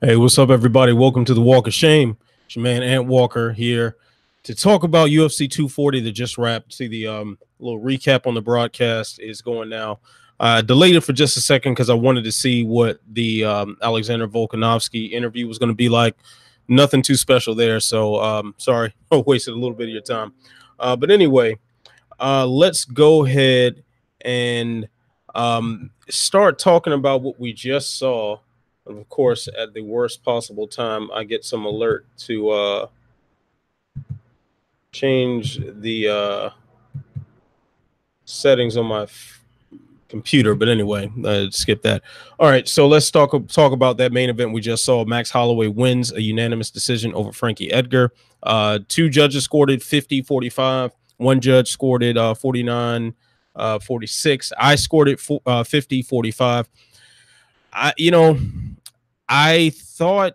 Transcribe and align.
Hey, 0.00 0.14
what's 0.14 0.38
up, 0.38 0.50
everybody? 0.50 0.92
Welcome 0.92 1.24
to 1.24 1.34
the 1.34 1.40
Walk 1.40 1.66
of 1.66 1.74
Shame. 1.74 2.16
It's 2.46 2.54
your 2.54 2.62
man 2.62 2.84
Ant 2.84 3.06
Walker 3.06 3.52
here 3.52 3.96
to 4.44 4.54
talk 4.54 4.84
about 4.84 5.08
UFC 5.08 5.50
240 5.50 6.02
that 6.02 6.12
just 6.12 6.38
wrapped. 6.38 6.72
See 6.72 6.86
the 6.86 7.08
um, 7.08 7.36
little 7.58 7.80
recap 7.80 8.24
on 8.24 8.34
the 8.34 8.40
broadcast 8.40 9.18
is 9.18 9.42
going 9.42 9.68
now. 9.68 9.98
I 10.38 10.60
delayed 10.60 10.94
it 10.94 11.00
for 11.00 11.12
just 11.12 11.36
a 11.36 11.40
second 11.40 11.72
because 11.72 11.90
I 11.90 11.94
wanted 11.94 12.22
to 12.22 12.30
see 12.30 12.62
what 12.62 13.00
the 13.10 13.44
um, 13.44 13.76
Alexander 13.82 14.28
Volkanovski 14.28 15.10
interview 15.10 15.48
was 15.48 15.58
going 15.58 15.70
to 15.70 15.74
be 15.74 15.88
like. 15.88 16.14
Nothing 16.68 17.02
too 17.02 17.16
special 17.16 17.56
there, 17.56 17.80
so 17.80 18.22
um, 18.22 18.54
sorry, 18.56 18.94
I 19.10 19.16
wasted 19.16 19.54
a 19.54 19.58
little 19.58 19.74
bit 19.74 19.88
of 19.88 19.94
your 19.94 20.02
time. 20.02 20.32
Uh, 20.78 20.94
but 20.94 21.10
anyway, 21.10 21.58
uh, 22.20 22.46
let's 22.46 22.84
go 22.84 23.26
ahead 23.26 23.82
and 24.20 24.88
um, 25.34 25.90
start 26.08 26.60
talking 26.60 26.92
about 26.92 27.20
what 27.22 27.40
we 27.40 27.52
just 27.52 27.98
saw 27.98 28.38
of 28.88 29.08
course, 29.08 29.48
at 29.56 29.74
the 29.74 29.82
worst 29.82 30.22
possible 30.24 30.66
time, 30.66 31.10
I 31.12 31.24
get 31.24 31.44
some 31.44 31.64
alert 31.64 32.06
to 32.18 32.50
uh, 32.50 32.86
change 34.92 35.60
the 35.80 36.08
uh, 36.08 36.50
settings 38.24 38.76
on 38.76 38.86
my 38.86 39.02
f- 39.02 39.42
computer. 40.08 40.54
But 40.54 40.68
anyway, 40.68 41.10
uh, 41.24 41.46
skip 41.50 41.82
that. 41.82 42.02
All 42.38 42.48
right, 42.48 42.66
so 42.66 42.88
let's 42.88 43.10
talk 43.10 43.30
talk 43.48 43.72
about 43.72 43.96
that 43.98 44.12
main 44.12 44.30
event 44.30 44.52
we 44.52 44.60
just 44.60 44.84
saw. 44.84 45.04
Max 45.04 45.30
Holloway 45.30 45.68
wins 45.68 46.12
a 46.12 46.22
unanimous 46.22 46.70
decision 46.70 47.14
over 47.14 47.32
Frankie 47.32 47.70
Edgar. 47.70 48.12
Uh, 48.42 48.78
two 48.88 49.08
judges 49.08 49.44
scored 49.44 49.70
it 49.70 49.82
50 49.82 50.22
45. 50.22 50.92
One 51.18 51.40
judge 51.40 51.70
scored 51.70 52.02
it 52.02 52.16
uh, 52.16 52.34
49 52.34 53.14
uh, 53.56 53.78
46. 53.80 54.52
I 54.58 54.76
scored 54.76 55.08
it 55.08 55.20
uh, 55.46 55.64
50 55.64 56.02
45. 56.02 56.68
I, 57.72 57.92
you 57.96 58.10
know, 58.10 58.38
I 59.28 59.70
thought 59.70 60.34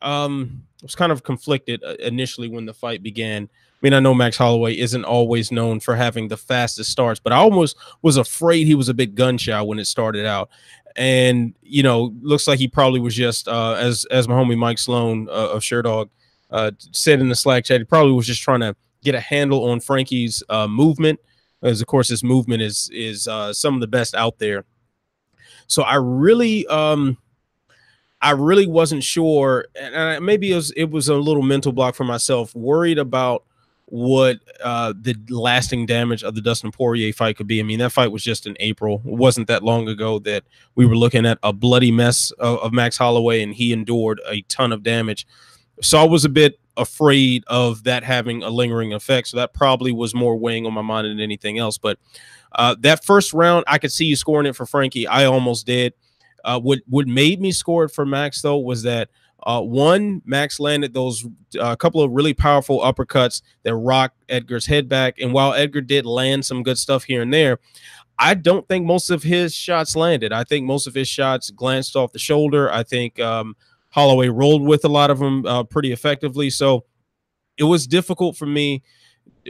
um 0.00 0.62
I 0.82 0.84
was 0.84 0.94
kind 0.96 1.12
of 1.12 1.22
conflicted 1.22 1.82
uh, 1.84 1.94
initially 2.00 2.48
when 2.48 2.66
the 2.66 2.74
fight 2.74 3.02
began. 3.02 3.44
I 3.44 3.78
mean, 3.82 3.94
I 3.94 4.00
know 4.00 4.14
Max 4.14 4.36
Holloway 4.36 4.76
isn't 4.76 5.04
always 5.04 5.52
known 5.52 5.78
for 5.78 5.94
having 5.94 6.26
the 6.26 6.36
fastest 6.36 6.90
starts, 6.90 7.20
but 7.20 7.32
I 7.32 7.36
almost 7.36 7.76
was 8.02 8.16
afraid 8.16 8.66
he 8.66 8.74
was 8.74 8.88
a 8.88 8.94
bit 8.94 9.14
gun 9.14 9.38
shy 9.38 9.60
when 9.62 9.78
it 9.78 9.86
started 9.86 10.26
out. 10.26 10.50
And 10.96 11.54
you 11.62 11.84
know, 11.84 12.12
looks 12.20 12.48
like 12.48 12.58
he 12.58 12.68
probably 12.68 13.00
was 13.00 13.14
just 13.14 13.46
uh, 13.48 13.74
as 13.74 14.04
as 14.06 14.26
my 14.28 14.34
homie 14.34 14.58
Mike 14.58 14.78
Sloan 14.78 15.28
uh, 15.28 15.50
of 15.50 15.62
Sherdog 15.62 16.10
uh, 16.50 16.72
said 16.90 17.20
in 17.20 17.28
the 17.28 17.34
Slack 17.36 17.64
chat, 17.64 17.80
he 17.80 17.84
probably 17.84 18.12
was 18.12 18.26
just 18.26 18.42
trying 18.42 18.60
to 18.60 18.74
get 19.02 19.14
a 19.14 19.20
handle 19.20 19.70
on 19.70 19.80
Frankie's 19.80 20.42
uh, 20.48 20.66
movement, 20.66 21.20
as 21.62 21.80
of 21.80 21.86
course 21.86 22.08
his 22.08 22.24
movement 22.24 22.60
is 22.60 22.90
is 22.92 23.28
uh, 23.28 23.52
some 23.52 23.74
of 23.74 23.80
the 23.80 23.86
best 23.86 24.14
out 24.14 24.38
there. 24.38 24.64
So 25.68 25.82
I 25.82 25.94
really 25.94 26.66
um 26.66 27.18
I 28.22 28.30
really 28.30 28.66
wasn't 28.66 29.02
sure, 29.02 29.66
and 29.74 29.96
I, 29.96 30.18
maybe 30.20 30.52
it 30.52 30.56
was 30.56 30.70
it 30.72 30.90
was 30.90 31.08
a 31.08 31.16
little 31.16 31.42
mental 31.42 31.72
block 31.72 31.94
for 31.94 32.04
myself, 32.04 32.54
worried 32.54 32.98
about 32.98 33.44
what 33.86 34.38
uh, 34.64 34.94
the 34.98 35.14
lasting 35.28 35.84
damage 35.84 36.22
of 36.22 36.34
the 36.34 36.40
Dustin 36.40 36.70
Poirier 36.70 37.12
fight 37.12 37.36
could 37.36 37.46
be. 37.46 37.60
I 37.60 37.62
mean, 37.62 37.80
that 37.80 37.92
fight 37.92 38.10
was 38.10 38.22
just 38.24 38.46
in 38.46 38.56
April. 38.58 39.02
It 39.04 39.12
wasn't 39.12 39.48
that 39.48 39.62
long 39.62 39.86
ago 39.88 40.18
that 40.20 40.44
we 40.76 40.86
were 40.86 40.96
looking 40.96 41.26
at 41.26 41.38
a 41.42 41.52
bloody 41.52 41.90
mess 41.90 42.30
of, 42.38 42.60
of 42.60 42.72
Max 42.72 42.96
Holloway, 42.96 43.42
and 43.42 43.52
he 43.52 43.72
endured 43.72 44.20
a 44.26 44.40
ton 44.42 44.72
of 44.72 44.82
damage. 44.82 45.26
So 45.82 45.98
I 45.98 46.04
was 46.04 46.24
a 46.24 46.30
bit 46.30 46.58
afraid 46.76 47.44
of 47.48 47.84
that 47.84 48.02
having 48.02 48.42
a 48.42 48.48
lingering 48.48 48.94
effect. 48.94 49.28
So 49.28 49.36
that 49.36 49.52
probably 49.52 49.92
was 49.92 50.14
more 50.14 50.36
weighing 50.36 50.64
on 50.64 50.72
my 50.72 50.80
mind 50.80 51.06
than 51.06 51.20
anything 51.20 51.58
else. 51.58 51.76
But 51.76 51.98
uh, 52.52 52.76
that 52.80 53.04
first 53.04 53.34
round, 53.34 53.64
I 53.66 53.78
could 53.78 53.92
see 53.92 54.06
you 54.06 54.16
scoring 54.16 54.46
it 54.46 54.56
for 54.56 54.64
Frankie. 54.64 55.06
I 55.06 55.24
almost 55.24 55.66
did. 55.66 55.92
Uh, 56.44 56.60
what 56.60 56.80
what 56.88 57.06
made 57.06 57.40
me 57.40 57.52
score 57.52 57.84
it 57.84 57.90
for 57.90 58.04
Max 58.06 58.42
though 58.42 58.58
was 58.58 58.82
that 58.82 59.08
uh, 59.44 59.60
one 59.60 60.22
Max 60.24 60.60
landed 60.60 60.94
those 60.94 61.26
a 61.56 61.60
uh, 61.60 61.76
couple 61.76 62.02
of 62.02 62.12
really 62.12 62.34
powerful 62.34 62.80
uppercuts 62.80 63.42
that 63.64 63.74
rocked 63.74 64.22
Edgar's 64.28 64.66
head 64.66 64.88
back, 64.88 65.18
and 65.20 65.32
while 65.32 65.52
Edgar 65.54 65.80
did 65.80 66.06
land 66.06 66.44
some 66.44 66.62
good 66.62 66.78
stuff 66.78 67.04
here 67.04 67.22
and 67.22 67.32
there, 67.32 67.58
I 68.18 68.34
don't 68.34 68.66
think 68.68 68.86
most 68.86 69.10
of 69.10 69.22
his 69.22 69.54
shots 69.54 69.96
landed. 69.96 70.32
I 70.32 70.44
think 70.44 70.64
most 70.64 70.86
of 70.86 70.94
his 70.94 71.08
shots 71.08 71.50
glanced 71.50 71.96
off 71.96 72.12
the 72.12 72.18
shoulder. 72.18 72.70
I 72.70 72.84
think 72.84 73.18
um, 73.18 73.56
Holloway 73.90 74.28
rolled 74.28 74.62
with 74.62 74.84
a 74.84 74.88
lot 74.88 75.10
of 75.10 75.18
them 75.18 75.44
uh, 75.44 75.64
pretty 75.64 75.92
effectively. 75.92 76.48
So 76.48 76.84
it 77.58 77.64
was 77.64 77.86
difficult 77.86 78.36
for 78.36 78.46
me, 78.46 78.82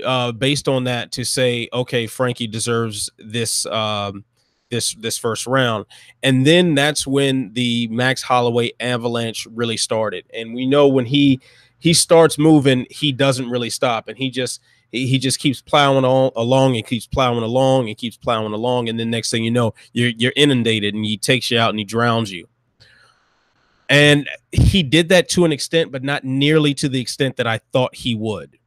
uh, 0.05 0.33
based 0.33 0.69
on 0.69 0.84
that, 0.84 1.12
to 1.12 1.25
say, 1.25 1.69
okay, 1.72 2.06
Frankie 2.06 2.47
deserves 2.47 3.11
this 3.19 3.66
um, 3.66 4.25
this 4.72 4.94
this 4.94 5.16
first 5.16 5.47
round. 5.47 5.87
And 6.25 6.44
then 6.44 6.75
that's 6.75 7.06
when 7.06 7.53
the 7.53 7.87
Max 7.88 8.22
Holloway 8.22 8.72
avalanche 8.81 9.47
really 9.53 9.77
started. 9.77 10.25
And 10.34 10.55
we 10.55 10.66
know 10.66 10.88
when 10.88 11.06
he 11.06 11.41
he 11.78 11.94
starts 11.94 12.38
moving, 12.38 12.87
he 12.91 13.12
doesn't 13.12 13.49
really 13.49 13.71
stop, 13.71 14.09
and 14.09 14.19
he 14.19 14.31
just 14.31 14.60
he 14.91 15.19
just 15.19 15.38
keeps 15.38 15.62
plowing 15.62 16.05
on, 16.05 16.33
along 16.37 16.77
and 16.77 16.87
keeps 16.87 17.06
plowing 17.06 17.43
along 17.43 17.88
and 17.88 17.97
keeps 17.97 18.16
plowing 18.16 18.53
along. 18.53 18.88
And 18.88 18.99
then 18.99 19.10
next 19.10 19.31
thing 19.31 19.44
you 19.44 19.50
know, 19.50 19.75
you're 19.93 20.10
you're 20.10 20.34
inundated 20.37 20.94
and 20.94 21.04
he 21.04 21.16
takes 21.16 21.50
you 21.50 21.59
out 21.59 21.71
and 21.71 21.78
he 21.78 21.84
drowns 21.84 22.33
you. 22.33 22.49
And 23.89 24.28
he 24.53 24.83
did 24.83 25.10
that 25.10 25.28
to 25.31 25.44
an 25.44 25.53
extent, 25.53 25.93
but 25.93 26.03
not 26.03 26.25
nearly 26.25 26.72
to 26.75 26.89
the 26.89 27.00
extent 27.00 27.37
that 27.37 27.47
I 27.47 27.59
thought 27.72 27.94
he 27.94 28.15
would. 28.15 28.59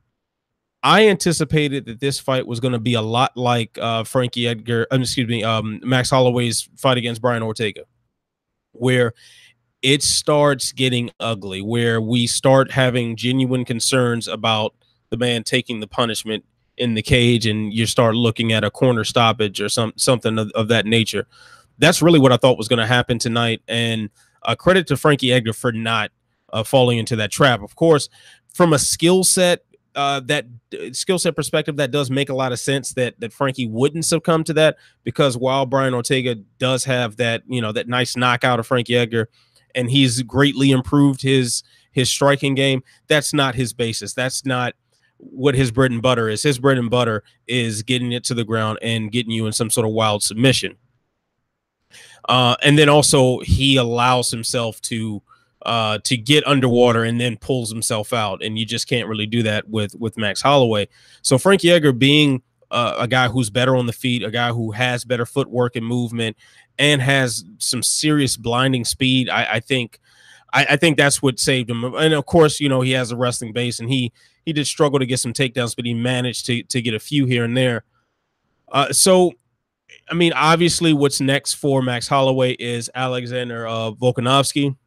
I 0.86 1.08
anticipated 1.08 1.86
that 1.86 2.00
this 2.00 2.20
fight 2.20 2.46
was 2.46 2.60
going 2.60 2.74
to 2.74 2.80
be 2.80 2.94
a 2.94 3.02
lot 3.02 3.36
like 3.36 3.76
uh, 3.82 4.04
Frankie 4.04 4.48
Edgar, 4.48 4.86
um, 4.92 5.02
excuse 5.02 5.28
me, 5.28 5.44
um, 5.44 5.80
Max 5.84 6.12
Holloway's 6.12 6.70
fight 6.78 7.00
against 7.00 7.24
Brian 7.24 7.42
Ortega, 7.42 7.86
where 8.74 9.14
it 9.82 10.04
starts 10.04 10.72
getting 10.72 11.10
ugly, 11.20 11.64
where 11.64 12.00
we 12.00 12.28
start 12.28 12.72
having 12.72 13.16
genuine 13.16 13.66
concerns 13.66 14.28
about 14.28 14.76
the 15.10 15.18
man 15.18 15.44
taking 15.44 15.80
the 15.80 15.88
punishment 15.88 16.46
in 16.78 16.94
the 16.94 17.02
cage, 17.02 17.48
and 17.48 17.74
you 17.74 17.88
start 17.88 18.14
looking 18.14 18.54
at 18.54 18.64
a 18.64 18.70
corner 18.70 19.04
stoppage 19.04 19.60
or 19.60 19.70
some 19.70 19.92
something 19.96 20.38
of, 20.38 20.52
of 20.52 20.68
that 20.68 20.86
nature. 20.86 21.26
That's 21.80 22.04
really 22.04 22.20
what 22.20 22.32
I 22.32 22.38
thought 22.38 22.60
was 22.60 22.68
going 22.68 22.78
to 22.78 22.86
happen 22.86 23.18
tonight, 23.18 23.64
and 23.68 24.12
uh, 24.44 24.54
credit 24.54 24.86
to 24.88 24.98
Frankie 24.98 25.34
Edgar 25.34 25.54
for 25.54 25.72
not 25.72 26.12
uh, 26.54 26.64
falling 26.64 27.00
into 27.00 27.16
that 27.16 27.32
trap. 27.32 27.64
Of 27.64 27.76
course, 27.76 28.08
from 28.54 28.72
a 28.72 28.78
skill 28.78 29.24
set 29.24 29.66
uh, 29.96 30.20
that 30.22 30.46
skill 30.92 31.20
set 31.20 31.36
perspective, 31.36 31.78
that 31.78 31.92
does 31.92 32.10
make 32.12 32.30
a 32.30 32.34
lot 32.36 32.52
of 32.52 32.60
sense 32.60 32.94
that 32.94 33.20
that 33.20 33.34
Frankie 33.34 33.68
wouldn't 33.68 34.06
succumb 34.06 34.44
to 34.46 34.54
that 34.54 34.78
because 35.04 35.38
while 35.38 35.66
Brian 35.66 35.94
Ortega 35.94 36.36
does 36.60 36.84
have 36.86 37.18
that 37.18 37.44
you 37.48 37.62
know 37.62 37.72
that 37.72 37.88
nice 37.88 38.16
knockout 38.16 38.60
of 38.60 38.68
Frankie 38.68 38.96
Edgar, 38.96 39.30
and 39.74 39.90
he's 39.90 40.22
greatly 40.24 40.72
improved 40.72 41.22
his 41.22 41.64
his 41.92 42.10
striking 42.10 42.56
game, 42.56 42.84
that's 43.08 43.34
not 43.34 43.56
his 43.56 43.74
basis. 43.74 44.14
That's 44.14 44.46
not 44.46 44.76
what 45.18 45.56
his 45.56 45.72
bread 45.72 45.92
and 45.92 46.02
butter 46.02 46.28
is. 46.28 46.44
His 46.44 46.60
bread 46.60 46.78
and 46.78 46.90
butter 46.90 47.24
is 47.48 47.84
getting 47.84 48.12
it 48.12 48.24
to 48.26 48.34
the 48.34 48.44
ground 48.44 48.80
and 48.82 49.12
getting 49.12 49.32
you 49.32 49.48
in 49.48 49.54
some 49.54 49.70
sort 49.70 49.88
of 49.88 49.94
wild 49.94 50.24
submission. 50.24 50.76
Uh, 52.28 52.56
and 52.64 52.78
then 52.78 52.90
also 52.90 53.40
he 53.40 53.78
allows 53.78 54.32
himself 54.32 54.82
to 54.82 55.22
uh, 55.66 55.98
to 56.04 56.16
get 56.16 56.46
underwater 56.48 57.04
and 57.04 57.20
then 57.20 57.38
pulls 57.38 57.72
himself 57.72 58.14
out, 58.14 58.44
and 58.44 58.58
you 58.58 58.66
just 58.66 58.88
can't 58.88 59.08
really 59.08 59.26
do 59.26 59.44
that 59.44 59.68
with 59.68 59.96
with 59.96 60.18
Max 60.18 60.42
Holloway. 60.42 60.88
So 61.22 61.38
Frankie 61.38 61.72
Edgar 61.72 61.92
being 61.92 62.42
uh, 62.72 62.96
a 63.00 63.08
guy 63.08 63.28
who's 63.28 63.50
better 63.50 63.76
on 63.76 63.88
the 63.88 63.94
feet, 63.94 64.24
a 64.24 64.32
guy 64.32 64.52
who 64.52 64.72
has 64.72 65.04
better 65.04 65.26
footwork 65.26 65.76
and 65.76 65.86
movement, 65.86 66.38
and 66.78 67.02
has 67.02 67.44
some 67.58 67.82
serious 67.84 68.38
blinding 68.38 68.86
speed, 68.86 69.30
I, 69.30 69.56
I 69.56 69.60
think. 69.60 70.00
I, 70.58 70.78
think 70.78 70.96
that's 70.96 71.22
what 71.22 71.38
saved 71.38 71.70
him. 71.70 71.84
And 71.84 72.14
of 72.14 72.26
course, 72.26 72.62
you 72.62 72.70
know, 72.70 72.80
he 72.80 72.92
has 72.92 73.12
a 73.12 73.18
wrestling 73.18 73.52
base 73.52 73.82
and 73.82 73.90
he 73.90 74.14
he 74.46 74.54
did 74.54 74.66
struggle 74.66 75.00
to 75.00 75.06
get 75.06 75.20
some 75.20 75.34
takedowns, 75.34 75.76
but 75.76 75.84
he 75.84 75.94
managed 75.94 76.46
to 76.46 76.64
to 76.64 76.82
get 76.82 76.94
a 76.94 77.00
few 77.00 77.26
here 77.26 77.44
and 77.44 77.58
there. 77.58 77.84
Uh, 78.72 78.94
so 78.94 79.34
I 80.10 80.14
mean, 80.14 80.32
obviously, 80.32 80.94
what's 80.94 81.20
next 81.20 81.56
for 81.56 81.82
Max 81.82 82.08
Holloway 82.08 82.54
is 82.54 82.90
Alexander 82.96 83.68
uh, 83.68 83.92
Volkanovski 83.92 84.78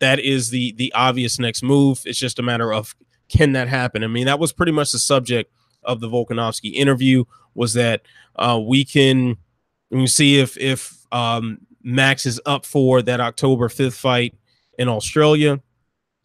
that 0.00 0.18
is 0.18 0.50
the 0.50 0.72
the 0.72 0.92
obvious 0.94 1.38
next 1.38 1.62
move. 1.62 2.02
It's 2.04 2.18
just 2.18 2.38
a 2.38 2.42
matter 2.42 2.72
of 2.72 2.94
can 3.28 3.52
that 3.52 3.68
happen? 3.68 4.04
I 4.04 4.08
mean, 4.08 4.26
that 4.26 4.38
was 4.38 4.52
pretty 4.52 4.72
much 4.72 4.92
the 4.92 4.98
subject 4.98 5.52
of 5.82 6.00
the 6.00 6.08
Volkanovski 6.08 6.74
interview 6.74 7.24
was 7.54 7.72
that 7.74 8.02
uh, 8.36 8.60
we 8.62 8.84
can 8.84 9.36
we 9.90 10.06
see 10.06 10.38
if 10.38 10.56
if 10.58 11.06
um, 11.12 11.58
Max 11.82 12.26
is 12.26 12.40
up 12.46 12.64
for 12.64 13.02
that 13.02 13.20
October 13.20 13.68
5th 13.68 13.94
fight 13.94 14.34
in 14.78 14.88
Australia. 14.88 15.60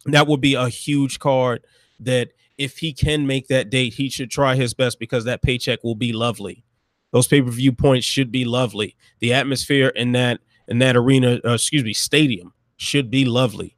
That 0.06 0.26
would 0.26 0.40
be 0.40 0.54
a 0.54 0.68
huge 0.68 1.18
card 1.18 1.64
that 2.00 2.30
if 2.56 2.78
he 2.78 2.92
can 2.92 3.26
make 3.26 3.48
that 3.48 3.70
date, 3.70 3.94
he 3.94 4.08
should 4.08 4.30
try 4.30 4.54
his 4.54 4.74
best 4.74 4.98
because 4.98 5.24
that 5.24 5.42
paycheck 5.42 5.82
will 5.84 5.94
be 5.94 6.12
lovely. 6.12 6.64
Those 7.12 7.26
pay-per-view 7.26 7.72
points 7.72 8.06
should 8.06 8.30
be 8.30 8.44
lovely. 8.44 8.96
The 9.20 9.32
atmosphere 9.32 9.88
in 9.88 10.12
that 10.12 10.40
in 10.66 10.78
that 10.80 10.96
arena, 10.96 11.40
uh, 11.44 11.54
excuse 11.54 11.84
me, 11.84 11.94
stadium 11.94 12.52
should 12.78 13.10
be 13.10 13.26
lovely. 13.26 13.76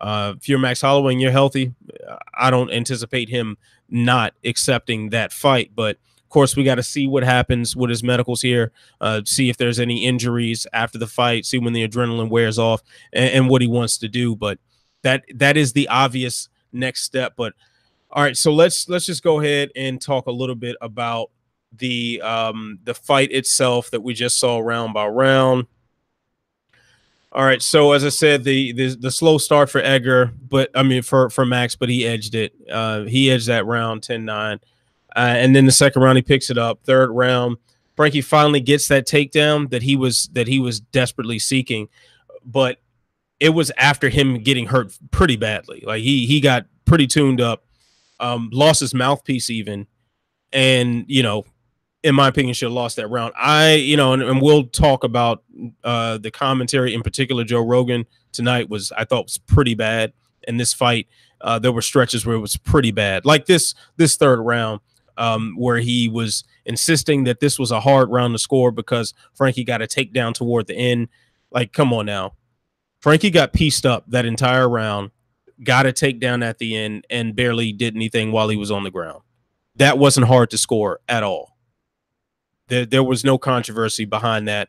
Uh, 0.00 0.34
if 0.36 0.48
you're 0.48 0.58
Max 0.58 0.82
Holloway 0.82 1.14
and 1.14 1.20
you're 1.20 1.32
healthy, 1.32 1.74
I 2.34 2.50
don't 2.50 2.70
anticipate 2.70 3.28
him 3.28 3.56
not 3.88 4.34
accepting 4.44 5.10
that 5.10 5.32
fight. 5.32 5.72
But 5.74 5.96
Of 6.22 6.28
course, 6.28 6.54
we 6.54 6.64
got 6.64 6.74
to 6.74 6.82
see 6.82 7.06
what 7.06 7.24
happens 7.24 7.74
with 7.74 7.88
his 7.88 8.02
medicals 8.02 8.42
here, 8.42 8.72
uh, 9.00 9.22
see 9.24 9.48
if 9.48 9.56
there's 9.56 9.80
any 9.80 10.04
injuries 10.04 10.66
after 10.72 10.98
the 10.98 11.06
fight, 11.06 11.46
see 11.46 11.58
when 11.58 11.72
the 11.72 11.88
adrenaline 11.88 12.28
wears 12.28 12.58
off, 12.58 12.82
and, 13.12 13.30
and 13.30 13.48
what 13.48 13.62
he 13.62 13.68
wants 13.68 13.96
to 13.98 14.08
do. 14.08 14.36
But 14.36 14.58
that 15.02 15.24
that 15.34 15.56
is 15.56 15.72
the 15.72 15.88
obvious 15.88 16.48
next 16.72 17.02
step. 17.02 17.34
But 17.36 17.54
all 18.10 18.22
right, 18.22 18.36
so 18.36 18.52
let's 18.52 18.88
let's 18.88 19.06
just 19.06 19.22
go 19.22 19.40
ahead 19.40 19.70
and 19.74 20.00
talk 20.00 20.26
a 20.26 20.32
little 20.32 20.54
bit 20.56 20.76
about 20.80 21.30
the 21.72 22.20
um 22.22 22.78
the 22.84 22.94
fight 22.94 23.32
itself 23.32 23.90
that 23.90 24.02
we 24.02 24.12
just 24.12 24.38
saw 24.38 24.58
round 24.58 24.94
by 24.94 25.06
round. 25.06 25.66
All 27.36 27.44
right, 27.44 27.60
so 27.60 27.92
as 27.92 28.02
I 28.02 28.08
said, 28.08 28.44
the, 28.44 28.72
the 28.72 28.96
the 28.96 29.10
slow 29.10 29.36
start 29.36 29.68
for 29.68 29.82
Edgar, 29.82 30.32
but 30.48 30.70
I 30.74 30.82
mean 30.82 31.02
for 31.02 31.28
for 31.28 31.44
Max, 31.44 31.76
but 31.76 31.90
he 31.90 32.06
edged 32.06 32.34
it. 32.34 32.54
Uh, 32.72 33.02
he 33.02 33.30
edged 33.30 33.48
that 33.48 33.66
round 33.66 34.00
10-9. 34.00 34.54
Uh, 34.54 34.58
and 35.14 35.54
then 35.54 35.66
the 35.66 35.72
second 35.72 36.00
round 36.00 36.16
he 36.16 36.22
picks 36.22 36.48
it 36.48 36.56
up. 36.56 36.80
Third 36.84 37.10
round, 37.10 37.58
Frankie 37.94 38.22
finally 38.22 38.60
gets 38.60 38.88
that 38.88 39.06
takedown 39.06 39.68
that 39.68 39.82
he 39.82 39.96
was 39.96 40.30
that 40.32 40.48
he 40.48 40.58
was 40.58 40.80
desperately 40.80 41.38
seeking, 41.38 41.90
but 42.42 42.78
it 43.38 43.50
was 43.50 43.70
after 43.76 44.08
him 44.08 44.42
getting 44.42 44.64
hurt 44.64 44.96
pretty 45.10 45.36
badly. 45.36 45.84
Like 45.86 46.02
he 46.02 46.24
he 46.24 46.40
got 46.40 46.64
pretty 46.86 47.06
tuned 47.06 47.42
up, 47.42 47.66
um, 48.18 48.48
lost 48.50 48.80
his 48.80 48.94
mouthpiece 48.94 49.50
even, 49.50 49.86
and 50.54 51.04
you 51.06 51.22
know 51.22 51.44
in 52.02 52.14
my 52.14 52.28
opinion, 52.28 52.54
should 52.54 52.66
have 52.66 52.72
lost 52.72 52.96
that 52.96 53.08
round. 53.08 53.32
I, 53.36 53.74
you 53.74 53.96
know, 53.96 54.12
and, 54.12 54.22
and 54.22 54.40
we'll 54.40 54.64
talk 54.64 55.04
about 55.04 55.42
uh, 55.82 56.18
the 56.18 56.30
commentary 56.30 56.94
in 56.94 57.02
particular. 57.02 57.44
Joe 57.44 57.64
Rogan 57.66 58.06
tonight 58.32 58.68
was, 58.68 58.92
I 58.92 59.04
thought, 59.04 59.24
was 59.24 59.38
pretty 59.38 59.74
bad 59.74 60.12
in 60.46 60.56
this 60.56 60.72
fight. 60.72 61.08
Uh, 61.40 61.58
there 61.58 61.72
were 61.72 61.82
stretches 61.82 62.24
where 62.24 62.36
it 62.36 62.40
was 62.40 62.56
pretty 62.56 62.90
bad, 62.90 63.26
like 63.26 63.46
this 63.46 63.74
this 63.96 64.16
third 64.16 64.40
round, 64.40 64.80
um, 65.18 65.54
where 65.58 65.78
he 65.78 66.08
was 66.08 66.44
insisting 66.64 67.24
that 67.24 67.40
this 67.40 67.58
was 67.58 67.70
a 67.70 67.80
hard 67.80 68.10
round 68.10 68.34
to 68.34 68.38
score 68.38 68.70
because 68.70 69.12
Frankie 69.34 69.64
got 69.64 69.82
a 69.82 69.86
takedown 69.86 70.32
toward 70.32 70.66
the 70.66 70.74
end. 70.74 71.08
Like, 71.50 71.72
come 71.72 71.92
on 71.92 72.06
now, 72.06 72.34
Frankie 73.00 73.30
got 73.30 73.52
pieced 73.52 73.84
up 73.84 74.04
that 74.08 74.24
entire 74.24 74.68
round, 74.68 75.10
got 75.62 75.86
a 75.86 75.92
takedown 75.92 76.44
at 76.44 76.58
the 76.58 76.76
end, 76.76 77.06
and 77.10 77.36
barely 77.36 77.72
did 77.72 77.94
anything 77.94 78.32
while 78.32 78.48
he 78.48 78.56
was 78.56 78.70
on 78.70 78.82
the 78.82 78.90
ground. 78.90 79.22
That 79.76 79.98
wasn't 79.98 80.26
hard 80.26 80.50
to 80.50 80.58
score 80.58 81.00
at 81.08 81.22
all. 81.22 81.55
There, 82.68 82.86
there 82.86 83.02
was 83.02 83.24
no 83.24 83.38
controversy 83.38 84.04
behind 84.04 84.48
that. 84.48 84.68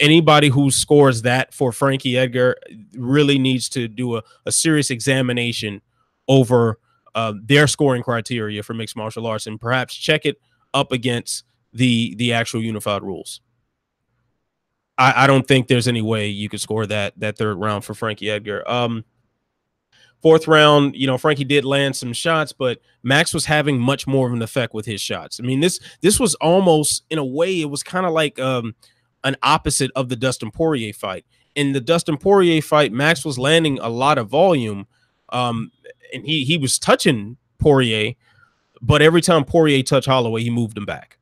Anybody 0.00 0.48
who 0.48 0.70
scores 0.70 1.22
that 1.22 1.54
for 1.54 1.72
Frankie 1.72 2.18
Edgar 2.18 2.56
really 2.94 3.38
needs 3.38 3.68
to 3.70 3.86
do 3.88 4.16
a, 4.16 4.22
a 4.44 4.52
serious 4.52 4.90
examination 4.90 5.80
over 6.28 6.78
uh, 7.14 7.32
their 7.40 7.66
scoring 7.66 8.02
criteria 8.02 8.62
for 8.62 8.74
mixed 8.74 8.96
martial 8.96 9.26
arts 9.26 9.46
and 9.46 9.60
perhaps 9.60 9.94
check 9.94 10.26
it 10.26 10.40
up 10.72 10.90
against 10.90 11.44
the 11.72 12.14
the 12.16 12.32
actual 12.32 12.62
unified 12.62 13.02
rules. 13.02 13.40
I, 14.98 15.24
I 15.24 15.26
don't 15.26 15.46
think 15.46 15.68
there's 15.68 15.88
any 15.88 16.02
way 16.02 16.28
you 16.28 16.48
could 16.48 16.60
score 16.60 16.86
that 16.86 17.18
that 17.18 17.38
third 17.38 17.56
round 17.56 17.84
for 17.84 17.94
Frankie 17.94 18.30
Edgar. 18.30 18.68
Um, 18.68 19.04
Fourth 20.24 20.48
round, 20.48 20.96
you 20.96 21.06
know, 21.06 21.18
Frankie 21.18 21.44
did 21.44 21.66
land 21.66 21.94
some 21.94 22.14
shots, 22.14 22.50
but 22.50 22.80
Max 23.02 23.34
was 23.34 23.44
having 23.44 23.78
much 23.78 24.06
more 24.06 24.26
of 24.26 24.32
an 24.32 24.40
effect 24.40 24.72
with 24.72 24.86
his 24.86 25.02
shots. 25.02 25.38
I 25.38 25.42
mean, 25.42 25.60
this 25.60 25.78
this 26.00 26.18
was 26.18 26.34
almost 26.36 27.04
in 27.10 27.18
a 27.18 27.24
way, 27.24 27.60
it 27.60 27.68
was 27.68 27.82
kind 27.82 28.06
of 28.06 28.12
like 28.12 28.38
um, 28.38 28.74
an 29.22 29.36
opposite 29.42 29.90
of 29.94 30.08
the 30.08 30.16
Dustin 30.16 30.50
Poirier 30.50 30.94
fight. 30.94 31.26
In 31.54 31.72
the 31.72 31.80
Dustin 31.80 32.16
Poirier 32.16 32.62
fight, 32.62 32.90
Max 32.90 33.22
was 33.22 33.38
landing 33.38 33.78
a 33.80 33.90
lot 33.90 34.16
of 34.16 34.30
volume, 34.30 34.86
um, 35.28 35.70
and 36.14 36.24
he 36.24 36.46
he 36.46 36.56
was 36.56 36.78
touching 36.78 37.36
Poirier, 37.58 38.14
but 38.80 39.02
every 39.02 39.20
time 39.20 39.44
Poirier 39.44 39.82
touched 39.82 40.08
Holloway, 40.08 40.42
he 40.42 40.48
moved 40.48 40.78
him 40.78 40.86
back, 40.86 41.18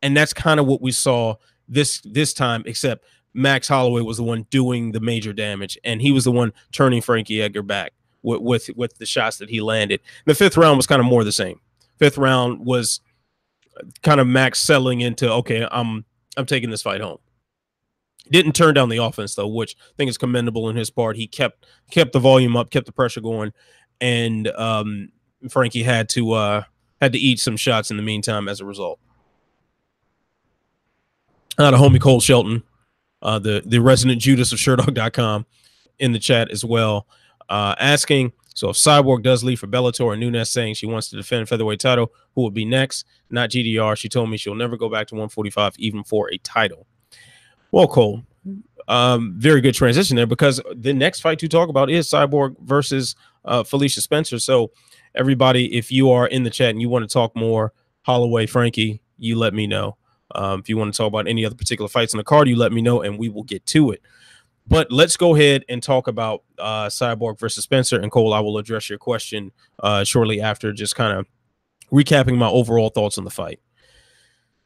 and 0.00 0.16
that's 0.16 0.32
kind 0.32 0.58
of 0.58 0.64
what 0.64 0.80
we 0.80 0.92
saw 0.92 1.34
this 1.68 2.00
this 2.06 2.32
time. 2.32 2.62
Except 2.64 3.04
Max 3.34 3.68
Holloway 3.68 4.00
was 4.00 4.16
the 4.16 4.22
one 4.22 4.46
doing 4.48 4.92
the 4.92 5.00
major 5.00 5.34
damage, 5.34 5.76
and 5.84 6.00
he 6.00 6.10
was 6.10 6.24
the 6.24 6.32
one 6.32 6.54
turning 6.72 7.02
Frankie 7.02 7.42
Edgar 7.42 7.60
back 7.60 7.92
with, 8.22 8.40
with 8.40 8.70
with 8.76 8.98
the 8.98 9.06
shots 9.06 9.38
that 9.38 9.50
he 9.50 9.60
landed. 9.60 10.00
The 10.26 10.34
fifth 10.34 10.56
round 10.56 10.76
was 10.76 10.86
kind 10.86 11.00
of 11.00 11.06
more 11.06 11.24
the 11.24 11.32
same. 11.32 11.60
Fifth 11.98 12.18
round 12.18 12.64
was 12.64 13.00
kind 14.02 14.20
of 14.20 14.26
Max 14.26 14.60
settling 14.60 15.00
into 15.00 15.30
okay, 15.32 15.66
I'm 15.70 16.04
I'm 16.36 16.46
taking 16.46 16.70
this 16.70 16.82
fight 16.82 17.00
home. 17.00 17.18
Didn't 18.30 18.52
turn 18.52 18.74
down 18.74 18.88
the 18.88 18.98
offense 18.98 19.34
though, 19.34 19.48
which 19.48 19.76
I 19.78 19.92
think 19.96 20.08
is 20.08 20.18
commendable 20.18 20.68
in 20.68 20.76
his 20.76 20.90
part. 20.90 21.16
He 21.16 21.26
kept 21.26 21.66
kept 21.90 22.12
the 22.12 22.18
volume 22.20 22.56
up, 22.56 22.70
kept 22.70 22.86
the 22.86 22.92
pressure 22.92 23.20
going, 23.20 23.52
and 24.00 24.48
um, 24.48 25.10
Frankie 25.48 25.82
had 25.82 26.08
to 26.10 26.32
uh, 26.32 26.62
had 27.00 27.12
to 27.12 27.18
eat 27.18 27.40
some 27.40 27.56
shots 27.56 27.90
in 27.90 27.96
the 27.96 28.02
meantime 28.02 28.48
as 28.48 28.60
a 28.60 28.64
result. 28.64 29.00
Not 31.58 31.74
a 31.74 31.76
homie 31.76 32.00
Cole 32.00 32.20
Shelton, 32.20 32.62
uh, 33.22 33.38
the 33.38 33.62
the 33.64 33.80
resident 33.80 34.20
Judas 34.20 34.52
of 34.52 34.58
Sherdog.com 34.58 35.46
in 35.98 36.12
the 36.12 36.18
chat 36.18 36.50
as 36.50 36.64
well 36.64 37.06
uh, 37.50 37.74
asking. 37.78 38.32
So 38.54 38.70
if 38.70 38.76
Cyborg 38.76 39.22
does 39.22 39.44
leave 39.44 39.60
for 39.60 39.66
Bellator 39.66 40.12
and 40.12 40.20
Nunes 40.20 40.50
saying 40.50 40.74
she 40.74 40.86
wants 40.86 41.08
to 41.10 41.16
defend 41.16 41.48
featherweight 41.48 41.80
title, 41.80 42.12
who 42.34 42.42
will 42.42 42.50
be 42.50 42.64
next? 42.64 43.04
Not 43.28 43.50
GDR. 43.50 43.96
She 43.96 44.08
told 44.08 44.30
me 44.30 44.36
she'll 44.36 44.54
never 44.54 44.76
go 44.76 44.88
back 44.88 45.06
to 45.08 45.14
145 45.14 45.74
even 45.78 46.04
for 46.04 46.30
a 46.32 46.38
title. 46.38 46.86
Well, 47.70 47.86
Cole, 47.86 48.22
um, 48.88 49.34
very 49.36 49.60
good 49.60 49.74
transition 49.74 50.16
there 50.16 50.26
because 50.26 50.60
the 50.74 50.92
next 50.92 51.20
fight 51.20 51.38
to 51.40 51.48
talk 51.48 51.68
about 51.68 51.90
is 51.90 52.08
Cyborg 52.08 52.56
versus 52.60 53.14
uh, 53.44 53.62
Felicia 53.62 54.00
Spencer. 54.00 54.38
So 54.38 54.72
everybody, 55.14 55.76
if 55.76 55.92
you 55.92 56.10
are 56.10 56.26
in 56.26 56.42
the 56.42 56.50
chat 56.50 56.70
and 56.70 56.80
you 56.80 56.88
want 56.88 57.08
to 57.08 57.12
talk 57.12 57.36
more 57.36 57.72
Holloway, 58.02 58.46
Frankie, 58.46 59.00
you 59.18 59.36
let 59.36 59.54
me 59.54 59.66
know. 59.66 59.96
Um, 60.34 60.60
if 60.60 60.68
you 60.68 60.76
want 60.76 60.92
to 60.92 60.96
talk 60.96 61.08
about 61.08 61.28
any 61.28 61.44
other 61.44 61.54
particular 61.54 61.88
fights 61.88 62.14
in 62.14 62.18
the 62.18 62.24
card, 62.24 62.48
you 62.48 62.56
let 62.56 62.72
me 62.72 62.82
know 62.82 63.02
and 63.02 63.18
we 63.18 63.28
will 63.28 63.42
get 63.42 63.64
to 63.66 63.90
it. 63.90 64.02
But 64.70 64.92
let's 64.92 65.16
go 65.16 65.34
ahead 65.34 65.64
and 65.68 65.82
talk 65.82 66.06
about 66.06 66.44
uh, 66.56 66.86
Cyborg 66.86 67.40
versus 67.40 67.64
Spencer. 67.64 68.00
And 68.00 68.10
Cole, 68.10 68.32
I 68.32 68.38
will 68.38 68.56
address 68.56 68.88
your 68.88 69.00
question 69.00 69.50
uh, 69.80 70.04
shortly 70.04 70.40
after, 70.40 70.72
just 70.72 70.94
kind 70.94 71.18
of 71.18 71.26
recapping 71.92 72.38
my 72.38 72.48
overall 72.48 72.88
thoughts 72.88 73.18
on 73.18 73.24
the 73.24 73.30
fight. 73.30 73.58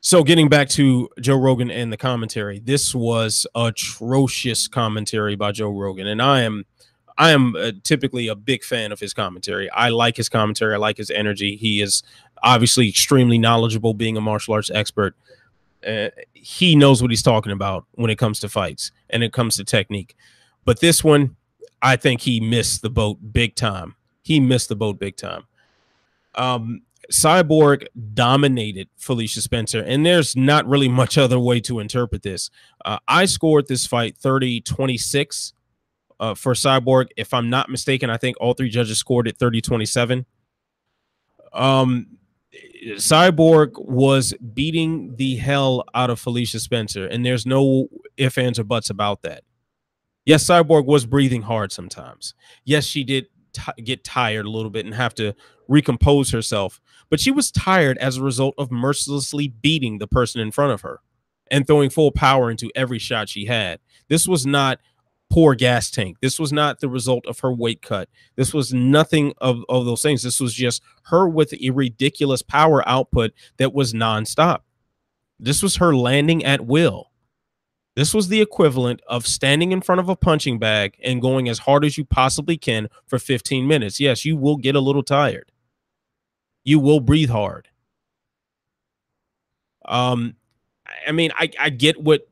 So, 0.01 0.23
getting 0.23 0.51
back 0.51 0.69
to 0.71 1.09
Joe 1.19 1.39
Rogan 1.39 1.71
and 1.71 1.91
the 1.91 1.97
commentary, 1.97 2.59
this 2.59 2.95
was 2.95 3.47
atrocious 3.55 4.69
commentary 4.69 5.35
by 5.35 5.53
Joe 5.53 5.71
Rogan, 5.71 6.07
and 6.07 6.21
I 6.21 6.43
am, 6.43 6.67
I 7.17 7.31
am 7.31 7.57
uh, 7.57 7.73
typically 7.85 8.29
a 8.29 8.35
big 8.35 8.63
fan 8.63 8.93
of 8.93 9.01
his 9.01 9.15
commentary. 9.15 9.71
I 9.71 9.89
like 9.89 10.19
his 10.19 10.29
commentary. 10.29 10.75
I 10.75 10.77
like 10.77 10.99
his 10.99 11.11
energy. 11.11 11.57
He 11.57 11.81
is 11.81 12.03
obviously 12.43 12.87
extremely 12.87 13.39
knowledgeable, 13.39 13.95
being 13.95 14.19
a 14.19 14.21
martial 14.21 14.53
arts 14.53 14.71
expert 14.71 15.17
uh, 15.87 16.09
he 16.45 16.77
knows 16.77 17.01
what 17.01 17.11
he's 17.11 17.23
talking 17.23 17.53
about 17.53 17.87
when 17.93 18.11
it 18.11 18.19
comes 18.19 18.39
to 18.39 18.51
fights 18.51 18.93
and 19.09 19.25
it 19.25 19.33
comes 19.33 19.57
to 19.57 19.65
technique. 19.65 20.15
But 20.67 20.79
this 20.79 21.03
one, 21.03 21.37
I 21.81 21.97
think 21.97 22.21
he 22.21 22.39
missed 22.39 22.83
the 22.83 22.91
boat 22.91 23.33
big 23.33 23.55
time. 23.55 23.97
He 24.21 24.41
missed 24.41 24.69
the 24.69 24.77
boat 24.77 24.99
big 24.99 25.17
time. 25.17 25.45
Um, 26.35 26.83
Cyborg 27.11 27.87
dominated 28.13 28.89
Felicia 28.99 29.41
Spencer, 29.41 29.83
and 29.83 30.05
there's 30.05 30.37
not 30.37 30.67
really 30.67 30.89
much 30.89 31.17
other 31.17 31.39
way 31.39 31.61
to 31.61 31.79
interpret 31.79 32.23
this. 32.23 32.51
Uh, 32.85 32.99
I 33.09 33.25
scored 33.25 33.67
this 33.67 33.87
fight 33.87 34.19
30 34.19 34.61
26 34.61 35.55
uh, 36.21 36.35
for 36.35 36.53
Cyborg. 36.53 37.09
If 37.17 37.33
I'm 37.33 37.49
not 37.49 37.71
mistaken, 37.71 38.11
I 38.11 38.19
think 38.19 38.37
all 38.39 38.53
three 38.53 38.69
judges 38.69 38.99
scored 38.99 39.29
it 39.29 39.39
30 39.39 39.63
27. 39.63 40.27
Um, 41.55 42.19
Cyborg 42.97 43.73
was 43.77 44.35
beating 44.55 45.17
the 45.17 45.37
hell 45.37 45.85
out 45.95 46.11
of 46.11 46.21
Felicia 46.21 46.61
Spencer, 46.61 47.07
and 47.07 47.25
there's 47.25 47.47
no 47.47 47.89
ifs, 48.17 48.39
ands, 48.39 48.59
or 48.59 48.65
buts 48.65 48.91
about 48.91 49.23
that. 49.23 49.43
Yes, 50.25 50.45
Cyborg 50.45 50.87
was 50.87 51.07
breathing 51.07 51.43
hard 51.43 51.73
sometimes. 51.73 52.35
Yes, 52.65 52.85
she 52.85 53.05
did 53.05 53.27
get 53.83 54.05
tired 54.05 54.47
a 54.47 54.51
little 54.51 54.71
bit 54.71 54.85
and 54.85 54.95
have 54.95 55.15
to 55.15 55.35
recompose 55.69 56.31
herself, 56.31 56.81
but 57.09 57.21
she 57.21 57.31
was 57.31 57.51
tired 57.51 57.99
as 57.99 58.17
a 58.17 58.23
result 58.23 58.55
of 58.59 58.71
mercilessly 58.71 59.49
beating 59.49 59.99
the 59.99 60.07
person 60.07 60.41
in 60.41 60.51
front 60.51 60.73
of 60.73 60.83
her 60.83 61.01
and 61.51 61.67
throwing 61.67 61.91
full 61.91 62.11
power 62.11 62.51
into 62.51 62.71
every 62.75 62.99
shot 62.99 63.29
she 63.29 63.45
had. 63.45 63.81
This 64.09 64.27
was 64.27 64.47
not 64.47 64.81
poor 65.31 65.55
gas 65.55 65.91
tank. 65.91 66.19
This 66.21 66.39
was 66.39 66.53
not 66.53 66.81
the 66.81 66.89
result 66.89 67.27
of 67.27 67.41
her 67.41 67.53
weight 67.53 67.83
cut. 67.83 68.09
This 68.37 68.55
was 68.55 68.73
nothing 68.73 69.33
of, 69.39 69.65
of 69.69 69.85
those 69.85 70.03
things. 70.03 70.23
This 70.23 70.41
was 70.41 70.55
just 70.55 70.83
her 71.05 71.29
with 71.29 71.53
a 71.55 71.71
ridiculous 71.71 72.43
power 72.43 72.87
output 72.89 73.33
that 73.57 73.75
was 73.75 73.93
nonstop. 73.93 74.61
This 75.39 75.63
was 75.63 75.77
her 75.77 75.95
landing 75.95 76.45
at 76.45 76.67
will. 76.67 77.11
This 77.97 78.13
was 78.13 78.29
the 78.29 78.41
equivalent 78.41 79.01
of 79.07 79.27
standing 79.27 79.71
in 79.71 79.81
front 79.81 80.01
of 80.01 80.09
a 80.09 80.17
punching 80.17 80.59
bag 80.59 80.97
and 81.03 81.23
going 81.23 81.49
as 81.49 81.61
hard 81.61 81.85
as 81.85 81.97
you 81.97 82.05
possibly 82.05 82.57
can 82.57 82.89
for 83.07 83.19
15 83.19 83.67
minutes. 83.67 84.01
Yes, 84.01 84.25
you 84.25 84.37
will 84.37 84.57
get 84.57 84.75
a 84.75 84.81
little 84.81 85.05
tired. 85.05 85.53
You 86.65 86.81
will 86.81 87.01
breathe 87.01 87.31
hard. 87.31 87.69
Um, 89.85 90.37
I 91.07 91.13
mean, 91.13 91.31
I, 91.39 91.51
I 91.59 91.71
get 91.71 92.01
what 92.01 92.27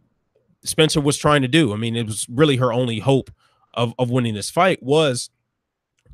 Spencer 0.64 1.00
was 1.00 1.16
trying 1.16 1.42
to 1.42 1.49
do. 1.49 1.73
I 1.73 1.76
mean, 1.76 1.97
it 1.97 2.07
was 2.07 2.26
really 2.28 2.57
her 2.57 2.73
only 2.73 2.99
hope 3.00 3.31
of, 3.75 3.95
of 3.99 4.11
winning 4.11 4.35
this 4.35 4.50
fight 4.50 4.83
was 4.83 5.31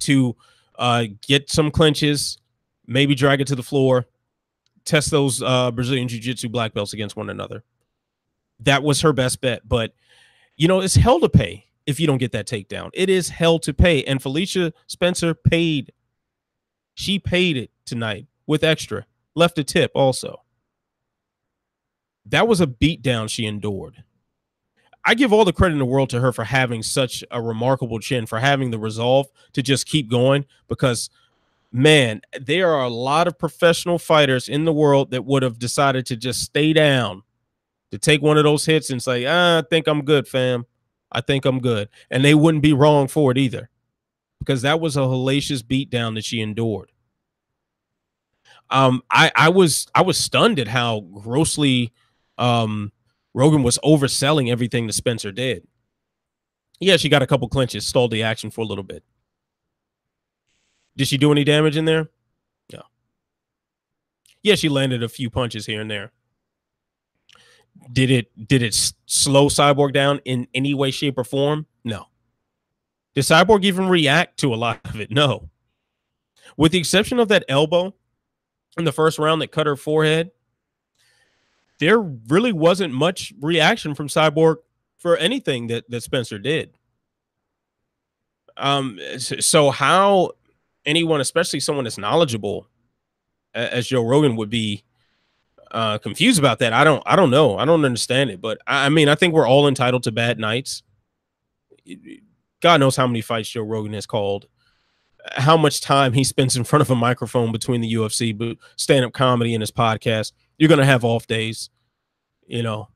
to 0.00 0.36
uh, 0.78 1.04
get 1.26 1.50
some 1.50 1.70
clinches, 1.70 2.38
maybe 2.86 3.14
drag 3.14 3.40
it 3.40 3.46
to 3.48 3.56
the 3.56 3.62
floor, 3.62 4.06
test 4.84 5.10
those 5.10 5.42
uh, 5.42 5.70
Brazilian 5.70 6.08
Jiu 6.08 6.20
Jitsu 6.20 6.48
black 6.48 6.72
belts 6.72 6.92
against 6.92 7.16
one 7.16 7.30
another. 7.30 7.64
That 8.60 8.82
was 8.82 9.02
her 9.02 9.12
best 9.12 9.40
bet. 9.40 9.68
But, 9.68 9.92
you 10.56 10.68
know, 10.68 10.80
it's 10.80 10.94
hell 10.94 11.20
to 11.20 11.28
pay 11.28 11.66
if 11.86 12.00
you 12.00 12.06
don't 12.06 12.18
get 12.18 12.32
that 12.32 12.46
takedown. 12.46 12.90
It 12.94 13.10
is 13.10 13.28
hell 13.28 13.58
to 13.60 13.74
pay. 13.74 14.04
And 14.04 14.22
Felicia 14.22 14.72
Spencer 14.86 15.34
paid. 15.34 15.92
She 16.94 17.18
paid 17.18 17.56
it 17.56 17.70
tonight 17.86 18.26
with 18.46 18.64
extra, 18.64 19.06
left 19.34 19.58
a 19.58 19.64
tip 19.64 19.92
also. 19.94 20.42
That 22.26 22.48
was 22.48 22.60
a 22.60 22.66
beatdown 22.66 23.30
she 23.30 23.46
endured. 23.46 24.04
I 25.08 25.14
give 25.14 25.32
all 25.32 25.46
the 25.46 25.54
credit 25.54 25.72
in 25.72 25.78
the 25.78 25.86
world 25.86 26.10
to 26.10 26.20
her 26.20 26.32
for 26.34 26.44
having 26.44 26.82
such 26.82 27.24
a 27.30 27.40
remarkable 27.40 27.98
chin, 27.98 28.26
for 28.26 28.38
having 28.38 28.70
the 28.70 28.78
resolve 28.78 29.26
to 29.54 29.62
just 29.62 29.86
keep 29.86 30.10
going 30.10 30.44
because 30.68 31.08
man, 31.72 32.20
there 32.38 32.74
are 32.74 32.84
a 32.84 32.90
lot 32.90 33.26
of 33.26 33.38
professional 33.38 33.98
fighters 33.98 34.50
in 34.50 34.66
the 34.66 34.72
world 34.72 35.10
that 35.12 35.24
would 35.24 35.42
have 35.42 35.58
decided 35.58 36.04
to 36.04 36.16
just 36.16 36.42
stay 36.42 36.74
down, 36.74 37.22
to 37.90 37.96
take 37.96 38.20
one 38.20 38.36
of 38.36 38.44
those 38.44 38.66
hits 38.66 38.90
and 38.90 39.02
say, 39.02 39.24
ah, 39.24 39.60
I 39.60 39.62
think 39.70 39.86
I'm 39.86 40.04
good, 40.04 40.28
fam. 40.28 40.66
I 41.10 41.22
think 41.22 41.46
I'm 41.46 41.60
good. 41.60 41.88
And 42.10 42.22
they 42.22 42.34
wouldn't 42.34 42.62
be 42.62 42.74
wrong 42.74 43.08
for 43.08 43.30
it 43.30 43.38
either 43.38 43.70
because 44.40 44.60
that 44.60 44.78
was 44.78 44.98
a 44.98 45.00
hellacious 45.00 45.62
beatdown 45.62 46.16
that 46.16 46.24
she 46.26 46.42
endured. 46.42 46.92
Um, 48.68 49.02
I, 49.10 49.32
I 49.34 49.48
was 49.48 49.86
I 49.94 50.02
was 50.02 50.18
stunned 50.18 50.58
at 50.58 50.68
how 50.68 51.00
grossly 51.00 51.94
um, 52.36 52.92
Rogan 53.35 53.62
was 53.62 53.78
overselling 53.85 54.50
everything 54.50 54.87
that 54.87 54.94
Spencer 54.94 55.32
did. 55.32 55.66
Yeah, 56.80 56.97
she 56.97 57.08
got 57.08 57.23
a 57.23 57.26
couple 57.26 57.49
clinches, 57.49 57.87
stalled 57.87 58.11
the 58.11 58.23
action 58.23 58.50
for 58.50 58.61
a 58.62 58.64
little 58.64 58.85
bit. 58.85 59.02
Did 60.97 61.08
she 61.08 61.18
do 61.18 61.30
any 61.32 61.44
damage 61.44 61.76
in 61.76 61.85
there? 61.85 62.11
No. 62.73 62.82
Yeah, 64.42 64.54
she 64.54 64.68
landed 64.68 65.02
a 65.02 65.08
few 65.08 65.30
punches 65.30 65.66
here 65.66 65.80
and 65.80 65.90
there. 65.90 66.12
Did 67.92 68.11
it 68.11 68.49
did 68.49 68.62
it 68.62 68.75
slow 69.06 69.49
Cyborg 69.49 69.92
down 69.92 70.20
in 70.25 70.49
any 70.54 70.75
way, 70.75 70.90
shape, 70.90 71.16
or 71.16 71.25
form? 71.25 71.66
No. 71.85 72.06
Did 73.14 73.25
Cyborg 73.25 73.64
even 73.64 73.88
react 73.88 74.38
to 74.40 74.52
a 74.52 74.56
lot 74.56 74.80
of 74.85 75.00
it? 75.00 75.11
No. 75.11 75.50
With 76.56 76.73
the 76.73 76.78
exception 76.78 77.20
of 77.20 77.28
that 77.28 77.44
elbow 77.49 77.94
in 78.76 78.85
the 78.85 78.92
first 78.92 79.18
round 79.18 79.40
that 79.42 79.52
cut 79.52 79.66
her 79.66 79.76
forehead, 79.76 80.32
there 81.78 82.00
really 82.00 82.52
wasn't 82.52 82.92
much 82.92 83.32
reaction 83.40 83.94
from 83.94 84.08
Cyborg 84.08 84.56
for 84.97 85.16
anything 85.16 85.68
that 85.68 85.88
that 85.90 86.02
Spencer 86.02 86.38
did. 86.38 86.75
Um, 88.56 88.99
so 89.18 89.70
how 89.70 90.32
anyone, 90.85 91.20
especially 91.20 91.61
someone 91.61 91.85
that's 91.85 91.99
knowledgeable 91.99 92.66
as 93.54 93.87
Joe 93.87 94.02
Rogan 94.02 94.37
would 94.37 94.50
be 94.50 94.85
uh, 95.70 95.99
confused 95.99 96.38
about 96.38 96.58
that. 96.61 96.73
I 96.73 96.85
don't 96.85 97.02
I 97.06 97.16
don't 97.16 97.30
know. 97.30 97.58
I 97.58 97.64
don't 97.64 97.85
understand 97.85 98.30
it. 98.30 98.40
But 98.40 98.58
I, 98.66 98.87
I, 98.87 98.88
mean, 98.88 99.08
I 99.08 99.14
think 99.14 99.35
we're 99.35 99.49
all 99.49 99.68
entitled 99.68 100.02
to 100.04 100.12
bad 100.12 100.38
nights. 100.38 100.82
God 102.61 102.80
knows 102.80 102.97
how 102.97 103.06
many 103.06 103.20
fights 103.20 103.50
Joe 103.50 103.62
Rogan 103.62 103.92
has 103.92 104.06
called, 104.06 104.47
how 105.32 105.56
much 105.56 105.80
time 105.80 106.12
he 106.12 106.25
spends 106.25 106.56
in 106.56 106.64
front 106.64 106.82
of 106.82 106.90
a 106.90 106.94
microphone 106.94 107.52
between 107.52 107.80
the 107.80 107.92
UFC, 107.94 108.37
but 108.37 108.56
stand-up 108.76 109.12
comedy 109.12 109.54
and 109.54 109.62
his 109.62 109.70
podcast. 109.70 110.32
You're 110.58 110.68
gonna 110.68 110.84
have 110.84 111.04
off 111.04 111.26
days. 111.26 111.70
You 112.46 112.62
know, 112.62 112.88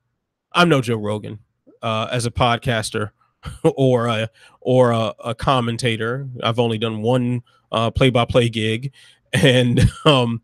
I'm 0.52 0.68
no 0.68 0.80
Joe 0.80 0.96
Rogan 0.96 1.38
uh, 1.80 2.08
as 2.10 2.26
a 2.26 2.30
podcaster 2.30 3.10
or 3.76 4.08
a 4.08 4.28
or 4.60 4.90
a, 4.90 5.14
a 5.24 5.34
commentator. 5.34 6.28
I've 6.42 6.58
only 6.58 6.78
done 6.78 7.02
one 7.02 7.42
uh, 7.70 7.90
play-by-play 7.90 8.50
gig, 8.50 8.92
and 9.32 9.90
um, 10.04 10.42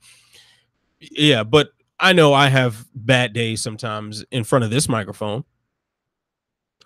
yeah, 1.01 1.45
but 1.45 1.71
I 2.01 2.13
know 2.13 2.33
I 2.33 2.49
have 2.49 2.87
bad 2.95 3.33
days 3.33 3.61
sometimes 3.61 4.25
in 4.31 4.45
front 4.45 4.65
of 4.65 4.71
this 4.71 4.89
microphone. 4.89 5.45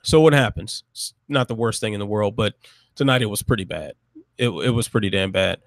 So 0.02 0.20
what 0.20 0.32
happens? 0.32 0.82
It's 0.90 1.14
not 1.28 1.48
the 1.48 1.54
worst 1.54 1.80
thing 1.80 1.92
in 1.92 2.00
the 2.00 2.06
world, 2.06 2.34
but 2.34 2.54
tonight 2.96 3.22
it 3.22 3.26
was 3.26 3.42
pretty 3.42 3.64
bad. 3.64 3.92
It, 4.36 4.48
it 4.48 4.70
was 4.70 4.88
pretty 4.88 5.10
damn 5.10 5.30
bad. 5.30 5.60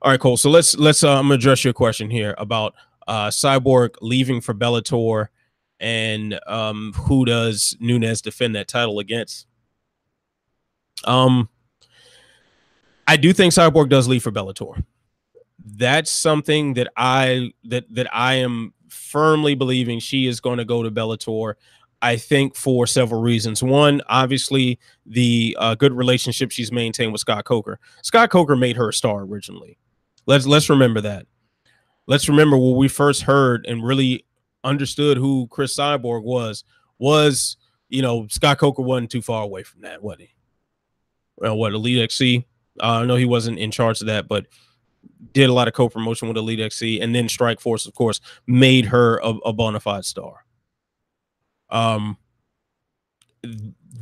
All 0.00 0.10
right, 0.10 0.18
Cole. 0.18 0.36
So 0.36 0.50
let's 0.50 0.76
let's 0.76 1.04
I'm 1.04 1.24
gonna 1.24 1.34
address 1.34 1.64
your 1.64 1.74
question 1.74 2.10
here 2.10 2.34
about 2.38 2.74
uh, 3.06 3.28
Cyborg 3.28 3.94
leaving 4.00 4.40
for 4.40 4.54
Bellator 4.54 5.28
and 5.82 6.38
um, 6.46 6.92
who 6.94 7.24
does 7.24 7.76
Nunes 7.80 8.22
defend 8.22 8.54
that 8.54 8.68
title 8.68 9.00
against? 9.00 9.46
Um, 11.04 11.48
I 13.06 13.16
do 13.16 13.32
think 13.32 13.52
Cyborg 13.52 13.88
does 13.88 14.06
leave 14.06 14.22
for 14.22 14.30
Bellator. 14.30 14.84
That's 15.64 16.10
something 16.10 16.74
that 16.74 16.88
I 16.96 17.50
that 17.64 17.92
that 17.94 18.14
I 18.14 18.34
am 18.34 18.74
firmly 18.88 19.54
believing 19.54 19.98
she 19.98 20.26
is 20.26 20.40
going 20.40 20.58
to 20.58 20.64
go 20.64 20.82
to 20.82 20.90
Bellator. 20.90 21.54
I 22.00 22.16
think 22.16 22.56
for 22.56 22.86
several 22.86 23.20
reasons. 23.20 23.62
One, 23.62 24.02
obviously, 24.08 24.80
the 25.06 25.56
uh, 25.58 25.76
good 25.76 25.92
relationship 25.92 26.50
she's 26.50 26.72
maintained 26.72 27.12
with 27.12 27.20
Scott 27.20 27.44
Coker. 27.44 27.78
Scott 28.02 28.30
Coker 28.30 28.56
made 28.56 28.76
her 28.76 28.88
a 28.88 28.92
star 28.92 29.20
originally. 29.20 29.78
Let's 30.26 30.46
let's 30.46 30.70
remember 30.70 31.00
that. 31.00 31.26
Let's 32.06 32.28
remember 32.28 32.56
when 32.56 32.76
we 32.76 32.88
first 32.88 33.22
heard 33.22 33.66
and 33.66 33.84
really 33.84 34.24
understood 34.64 35.16
who 35.16 35.46
Cris 35.48 35.76
Cyborg 35.76 36.22
was. 36.22 36.64
Was 36.98 37.56
you 37.88 38.02
know 38.02 38.26
Scott 38.28 38.58
Coker 38.58 38.82
wasn't 38.82 39.10
too 39.10 39.22
far 39.22 39.42
away 39.42 39.62
from 39.62 39.82
that, 39.82 40.02
was 40.02 40.18
he? 40.18 40.30
Well, 41.36 41.56
what 41.56 41.72
Elite 41.72 42.02
XC 42.02 42.44
uh, 42.80 43.00
I 43.02 43.04
know 43.04 43.16
he 43.16 43.24
wasn't 43.24 43.58
in 43.58 43.70
charge 43.70 44.00
of 44.00 44.06
that, 44.06 44.28
but 44.28 44.46
did 45.32 45.50
a 45.50 45.52
lot 45.52 45.68
of 45.68 45.74
co-promotion 45.74 46.28
with 46.28 46.36
Elite 46.36 46.60
XC, 46.60 47.00
and 47.00 47.14
then 47.14 47.26
Strikeforce, 47.26 47.86
of 47.86 47.94
course, 47.94 48.20
made 48.46 48.86
her 48.86 49.18
a, 49.18 49.30
a 49.46 49.52
bona 49.52 49.80
fide 49.80 50.04
star. 50.04 50.44
Um, 51.70 52.16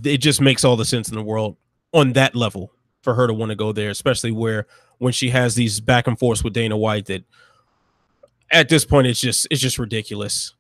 it 0.05 0.19
just 0.19 0.41
makes 0.41 0.65
all 0.65 0.77
the 0.77 0.85
sense 0.85 1.09
in 1.09 1.15
the 1.15 1.23
world 1.23 1.57
on 1.93 2.13
that 2.15 2.35
level 2.35 2.73
for 3.03 3.15
her 3.15 3.27
to 3.27 3.33
want 3.33 3.51
to 3.51 3.57
go 3.57 3.73
there, 3.73 3.91
especially 3.91 4.33
where 4.33 4.67
when 4.99 5.13
she 5.13 5.31
has 5.31 5.55
these 5.55 5.81
back 5.81 6.07
and 6.07 6.19
forths 6.19 6.45
with 6.45 6.53
Dana 6.53 6.77
White 6.77 7.07
that 7.07 7.25
at 8.51 8.69
this 8.69 8.85
point 8.85 9.07
it's 9.07 9.21
just 9.21 9.47
it's 9.51 9.61
just 9.61 9.79
ridiculous. 9.79 10.55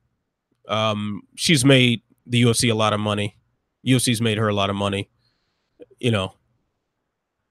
Um, 0.68 1.22
she's 1.34 1.64
made 1.64 2.02
the 2.26 2.42
UFC 2.42 2.70
a 2.70 2.74
lot 2.74 2.92
of 2.92 3.00
money. 3.00 3.36
UFC's 3.86 4.20
made 4.20 4.38
her 4.38 4.48
a 4.48 4.54
lot 4.54 4.70
of 4.70 4.76
money. 4.76 5.08
You 5.98 6.10
know, 6.10 6.34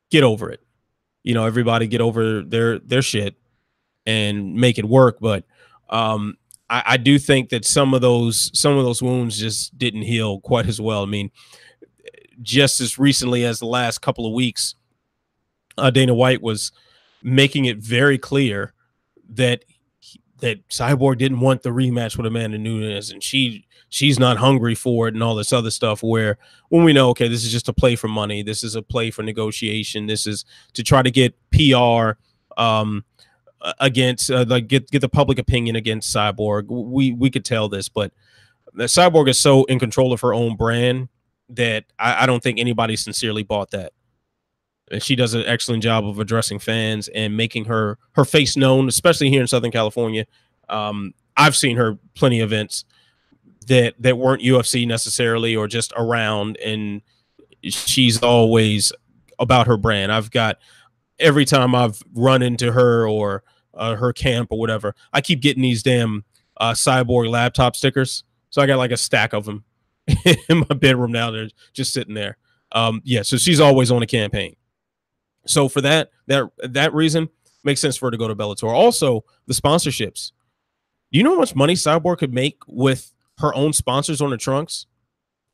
get 0.09 0.23
over 0.23 0.49
it. 0.49 0.61
You 1.23 1.33
know, 1.33 1.45
everybody 1.45 1.87
get 1.87 2.01
over 2.01 2.41
their 2.41 2.79
their 2.79 3.01
shit 3.01 3.35
and 4.05 4.55
make 4.55 4.77
it 4.77 4.85
work. 4.85 5.17
But 5.19 5.43
um, 5.89 6.37
I, 6.69 6.83
I 6.85 6.97
do 6.97 7.19
think 7.19 7.49
that 7.49 7.65
some 7.65 7.93
of 7.93 8.01
those 8.01 8.51
some 8.57 8.77
of 8.77 8.85
those 8.85 9.01
wounds 9.01 9.37
just 9.37 9.77
didn't 9.77 10.03
heal 10.03 10.39
quite 10.39 10.67
as 10.67 10.79
well. 10.79 11.03
I 11.03 11.07
mean, 11.07 11.31
just 12.41 12.79
as 12.81 12.97
recently 12.97 13.43
as 13.45 13.59
the 13.59 13.65
last 13.65 13.99
couple 13.99 14.25
of 14.25 14.33
weeks, 14.33 14.75
uh, 15.77 15.89
Dana 15.89 16.13
White 16.13 16.41
was 16.41 16.71
making 17.21 17.65
it 17.65 17.77
very 17.77 18.17
clear 18.17 18.73
that 19.29 19.65
that 20.39 20.67
Cyborg 20.69 21.17
didn't 21.17 21.39
want 21.39 21.63
the 21.63 21.69
rematch 21.69 22.17
with 22.17 22.25
Amanda 22.25 22.57
Nunes, 22.57 23.11
and 23.11 23.23
she 23.23 23.65
she's 23.89 24.19
not 24.19 24.37
hungry 24.37 24.75
for 24.75 25.07
it 25.07 25.15
and 25.15 25.23
all 25.23 25.35
this 25.35 25.51
other 25.51 25.71
stuff 25.71 26.03
where 26.03 26.37
when 26.69 26.83
we 26.83 26.93
know 26.93 27.09
okay 27.09 27.27
this 27.27 27.43
is 27.43 27.51
just 27.51 27.67
a 27.67 27.73
play 27.73 27.95
for 27.95 28.07
money 28.07 28.43
this 28.43 28.63
is 28.63 28.75
a 28.75 28.83
play 28.83 29.09
for 29.09 29.23
negotiation 29.23 30.05
this 30.05 30.27
is 30.27 30.45
to 30.73 30.83
try 30.83 31.01
to 31.01 31.09
get 31.09 31.33
pr 31.49 32.11
um 32.55 33.03
against 33.79 34.31
uh, 34.31 34.45
like 34.47 34.67
get 34.67 34.89
get 34.89 35.01
the 35.01 35.09
public 35.09 35.37
opinion 35.37 35.75
against 35.75 36.15
cyborg. 36.15 36.67
We 36.67 37.11
we 37.11 37.29
could 37.29 37.45
tell 37.45 37.69
this 37.69 37.89
but 37.89 38.11
cyborg 38.77 39.27
is 39.27 39.39
so 39.39 39.65
in 39.65 39.79
control 39.79 40.13
of 40.13 40.21
her 40.21 40.33
own 40.33 40.55
brand 40.55 41.09
that 41.49 41.85
I, 41.97 42.23
I 42.23 42.25
don't 42.25 42.41
think 42.41 42.59
anybody 42.59 42.95
sincerely 42.95 43.43
bought 43.43 43.71
that 43.71 43.93
and 44.91 45.03
she 45.03 45.15
does 45.15 45.33
an 45.33 45.43
excellent 45.45 45.83
job 45.83 46.05
of 46.05 46.19
addressing 46.19 46.59
fans 46.59 47.07
and 47.09 47.35
making 47.37 47.65
her 47.65 47.97
her 48.13 48.25
face 48.25 48.55
known 48.57 48.87
especially 48.87 49.29
here 49.29 49.41
in 49.41 49.47
southern 49.47 49.71
california 49.71 50.25
um, 50.69 51.13
i've 51.37 51.55
seen 51.55 51.77
her 51.77 51.97
plenty 52.15 52.39
of 52.39 52.49
events 52.51 52.85
that 53.69 53.93
that 53.99 54.17
weren't 54.17 54.41
UFC 54.41 54.85
necessarily 54.85 55.55
or 55.55 55.67
just 55.67 55.93
around 55.95 56.57
and 56.57 57.01
she's 57.63 58.21
always 58.21 58.91
about 59.37 59.67
her 59.67 59.77
brand. 59.77 60.11
I've 60.11 60.31
got 60.31 60.57
every 61.19 61.45
time 61.45 61.73
I've 61.75 62.01
run 62.13 62.41
into 62.41 62.71
her 62.71 63.07
or 63.07 63.43
uh, 63.73 63.95
her 63.95 64.11
camp 64.11 64.49
or 64.51 64.59
whatever, 64.59 64.95
I 65.13 65.21
keep 65.21 65.41
getting 65.41 65.63
these 65.63 65.83
damn 65.83 66.25
uh, 66.57 66.71
cyborg 66.71 67.29
laptop 67.29 67.75
stickers. 67.75 68.23
So 68.49 68.61
I 68.61 68.65
got 68.65 68.77
like 68.77 68.91
a 68.91 68.97
stack 68.97 69.33
of 69.33 69.45
them 69.45 69.63
in 70.25 70.65
my 70.69 70.75
bedroom 70.75 71.11
now. 71.11 71.31
They're 71.31 71.49
just 71.73 71.93
sitting 71.93 72.15
there. 72.15 72.37
Um, 72.71 73.01
yeah, 73.03 73.21
so 73.21 73.37
she's 73.37 73.59
always 73.59 73.91
on 73.91 74.01
a 74.01 74.07
campaign. 74.07 74.55
So 75.49 75.67
for 75.67 75.81
that 75.81 76.11
that 76.27 76.49
that 76.59 76.93
reason, 76.93 77.27
makes 77.63 77.81
sense 77.81 77.97
for 77.97 78.07
her 78.07 78.11
to 78.11 78.17
go 78.17 78.27
to 78.27 78.35
Bellator. 78.35 78.71
Also, 78.71 79.25
the 79.47 79.53
sponsorships. 79.53 80.31
Do 81.11 81.17
you 81.17 81.23
know 81.23 81.33
how 81.33 81.39
much 81.39 81.55
money 81.55 81.73
Cyborg 81.73 82.19
could 82.19 82.33
make 82.33 82.59
with 82.67 83.11
her 83.39 83.53
own 83.55 83.73
sponsors 83.73 84.21
on 84.21 84.29
the 84.29 84.37
trunks 84.37 84.85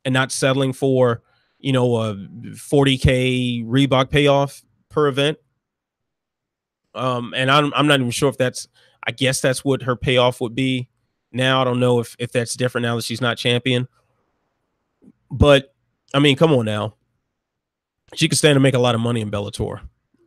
and 0.04 0.12
not 0.12 0.30
settling 0.30 0.74
for, 0.74 1.22
you 1.58 1.72
know, 1.72 1.96
a 1.96 2.14
40K 2.14 3.64
Reebok 3.64 4.10
payoff 4.10 4.62
per 4.90 5.08
event. 5.08 5.38
Um, 6.94 7.32
and 7.34 7.50
I'm, 7.50 7.72
I'm 7.74 7.86
not 7.86 8.00
even 8.00 8.10
sure 8.10 8.28
if 8.28 8.36
that's, 8.36 8.68
I 9.06 9.12
guess 9.12 9.40
that's 9.40 9.64
what 9.64 9.82
her 9.82 9.96
payoff 9.96 10.40
would 10.42 10.54
be. 10.54 10.90
Now 11.32 11.60
I 11.60 11.64
don't 11.64 11.80
know 11.80 12.00
if 12.00 12.16
if 12.18 12.32
that's 12.32 12.54
different 12.54 12.82
now 12.82 12.96
that 12.96 13.04
she's 13.04 13.20
not 13.20 13.36
champion. 13.36 13.88
But 15.30 15.74
I 16.14 16.18
mean, 16.18 16.36
come 16.36 16.52
on 16.52 16.64
now. 16.64 16.94
She 18.14 18.28
could 18.28 18.38
stand 18.38 18.56
to 18.56 18.60
make 18.60 18.74
a 18.74 18.78
lot 18.78 18.94
of 18.94 19.00
money 19.00 19.20
in 19.20 19.30
Bellator. 19.30 19.80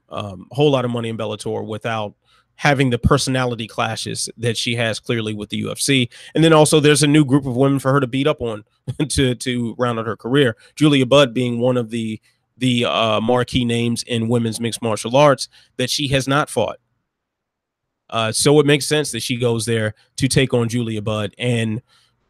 Um, 0.10 0.48
a 0.52 0.56
whole 0.56 0.72
lot 0.72 0.86
of 0.86 0.92
money 0.92 1.10
in 1.10 1.18
Bellator 1.18 1.66
without 1.66 2.16
having 2.56 2.90
the 2.90 2.98
personality 2.98 3.68
clashes 3.68 4.30
that 4.36 4.58
she 4.58 4.76
has 4.76 5.00
clearly 5.00 5.34
with 5.34 5.50
the 5.50 5.64
UFC. 5.64 6.10
And 6.36 6.44
then 6.44 6.52
also 6.52 6.82
there's 6.82 7.04
a 7.04 7.08
new 7.08 7.24
group 7.24 7.46
of 7.46 7.56
women 7.56 7.80
for 7.80 7.94
her 7.94 8.02
to 8.02 8.08
beat 8.08 8.28
up 8.28 8.42
on 8.42 8.66
to 9.10 9.34
to 9.36 9.76
round 9.78 9.98
out 9.98 10.08
her 10.08 10.18
career. 10.18 10.58
Julia 10.76 11.06
Budd 11.06 11.34
being 11.34 11.60
one 11.60 11.78
of 11.78 11.90
the 11.90 12.20
the 12.58 12.84
uh, 12.84 13.22
marquee 13.22 13.64
names 13.64 14.04
in 14.04 14.28
women's 14.28 14.60
mixed 14.60 14.82
martial 14.82 15.16
arts 15.16 15.48
that 15.78 15.90
she 15.90 16.10
has 16.10 16.28
not 16.28 16.50
fought. 16.50 16.80
Uh, 18.10 18.32
so 18.32 18.60
it 18.60 18.66
makes 18.66 18.88
sense 18.88 19.12
that 19.12 19.22
she 19.22 19.38
goes 19.38 19.66
there 19.66 19.94
to 20.18 20.28
take 20.28 20.54
on 20.54 20.68
Julia 20.68 21.02
Budd 21.02 21.34
and, 21.38 21.82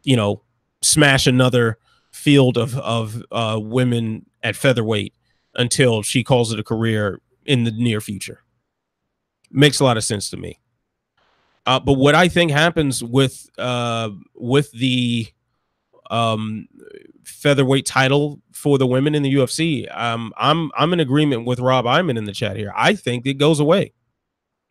you 0.04 0.14
know, 0.14 0.42
smash 0.82 1.26
another 1.26 1.78
field 2.12 2.56
of 2.56 2.76
of 2.78 3.22
uh, 3.32 3.58
women 3.60 4.26
at 4.42 4.54
featherweight 4.54 5.12
until 5.54 6.02
she 6.02 6.22
calls 6.22 6.52
it 6.52 6.60
a 6.60 6.64
career 6.64 7.20
in 7.44 7.64
the 7.64 7.70
near 7.70 8.00
future. 8.00 8.42
Makes 9.50 9.80
a 9.80 9.84
lot 9.84 9.96
of 9.96 10.04
sense 10.04 10.30
to 10.30 10.36
me. 10.36 10.60
Uh, 11.66 11.78
but 11.78 11.94
what 11.94 12.14
I 12.14 12.28
think 12.28 12.50
happens 12.50 13.02
with 13.02 13.48
uh, 13.58 14.10
with 14.34 14.70
the 14.72 15.26
um, 16.10 16.68
featherweight 17.24 17.86
title 17.86 18.40
for 18.52 18.78
the 18.78 18.86
women 18.86 19.14
in 19.14 19.22
the 19.22 19.34
UFC, 19.34 19.94
um, 19.96 20.32
I'm 20.36 20.70
I'm 20.76 20.92
in 20.92 21.00
agreement 21.00 21.46
with 21.46 21.60
Rob 21.60 21.86
Iman 21.86 22.16
in 22.16 22.24
the 22.24 22.32
chat 22.32 22.56
here. 22.56 22.72
I 22.74 22.94
think 22.94 23.26
it 23.26 23.34
goes 23.34 23.60
away. 23.60 23.92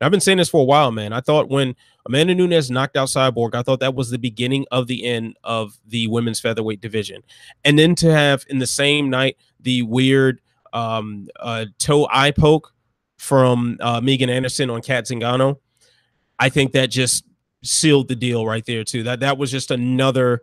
I've 0.01 0.11
been 0.11 0.21
saying 0.21 0.37
this 0.37 0.49
for 0.49 0.61
a 0.61 0.65
while, 0.65 0.91
man. 0.91 1.11
I 1.11 1.19
thought 1.19 1.49
when 1.49 1.75
Amanda 2.05 2.33
Nunes 2.33 2.71
knocked 2.71 2.95
out 2.95 3.09
Cyborg, 3.09 3.53
I 3.53 3.63
thought 3.63 3.81
that 3.81 3.95
was 3.95 4.09
the 4.09 4.17
beginning 4.17 4.65
of 4.71 4.87
the 4.87 5.05
end 5.05 5.35
of 5.43 5.77
the 5.85 6.07
women's 6.07 6.39
featherweight 6.39 6.79
division. 6.79 7.21
And 7.65 7.77
then 7.77 7.95
to 7.95 8.11
have 8.11 8.45
in 8.47 8.59
the 8.59 8.67
same 8.67 9.09
night 9.09 9.35
the 9.59 9.81
weird 9.81 10.39
um, 10.73 11.27
uh, 11.39 11.65
toe 11.77 12.07
eye 12.11 12.31
poke 12.31 12.73
from 13.17 13.77
uh, 13.81 14.01
Megan 14.01 14.29
Anderson 14.29 14.69
on 14.69 14.81
Cat 14.81 15.05
Zingano, 15.05 15.59
I 16.39 16.49
think 16.49 16.71
that 16.71 16.89
just 16.89 17.25
sealed 17.63 18.07
the 18.07 18.15
deal 18.15 18.45
right 18.45 18.65
there 18.65 18.83
too. 18.83 19.03
That 19.03 19.19
that 19.19 19.37
was 19.37 19.51
just 19.51 19.71
another 19.71 20.41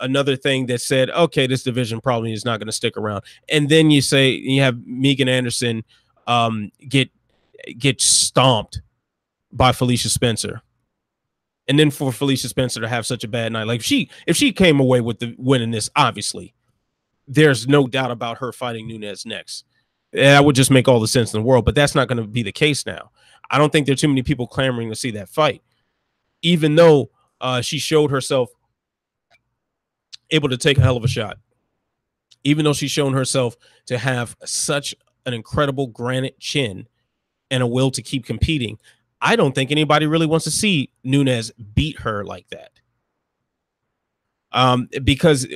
another 0.00 0.36
thing 0.36 0.66
that 0.66 0.80
said, 0.80 1.10
okay, 1.10 1.46
this 1.46 1.62
division 1.62 2.00
probably 2.00 2.32
is 2.32 2.44
not 2.44 2.58
going 2.58 2.66
to 2.66 2.72
stick 2.72 2.96
around. 2.96 3.24
And 3.48 3.68
then 3.68 3.90
you 3.90 4.00
say 4.00 4.30
you 4.30 4.62
have 4.62 4.84
Megan 4.86 5.28
Anderson 5.28 5.84
um, 6.26 6.70
get 6.88 7.10
get 7.78 8.00
stomped 8.00 8.80
by 9.52 9.72
Felicia 9.72 10.08
Spencer. 10.08 10.62
And 11.68 11.78
then 11.78 11.90
for 11.90 12.12
Felicia 12.12 12.48
Spencer 12.48 12.80
to 12.80 12.88
have 12.88 13.06
such 13.06 13.24
a 13.24 13.28
bad 13.28 13.52
night, 13.52 13.66
like 13.66 13.80
if 13.80 13.84
she 13.84 14.10
if 14.26 14.36
she 14.36 14.52
came 14.52 14.80
away 14.80 15.00
with 15.00 15.18
the 15.18 15.34
winning 15.38 15.70
this, 15.70 15.90
obviously, 15.96 16.54
there's 17.26 17.66
no 17.66 17.86
doubt 17.86 18.10
about 18.10 18.38
her 18.38 18.52
fighting 18.52 18.86
Nunes 18.86 19.26
next. 19.26 19.64
That 20.16 20.46
would 20.46 20.56
just 20.56 20.70
make 20.70 20.88
all 20.88 20.98
the 20.98 21.06
sense 21.06 21.34
in 21.34 21.40
the 21.40 21.46
world, 21.46 21.66
but 21.66 21.74
that's 21.74 21.94
not 21.94 22.08
going 22.08 22.16
to 22.16 22.26
be 22.26 22.42
the 22.42 22.50
case 22.50 22.86
now. 22.86 23.10
I 23.50 23.58
don't 23.58 23.70
think 23.70 23.86
there 23.86 23.92
are 23.92 23.96
too 23.96 24.08
many 24.08 24.22
people 24.22 24.46
clamoring 24.46 24.88
to 24.88 24.96
see 24.96 25.10
that 25.12 25.28
fight, 25.28 25.62
even 26.40 26.74
though 26.74 27.10
uh, 27.40 27.60
she 27.60 27.78
showed 27.78 28.10
herself 28.10 28.48
able 30.30 30.48
to 30.48 30.56
take 30.56 30.78
a 30.78 30.80
hell 30.80 30.96
of 30.96 31.04
a 31.04 31.08
shot. 31.08 31.38
Even 32.44 32.64
though 32.64 32.72
she's 32.72 32.90
shown 32.90 33.12
herself 33.12 33.56
to 33.86 33.98
have 33.98 34.36
such 34.44 34.94
an 35.26 35.34
incredible 35.34 35.88
granite 35.88 36.38
chin 36.40 36.88
and 37.50 37.62
a 37.62 37.66
will 37.66 37.90
to 37.90 38.02
keep 38.02 38.24
competing, 38.24 38.78
I 39.20 39.36
don't 39.36 39.54
think 39.54 39.70
anybody 39.70 40.06
really 40.06 40.26
wants 40.26 40.44
to 40.44 40.50
see 40.50 40.90
Nunes 41.04 41.52
beat 41.74 42.00
her 42.00 42.24
like 42.24 42.48
that. 42.48 42.70
Um, 44.52 44.88
because 45.04 45.46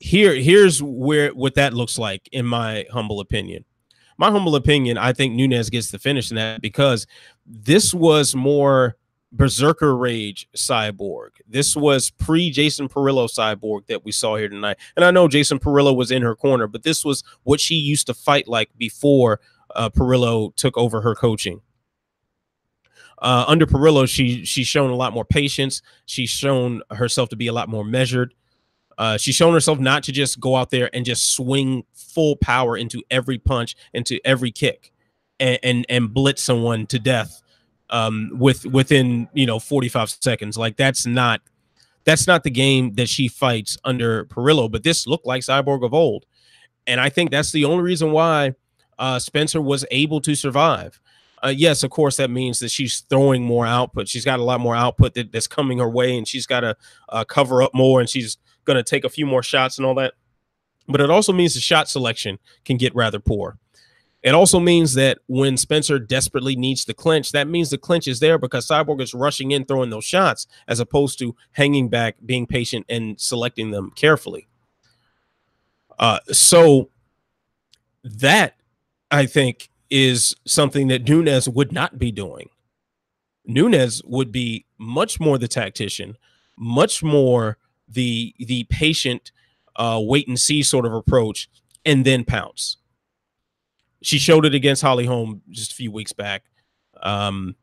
here, 0.00 0.34
here's 0.34 0.82
where 0.82 1.30
what 1.30 1.54
that 1.54 1.72
looks 1.72 1.96
like, 1.96 2.28
in 2.30 2.44
my 2.44 2.84
humble 2.92 3.20
opinion. 3.20 3.64
My 4.18 4.30
humble 4.30 4.56
opinion, 4.56 4.98
I 4.98 5.12
think 5.12 5.34
Nunes 5.34 5.70
gets 5.70 5.90
the 5.90 5.98
finish 5.98 6.30
in 6.30 6.36
that 6.36 6.60
because 6.60 7.06
this 7.46 7.92
was 7.92 8.34
more 8.34 8.96
berserker 9.32 9.96
rage 9.96 10.48
cyborg. 10.54 11.30
This 11.48 11.74
was 11.74 12.10
pre 12.10 12.50
Jason 12.50 12.88
Parillo 12.88 13.26
cyborg 13.26 13.86
that 13.86 14.04
we 14.04 14.12
saw 14.12 14.36
here 14.36 14.48
tonight. 14.48 14.76
And 14.96 15.04
I 15.04 15.10
know 15.10 15.28
Jason 15.28 15.58
Parillo 15.58 15.96
was 15.96 16.10
in 16.10 16.22
her 16.22 16.36
corner, 16.36 16.66
but 16.66 16.82
this 16.82 17.04
was 17.04 17.24
what 17.42 17.60
she 17.60 17.74
used 17.74 18.06
to 18.06 18.14
fight 18.14 18.46
like 18.46 18.70
before 18.76 19.40
uh, 19.74 19.90
Parillo 19.90 20.54
took 20.54 20.76
over 20.76 21.00
her 21.00 21.14
coaching. 21.14 21.60
Uh, 23.18 23.44
under 23.46 23.66
Parillo, 23.66 24.08
she 24.08 24.44
she's 24.44 24.66
shown 24.66 24.90
a 24.90 24.96
lot 24.96 25.12
more 25.12 25.24
patience. 25.24 25.80
She's 26.06 26.30
shown 26.30 26.82
herself 26.90 27.28
to 27.30 27.36
be 27.36 27.46
a 27.46 27.52
lot 27.52 27.68
more 27.68 27.84
measured. 27.84 28.34
Uh, 28.98 29.16
she's 29.16 29.34
shown 29.34 29.52
herself 29.52 29.78
not 29.78 30.02
to 30.04 30.12
just 30.12 30.40
go 30.40 30.56
out 30.56 30.70
there 30.70 30.90
and 30.94 31.04
just 31.04 31.34
swing 31.34 31.84
full 31.94 32.36
power 32.36 32.76
into 32.76 33.02
every 33.10 33.38
punch, 33.38 33.76
into 33.94 34.20
every 34.24 34.50
kick, 34.50 34.92
and 35.40 35.58
and, 35.62 35.86
and 35.88 36.14
blitz 36.14 36.42
someone 36.42 36.86
to 36.86 36.98
death 36.98 37.42
um, 37.90 38.30
with 38.34 38.66
within 38.66 39.28
you 39.32 39.46
know 39.46 39.58
45 39.58 40.10
seconds. 40.10 40.56
Like 40.56 40.76
that's 40.76 41.06
not 41.06 41.40
that's 42.04 42.26
not 42.26 42.44
the 42.44 42.50
game 42.50 42.94
that 42.94 43.08
she 43.08 43.28
fights 43.28 43.78
under 43.84 44.24
Parillo. 44.26 44.70
But 44.70 44.82
this 44.82 45.06
looked 45.06 45.26
like 45.26 45.42
Cyborg 45.42 45.84
of 45.84 45.94
old, 45.94 46.26
and 46.86 47.00
I 47.00 47.08
think 47.08 47.30
that's 47.30 47.52
the 47.52 47.64
only 47.64 47.84
reason 47.84 48.12
why 48.12 48.54
uh, 48.98 49.18
Spencer 49.18 49.60
was 49.60 49.84
able 49.90 50.20
to 50.20 50.34
survive 50.34 51.00
uh, 51.44 51.48
yes, 51.48 51.82
of 51.82 51.90
course, 51.90 52.16
that 52.18 52.30
means 52.30 52.60
that 52.60 52.70
she's 52.70 53.00
throwing 53.00 53.42
more 53.42 53.66
output. 53.66 54.08
She's 54.08 54.24
got 54.24 54.38
a 54.38 54.44
lot 54.44 54.60
more 54.60 54.76
output 54.76 55.14
that, 55.14 55.32
that's 55.32 55.48
coming 55.48 55.78
her 55.78 55.88
way, 55.88 56.16
and 56.16 56.26
she's 56.26 56.46
got 56.46 56.60
to 56.60 56.76
uh, 57.08 57.24
cover 57.24 57.62
up 57.62 57.74
more, 57.74 58.00
and 58.00 58.08
she's 58.08 58.38
going 58.64 58.76
to 58.76 58.82
take 58.82 59.04
a 59.04 59.08
few 59.08 59.26
more 59.26 59.42
shots 59.42 59.78
and 59.78 59.86
all 59.86 59.94
that. 59.96 60.14
But 60.88 61.00
it 61.00 61.10
also 61.10 61.32
means 61.32 61.54
the 61.54 61.60
shot 61.60 61.88
selection 61.88 62.38
can 62.64 62.76
get 62.76 62.94
rather 62.94 63.20
poor. 63.20 63.58
It 64.22 64.34
also 64.34 64.60
means 64.60 64.94
that 64.94 65.18
when 65.26 65.56
Spencer 65.56 65.98
desperately 65.98 66.54
needs 66.54 66.84
the 66.84 66.94
clinch, 66.94 67.32
that 67.32 67.48
means 67.48 67.70
the 67.70 67.78
clinch 67.78 68.06
is 68.06 68.20
there 68.20 68.38
because 68.38 68.68
Cyborg 68.68 69.00
is 69.00 69.14
rushing 69.14 69.50
in, 69.50 69.64
throwing 69.64 69.90
those 69.90 70.04
shots, 70.04 70.46
as 70.68 70.78
opposed 70.78 71.18
to 71.18 71.34
hanging 71.52 71.88
back, 71.88 72.16
being 72.24 72.46
patient, 72.46 72.86
and 72.88 73.20
selecting 73.20 73.72
them 73.72 73.90
carefully. 73.96 74.46
Uh, 75.98 76.20
so 76.30 76.90
that 78.04 78.54
I 79.10 79.26
think 79.26 79.70
is 79.90 80.34
something 80.46 80.88
that 80.88 81.08
Nunes 81.08 81.48
would 81.48 81.72
not 81.72 81.98
be 81.98 82.12
doing. 82.12 82.48
Nunes 83.44 84.02
would 84.04 84.30
be 84.30 84.66
much 84.78 85.18
more 85.18 85.36
the 85.36 85.48
tactician, 85.48 86.16
much 86.56 87.02
more 87.02 87.58
the 87.92 88.34
the 88.38 88.64
patient 88.64 89.32
uh, 89.76 90.00
wait 90.02 90.28
and 90.28 90.38
see 90.38 90.62
sort 90.62 90.86
of 90.86 90.92
approach, 90.92 91.48
and 91.84 92.04
then 92.04 92.24
pounce. 92.24 92.76
She 94.02 94.18
showed 94.18 94.44
it 94.44 94.54
against 94.54 94.82
Holly 94.82 95.06
Holm 95.06 95.42
just 95.50 95.72
a 95.72 95.74
few 95.74 95.92
weeks 95.92 96.12
back. 96.12 96.44
Um, 97.02 97.54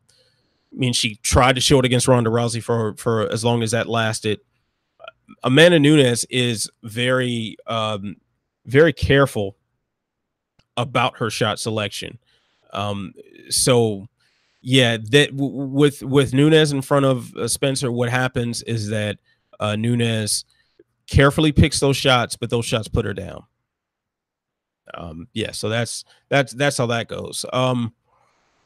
I 0.72 0.76
mean, 0.76 0.92
she 0.92 1.16
tried 1.16 1.56
to 1.56 1.60
show 1.60 1.78
it 1.78 1.84
against 1.84 2.08
Ronda 2.08 2.30
Rousey 2.30 2.62
for 2.62 2.94
for 2.94 3.30
as 3.30 3.44
long 3.44 3.62
as 3.62 3.72
that 3.72 3.88
lasted. 3.88 4.40
Amanda 5.42 5.78
Nunes 5.78 6.24
is 6.24 6.70
very 6.82 7.56
um, 7.66 8.16
very 8.66 8.92
careful 8.92 9.56
about 10.76 11.18
her 11.18 11.30
shot 11.30 11.58
selection. 11.58 12.18
Um, 12.72 13.12
so 13.48 14.08
yeah, 14.62 14.96
that 15.10 15.36
w- 15.36 15.66
with 15.66 16.02
with 16.02 16.34
Nunes 16.34 16.72
in 16.72 16.82
front 16.82 17.06
of 17.06 17.34
uh, 17.36 17.48
Spencer, 17.48 17.90
what 17.90 18.08
happens 18.08 18.62
is 18.62 18.88
that 18.88 19.18
uh, 19.60 19.76
Nunes 19.76 20.44
carefully 21.06 21.52
picks 21.52 21.78
those 21.78 21.96
shots, 21.96 22.36
but 22.36 22.50
those 22.50 22.66
shots 22.66 22.88
put 22.88 23.04
her 23.04 23.14
down. 23.14 23.44
Um, 24.92 25.28
yeah, 25.32 25.52
so 25.52 25.68
that's 25.68 26.04
that's 26.28 26.52
that's 26.54 26.78
how 26.78 26.86
that 26.86 27.06
goes. 27.06 27.46
Um, 27.52 27.94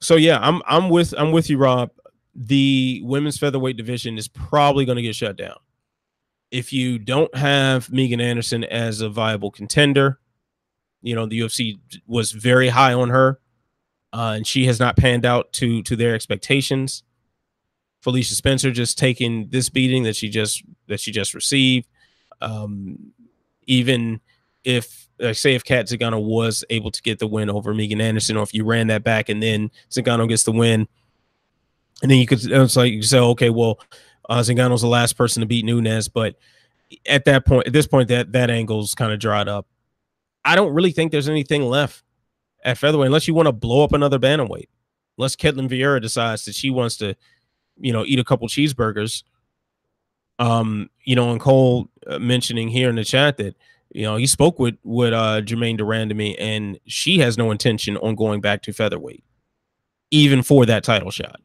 so 0.01 0.17
yeah, 0.17 0.39
I'm 0.41 0.63
I'm 0.67 0.89
with 0.89 1.13
I'm 1.19 1.33
with 1.33 1.51
you, 1.51 1.59
Rob. 1.59 1.91
The 2.35 3.03
women's 3.05 3.39
featherweight 3.39 3.77
division 3.77 4.17
is 4.17 4.29
probably 4.29 4.87
going 4.87 4.97
to 4.97 5.03
get 5.03 5.15
shut 5.15 5.37
down 5.37 5.57
if 6.51 6.73
you 6.73 6.99
don't 6.99 7.35
have 7.37 7.93
Megan 7.93 8.21
Anderson 8.21 8.65
as 8.65 9.03
a 9.03 9.09
viable 9.11 9.51
contender 9.51 10.19
you 11.05 11.15
know, 11.15 11.27
the 11.27 11.39
UFC 11.39 11.79
was 12.07 12.33
very 12.33 12.69
high 12.69 12.95
on 12.95 13.11
her, 13.11 13.39
uh, 14.15 14.33
and 14.37 14.47
she 14.47 14.65
has 14.65 14.81
not 14.81 14.97
panned 14.97 15.27
out 15.27 15.53
to 15.53 15.83
to 15.83 15.95
their 15.95 16.15
expectations. 16.15 17.05
Felicia 18.05 18.35
Spencer 18.35 18.71
just 18.71 18.99
taking 18.99 19.49
this 19.49 19.71
beating 19.71 20.03
that 20.03 20.15
she 20.15 20.29
just 20.29 20.63
that 20.89 21.01
she 21.01 21.11
just 21.11 21.33
received. 21.33 21.89
Um, 22.43 23.13
even 23.67 24.21
if 24.63 25.09
like 25.19 25.37
say 25.37 25.55
if 25.55 25.65
Cat 25.65 25.87
Zingano 25.87 26.23
was 26.23 26.65
able 26.69 26.91
to 26.91 27.01
get 27.01 27.19
the 27.19 27.27
win 27.27 27.49
over 27.49 27.73
Megan 27.73 28.03
Anderson, 28.03 28.37
or 28.37 28.43
if 28.43 28.53
you 28.53 28.63
ran 28.65 28.89
that 28.89 29.05
back 29.05 29.31
and 29.31 29.43
then 29.43 29.71
Zingano 29.91 30.29
gets 30.29 30.43
the 30.43 30.53
win, 30.53 30.87
and 32.03 32.11
then 32.11 32.19
you 32.19 32.27
could 32.27 32.45
it's 32.45 32.77
like 32.77 32.93
you 32.93 33.03
say, 33.03 33.19
okay, 33.19 33.49
well, 33.49 33.81
uh, 34.29 34.41
Zingano's 34.41 34.83
the 34.83 34.87
last 34.87 35.15
person 35.15 35.41
to 35.41 35.47
beat 35.47 35.65
Nunes, 35.65 36.09
but 36.09 36.37
at 37.07 37.25
that 37.25 37.47
point, 37.47 37.67
at 37.67 37.73
this 37.73 37.87
point, 37.87 38.09
that 38.09 38.33
that 38.33 38.51
angle's 38.51 38.95
kind 38.95 39.15
of 39.15 39.19
dried 39.19 39.49
up. 39.49 39.67
I 40.45 40.57
don't 40.57 40.75
really 40.75 40.93
think 40.93 41.11
there's 41.11 41.29
anything 41.29 41.63
left 41.63 42.05
at 42.65 42.77
featherweight 42.77 43.07
unless 43.07 43.27
you 43.27 43.33
want 43.33 43.47
to 43.47 43.53
blow 43.53 43.83
up 43.83 43.93
another 43.95 44.19
bantamweight. 44.19 44.69
Unless 45.17 45.37
Ketlen 45.37 45.71
Vieira 45.71 46.03
decides 46.03 46.45
that 46.45 46.55
she 46.55 46.69
wants 46.69 46.99
to 46.99 47.17
you 47.79 47.93
know, 47.93 48.05
eat 48.07 48.19
a 48.19 48.25
couple 48.25 48.47
cheeseburgers. 48.49 49.23
Um, 50.39 50.91
you 51.05 51.15
know, 51.15 51.31
and 51.31 51.41
Cole 51.41 51.89
uh, 52.07 52.19
mentioning 52.19 52.69
here 52.69 52.89
in 52.89 52.97
the 52.97 53.05
chat 53.05 53.37
that 53.37 53.55
you 53.91 54.03
know 54.03 54.17
he 54.17 54.27
spoke 54.27 54.59
with 54.59 54.77
with 54.83 55.13
uh 55.13 55.41
Germaine 55.43 55.77
de 55.77 55.85
Randamie, 55.85 56.37
and 56.39 56.79
she 56.87 57.19
has 57.19 57.39
no 57.39 57.51
intention 57.51 57.97
on 57.99 58.17
going 58.17 58.41
back 58.41 58.63
to 58.63 58.73
featherweight, 58.73 59.23
even 60.11 60.43
for 60.43 60.67
that 60.67 60.83
title 60.85 61.11
shot. 61.11 61.41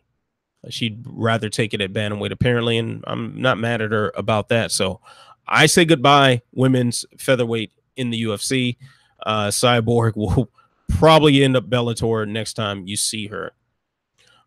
She'd 0.69 1.03
rather 1.05 1.49
take 1.49 1.73
it 1.73 1.81
at 1.81 1.93
bantamweight, 1.93 2.31
apparently, 2.31 2.77
and 2.77 3.03
I'm 3.07 3.39
not 3.39 3.57
mad 3.57 3.81
at 3.81 3.91
her 3.91 4.11
about 4.15 4.49
that. 4.49 4.71
So 4.71 4.99
I 5.47 5.67
say 5.67 5.85
goodbye, 5.85 6.41
women's 6.53 7.05
featherweight 7.17 7.71
in 7.95 8.09
the 8.09 8.23
UFC. 8.23 8.77
Uh, 9.25 9.47
Cyborg 9.47 10.13
will 10.15 10.49
probably 10.89 11.43
end 11.43 11.55
up 11.55 11.69
Bellator 11.69 12.27
next 12.27 12.53
time 12.53 12.87
you 12.87 12.97
see 12.97 13.27
her. 13.27 13.53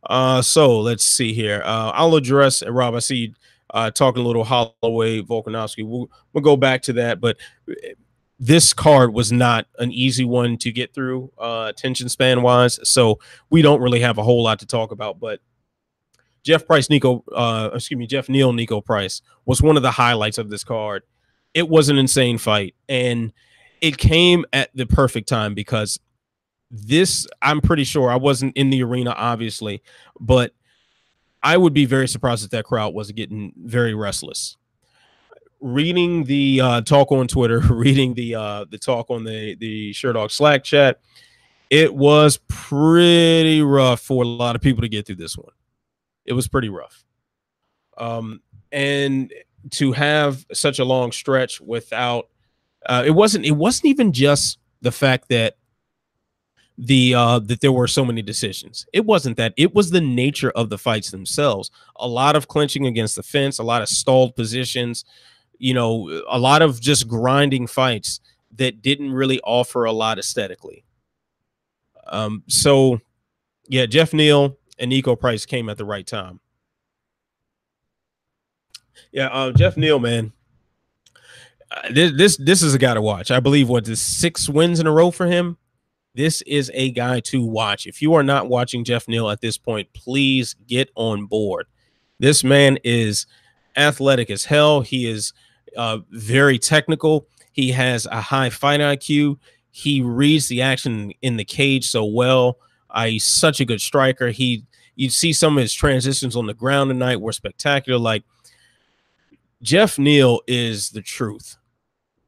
Uh, 0.05 0.43
so 0.43 0.81
let's 0.81 1.05
see 1.05 1.33
here. 1.33 1.63
Uh, 1.65 1.93
I'll 1.95 2.15
address 2.17 2.63
Rob. 2.67 2.95
I 2.95 2.99
see 2.99 3.35
uh, 3.71 3.91
talking 3.91 4.23
a 4.23 4.27
little 4.27 4.45
Holloway, 4.45 5.21
Volkanovski. 5.23 5.87
We'll, 5.87 6.11
we'll 6.33 6.43
go 6.43 6.57
back 6.57 6.83
to 6.83 6.93
that, 6.95 7.21
but 7.21 7.39
this 8.39 8.73
card 8.73 9.15
was 9.15 9.31
not 9.31 9.67
an 9.79 9.93
easy 9.93 10.25
one 10.25 10.57
to 10.59 10.73
get 10.73 10.93
through 10.93 11.31
uh, 11.39 11.67
attention 11.69 12.09
span 12.09 12.43
wise. 12.43 12.81
So 12.83 13.21
we 13.51 13.63
don't 13.63 13.81
really 13.81 14.01
have 14.01 14.19
a 14.19 14.23
whole 14.23 14.43
lot 14.43 14.59
to 14.59 14.67
talk 14.67 14.91
about. 14.91 15.21
But 15.21 15.41
Jeff 16.43 16.67
Price, 16.67 16.89
Niko, 16.89 17.23
uh, 17.33 17.71
excuse 17.73 17.97
me, 17.97 18.07
Geoff 18.09 18.29
Neal, 18.29 18.53
Niko 18.53 18.85
Price 18.85 19.23
was 19.47 19.63
one 19.63 19.77
of 19.77 19.83
the 19.83 19.93
highlights 19.93 20.39
of 20.39 20.51
this 20.51 20.65
card. 20.65 21.05
It 21.55 21.69
was 21.69 21.89
an 21.89 21.99
insane 21.99 22.37
fight, 22.37 22.75
and 22.89 23.33
it 23.81 23.97
came 23.97 24.45
at 24.53 24.71
the 24.75 24.87
perfect 24.87 25.29
time 25.29 25.55
because 25.55 26.01
this 26.73 27.27
I'm 27.43 27.61
pretty 27.61 27.85
sure 27.85 28.11
I 28.11 28.17
wasn't 28.17 28.57
in 28.57 28.71
the 28.71 28.83
arena, 28.83 29.13
obviously, 29.17 29.83
but 30.19 30.55
I 31.43 31.57
would 31.57 31.75
be 31.75 31.85
very 31.85 32.09
surprised 32.09 32.45
if 32.45 32.51
that 32.51 32.65
crowd 32.65 32.95
was 32.95 33.13
getting 33.13 33.53
very 33.57 33.95
restless. 33.95 34.57
Reading 35.61 36.25
the 36.25 36.61
uh, 36.61 36.81
talk 36.81 37.13
on 37.13 37.29
Twitter, 37.29 37.61
reading 37.71 38.15
the 38.15 38.35
uh, 38.35 38.65
the 38.71 38.79
talk 38.79 39.11
on 39.11 39.25
the 39.25 39.55
the 39.57 39.93
Sherdog 39.93 40.31
Slack 40.31 40.65
chat, 40.65 41.01
it 41.71 41.95
was 41.95 42.41
pretty 42.49 43.63
rough 43.63 44.01
for 44.01 44.25
a 44.25 44.27
lot 44.27 44.57
of 44.57 44.63
people 44.63 44.83
to 44.83 44.89
get 44.89 45.07
through 45.07 45.17
this 45.17 45.37
one. 45.37 45.53
It 46.25 46.33
was 46.33 46.49
pretty 46.49 46.71
rough, 46.71 47.05
um, 47.99 48.41
and 48.73 49.33
to 49.71 49.93
have 49.93 50.45
such 50.53 50.79
a 50.79 50.85
long 50.85 51.13
stretch 51.13 51.61
without 51.61 52.29
uh, 52.87 53.05
it 53.07 53.13
wasn't 53.13 53.45
it 53.45 53.53
wasn't 53.53 53.87
even 53.87 54.13
just 54.13 54.59
the 54.81 54.91
fact 54.91 55.29
that 55.29 55.57
the 56.79 57.15
uh 57.15 57.39
that 57.39 57.61
there 57.61 57.73
were 57.73 57.87
so 57.87 58.05
many 58.05 58.23
decisions. 58.23 58.87
It 58.93 59.05
wasn't 59.05 59.37
that. 59.37 59.53
It 59.57 59.75
was 59.75 59.91
the 59.91 60.01
nature 60.01 60.51
of 60.53 60.71
the 60.71 60.79
fights 60.79 61.11
themselves. 61.11 61.71
A 61.97 62.09
lot 62.09 62.37
of 62.37 62.49
clinching 62.49 62.87
against 62.87 63.17
the 63.17 63.23
fence, 63.23 63.59
a 63.59 63.63
lot 63.63 63.83
of 63.83 63.89
stalled 63.89 64.35
positions, 64.35 65.05
you 65.59 65.75
know, 65.75 66.23
a 66.29 66.39
lot 66.39 66.63
of 66.63 66.81
just 66.81 67.09
grinding 67.09 67.67
fights 67.67 68.21
that 68.57 68.83
didn't 68.83 69.13
really 69.13 69.41
offer 69.41 69.85
a 69.85 69.93
lot 69.93 70.19
aesthetically. 70.19 70.85
Um 72.07 72.43
so 72.49 73.01
yeah, 73.69 73.87
Geoff 73.87 74.13
Neal 74.13 74.57
and 74.79 74.91
Niko 74.91 75.19
Price 75.19 75.47
came 75.47 75.69
at 75.69 75.79
the 75.79 75.85
right 75.85 76.07
time. 76.07 76.41
Yeah, 79.13 79.27
uh, 79.27 79.53
Geoff 79.53 79.77
Neal, 79.77 79.99
man. 79.99 80.33
Uh, 81.71 81.89
this 81.93 82.13
this 82.17 82.37
this 82.39 82.63
is 82.63 82.75
a 82.75 82.79
guy 82.79 82.95
to 82.95 83.03
watch. 83.03 83.31
I 83.31 83.41
believe 83.41 83.69
what 83.69 83.85
what 83.85 83.89
is 83.89 84.01
six 84.01 84.49
wins 84.49 84.81
in 84.81 84.87
a 84.87 84.93
row 84.93 85.11
for 85.11 85.27
him 85.27 85.59
this 86.15 86.43
is 86.43 86.71
a 86.75 86.91
guy 86.91 87.21
to 87.21 87.45
watch. 87.45 87.87
If 87.87 88.03
you 88.03 88.15
are 88.15 88.23
not 88.23 88.49
watching 88.49 88.85
Geoff 88.85 89.09
Neal 89.09 89.31
at 89.31 89.41
this 89.41 89.57
point, 89.57 89.93
please 89.95 90.55
get 90.67 90.91
on 90.95 91.27
board. 91.27 91.67
This 92.19 92.45
man 92.45 92.79
is 92.85 93.27
athletic 93.77 94.31
as 94.31 94.45
hell. 94.45 94.83
He 94.83 95.09
is 95.09 95.33
uh, 95.77 95.99
very 96.11 96.59
technical. 96.59 97.27
He 97.53 97.73
has 97.73 98.07
a 98.07 98.21
high 98.21 98.51
fight 98.51 98.81
IQ. 98.81 99.39
He 99.71 100.03
reads 100.03 100.49
the 100.49 100.63
action 100.63 101.13
in 101.23 101.37
the 101.37 101.45
cage 101.45 101.89
so 101.89 102.05
well. 102.05 102.59
He's 102.95 103.25
such 103.25 103.61
a 103.61 103.65
good 103.65 103.81
striker. 103.81 104.29
He 104.29 104.65
you 104.95 105.09
see 105.09 105.33
some 105.33 105.57
of 105.57 105.63
his 105.63 105.73
transitions 105.73 106.37
on 106.37 106.47
the 106.47 106.53
ground 106.53 106.91
tonight 106.91 107.21
were 107.21 107.33
spectacular. 107.33 107.99
Like 107.99 108.25
Geoff 109.63 109.99
Neal 109.99 110.41
is 110.47 110.91
the 110.91 111.01
truth 111.01 111.57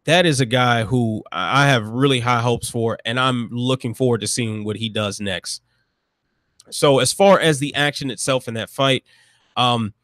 that 0.04 0.26
is 0.26 0.40
a 0.40 0.46
guy 0.46 0.84
who 0.84 1.22
I 1.32 1.68
have 1.68 1.86
really 1.86 2.20
high 2.20 2.40
hopes 2.40 2.68
for, 2.68 2.98
and 3.04 3.18
I'm 3.18 3.48
looking 3.50 3.94
forward 3.94 4.20
to 4.20 4.26
seeing 4.26 4.64
what 4.64 4.76
he 4.76 4.88
does 4.88 5.20
next. 5.20 5.62
So, 6.70 6.98
as 6.98 7.12
far 7.12 7.40
as 7.40 7.58
the 7.58 7.74
action 7.74 8.10
itself 8.10 8.48
in 8.48 8.54
that 8.54 8.70
fight, 8.70 9.04
um, 9.56 9.94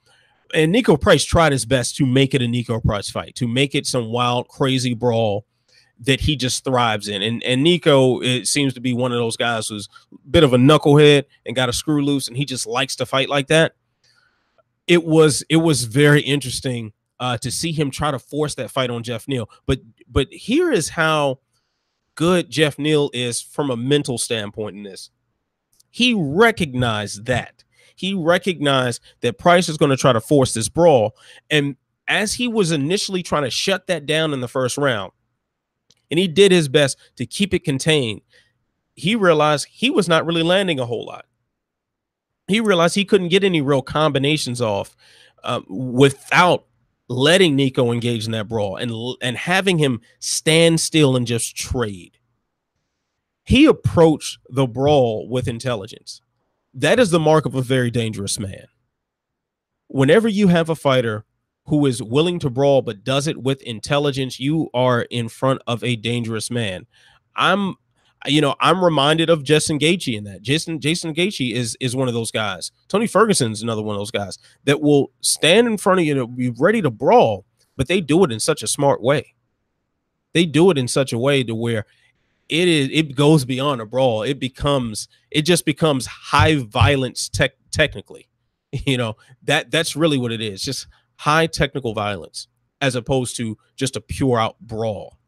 and 0.54 0.74
Niko 0.74 1.00
Price 1.00 1.24
tried 1.24 1.52
his 1.52 1.64
best 1.64 1.96
to 1.96 2.06
make 2.06 2.34
it 2.34 2.42
a 2.42 2.46
Niko 2.46 2.82
Price 2.82 3.10
fight, 3.10 3.34
to 3.36 3.46
make 3.46 3.74
it 3.74 3.86
some 3.86 4.06
wild, 4.06 4.48
crazy 4.48 4.94
brawl 4.94 5.44
that 6.00 6.20
he 6.20 6.34
just 6.34 6.64
thrives 6.64 7.08
in. 7.08 7.22
And 7.22 7.42
and 7.42 7.64
Niko 7.64 8.24
it 8.24 8.46
seems 8.46 8.72
to 8.74 8.80
be 8.80 8.94
one 8.94 9.12
of 9.12 9.18
those 9.18 9.36
guys 9.36 9.68
who's 9.68 9.88
a 10.12 10.28
bit 10.28 10.44
of 10.44 10.54
a 10.54 10.58
knucklehead 10.58 11.24
and 11.44 11.54
got 11.54 11.68
a 11.68 11.74
screw 11.74 12.02
loose, 12.02 12.26
and 12.26 12.36
he 12.36 12.44
just 12.44 12.66
likes 12.66 12.96
to 12.96 13.06
fight 13.06 13.28
like 13.28 13.48
that. 13.48 13.74
It 14.86 15.04
was 15.04 15.44
it 15.50 15.58
was 15.58 15.84
very 15.84 16.22
interesting 16.22 16.92
uh, 17.20 17.36
to 17.38 17.50
see 17.50 17.70
him 17.70 17.90
try 17.90 18.10
to 18.10 18.18
force 18.18 18.54
that 18.56 18.70
fight 18.70 18.90
on 18.90 19.02
Geoff 19.02 19.28
Neal. 19.28 19.48
But 19.66 19.80
but 20.08 20.28
here 20.32 20.72
is 20.72 20.88
how 20.88 21.38
good 22.14 22.50
Geoff 22.50 22.78
Neal 22.78 23.10
is 23.12 23.40
from 23.40 23.70
a 23.70 23.76
mental 23.76 24.18
standpoint 24.18 24.76
in 24.76 24.82
this. 24.82 25.10
He 25.90 26.14
recognized 26.14 27.26
that. 27.26 27.62
He 27.94 28.14
recognized 28.14 29.02
that 29.20 29.38
Price 29.38 29.68
is 29.68 29.76
going 29.76 29.90
to 29.90 29.96
try 29.96 30.12
to 30.12 30.20
force 30.20 30.54
this 30.54 30.70
brawl. 30.70 31.14
And 31.50 31.76
as 32.08 32.34
he 32.34 32.48
was 32.48 32.72
initially 32.72 33.22
trying 33.22 33.44
to 33.44 33.50
shut 33.50 33.86
that 33.88 34.06
down 34.06 34.32
in 34.32 34.40
the 34.40 34.48
first 34.48 34.78
round, 34.78 35.12
and 36.10 36.18
he 36.18 36.26
did 36.26 36.50
his 36.50 36.68
best 36.68 36.96
to 37.16 37.26
keep 37.26 37.52
it 37.52 37.64
contained, 37.64 38.22
he 38.94 39.14
realized 39.14 39.68
he 39.70 39.90
was 39.90 40.08
not 40.08 40.24
really 40.24 40.42
landing 40.42 40.80
a 40.80 40.86
whole 40.86 41.04
lot. 41.04 41.26
He 42.48 42.60
realized 42.60 42.94
he 42.94 43.04
couldn't 43.04 43.28
get 43.28 43.44
any 43.44 43.60
real 43.60 43.82
combinations 43.82 44.60
off 44.60 44.96
uh, 45.44 45.60
without 45.68 46.64
letting 47.10 47.58
Niko 47.58 47.92
engage 47.92 48.24
in 48.24 48.32
that 48.32 48.48
brawl 48.48 48.76
and 48.76 48.92
and 49.20 49.36
having 49.36 49.78
him 49.78 50.00
stand 50.20 50.80
still 50.80 51.16
and 51.16 51.26
just 51.26 51.56
trade. 51.56 52.16
He 53.44 53.66
approached 53.66 54.38
the 54.48 54.66
brawl 54.66 55.28
with 55.28 55.48
intelligence. 55.48 56.22
That 56.72 57.00
is 57.00 57.10
the 57.10 57.18
mark 57.18 57.46
of 57.46 57.56
a 57.56 57.62
very 57.62 57.90
dangerous 57.90 58.38
man. 58.38 58.66
Whenever 59.88 60.28
you 60.28 60.46
have 60.48 60.70
a 60.70 60.76
fighter 60.76 61.24
who 61.66 61.84
is 61.84 62.00
willing 62.00 62.38
to 62.38 62.48
brawl 62.48 62.80
but 62.80 63.02
does 63.02 63.26
it 63.26 63.42
with 63.42 63.60
intelligence, 63.62 64.38
you 64.38 64.70
are 64.72 65.02
in 65.02 65.28
front 65.28 65.62
of 65.66 65.82
a 65.82 65.96
dangerous 65.96 66.48
man. 66.48 66.86
I'm 67.34 67.74
you 68.26 68.40
know, 68.40 68.54
I'm 68.60 68.84
reminded 68.84 69.30
of 69.30 69.44
Justin 69.44 69.78
Gaethje 69.78 70.16
in 70.16 70.24
that. 70.24 70.42
Jason 70.42 70.80
Jason 70.80 71.14
Gaethje 71.14 71.54
is 71.54 71.76
is 71.80 71.96
one 71.96 72.08
of 72.08 72.14
those 72.14 72.30
guys. 72.30 72.70
Tony 72.88 73.06
Ferguson's 73.06 73.62
another 73.62 73.82
one 73.82 73.94
of 73.94 74.00
those 74.00 74.10
guys 74.10 74.38
that 74.64 74.80
will 74.80 75.10
stand 75.20 75.66
in 75.66 75.78
front 75.78 76.00
of 76.00 76.06
you 76.06 76.22
and 76.22 76.36
be 76.36 76.50
ready 76.50 76.82
to 76.82 76.90
brawl, 76.90 77.46
but 77.76 77.88
they 77.88 78.00
do 78.00 78.22
it 78.24 78.32
in 78.32 78.40
such 78.40 78.62
a 78.62 78.66
smart 78.66 79.02
way. 79.02 79.34
They 80.34 80.44
do 80.44 80.70
it 80.70 80.78
in 80.78 80.86
such 80.86 81.12
a 81.12 81.18
way 81.18 81.42
to 81.44 81.54
where 81.54 81.86
it 82.48 82.68
is 82.68 82.88
it 82.92 83.14
goes 83.16 83.44
beyond 83.44 83.80
a 83.80 83.86
brawl. 83.86 84.22
It 84.22 84.38
becomes 84.38 85.08
it 85.30 85.42
just 85.42 85.64
becomes 85.64 86.06
high 86.06 86.56
violence 86.56 87.28
tech 87.28 87.52
technically. 87.70 88.26
You 88.86 88.98
know, 88.98 89.16
that 89.42 89.72
that's 89.72 89.96
really 89.96 90.16
what 90.16 90.30
it 90.30 90.40
is. 90.40 90.62
Just 90.62 90.86
high 91.16 91.48
technical 91.48 91.92
violence 91.92 92.46
as 92.80 92.94
opposed 92.94 93.36
to 93.36 93.58
just 93.74 93.96
a 93.96 94.00
pure 94.00 94.38
out 94.38 94.60
brawl. 94.60 95.18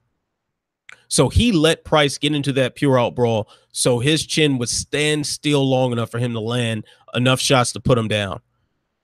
So 1.12 1.28
he 1.28 1.52
let 1.52 1.84
Price 1.84 2.16
get 2.16 2.34
into 2.34 2.54
that 2.54 2.74
pure 2.74 2.98
out 2.98 3.14
brawl 3.14 3.46
so 3.70 3.98
his 3.98 4.24
chin 4.24 4.56
would 4.56 4.70
stand 4.70 5.26
still 5.26 5.62
long 5.68 5.92
enough 5.92 6.10
for 6.10 6.18
him 6.18 6.32
to 6.32 6.40
land 6.40 6.86
enough 7.12 7.38
shots 7.38 7.70
to 7.72 7.80
put 7.80 7.98
him 7.98 8.08
down. 8.08 8.40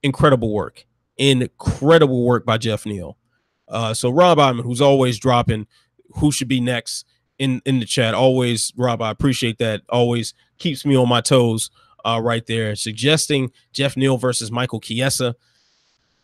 Incredible 0.03 0.51
work. 0.51 0.87
Incredible 1.19 2.25
work 2.25 2.47
by 2.47 2.57
Geoff 2.57 2.87
Neal. 2.87 3.19
Uh, 3.69 3.93
so 3.93 4.09
Rob 4.09 4.39
Iman, 4.39 4.65
who's 4.65 4.81
always 4.81 5.19
dropping 5.19 5.67
who 6.13 6.33
should 6.33 6.49
be 6.49 6.63
next 6.63 7.05
in, 7.39 7.61
in 7.67 7.79
the 7.79 7.85
chat. 7.85 8.15
Always, 8.15 8.73
Rob, 8.75 9.03
I 9.03 9.11
appreciate 9.11 9.59
that. 9.59 9.83
Always 9.91 10.33
keeps 10.57 10.87
me 10.87 10.97
on 10.97 11.11
my 11.11 11.21
toes 11.21 11.71
uh, 12.07 12.19
right 12.25 12.47
there. 12.47 12.75
Suggesting 12.75 13.53
Geoff 13.75 13.99
Neal 13.99 14.17
versus 14.17 14.51
Michael 14.51 14.81
Chiesa. 14.81 15.37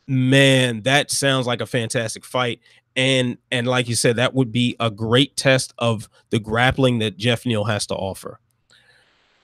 Man, 0.07 0.81
that 0.85 1.11
sounds 1.11 1.47
like 1.47 1.61
a 1.61 1.67
fantastic 1.67 2.25
fight 2.25 2.61
and 2.97 3.39
and 3.51 3.67
like 3.67 3.89
you 3.89 3.95
said 3.95 4.17
that 4.17 4.35
would 4.35 4.53
be 4.53 4.77
a 4.81 4.91
great 4.91 5.37
test 5.37 5.75
of 5.79 6.09
the 6.31 6.39
grappling 6.39 6.99
that 7.01 7.17
Geoff 7.17 7.47
Neal 7.47 7.65
has 7.65 7.87
to 7.87 7.95
offer. 7.95 8.39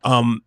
Um 0.02 0.42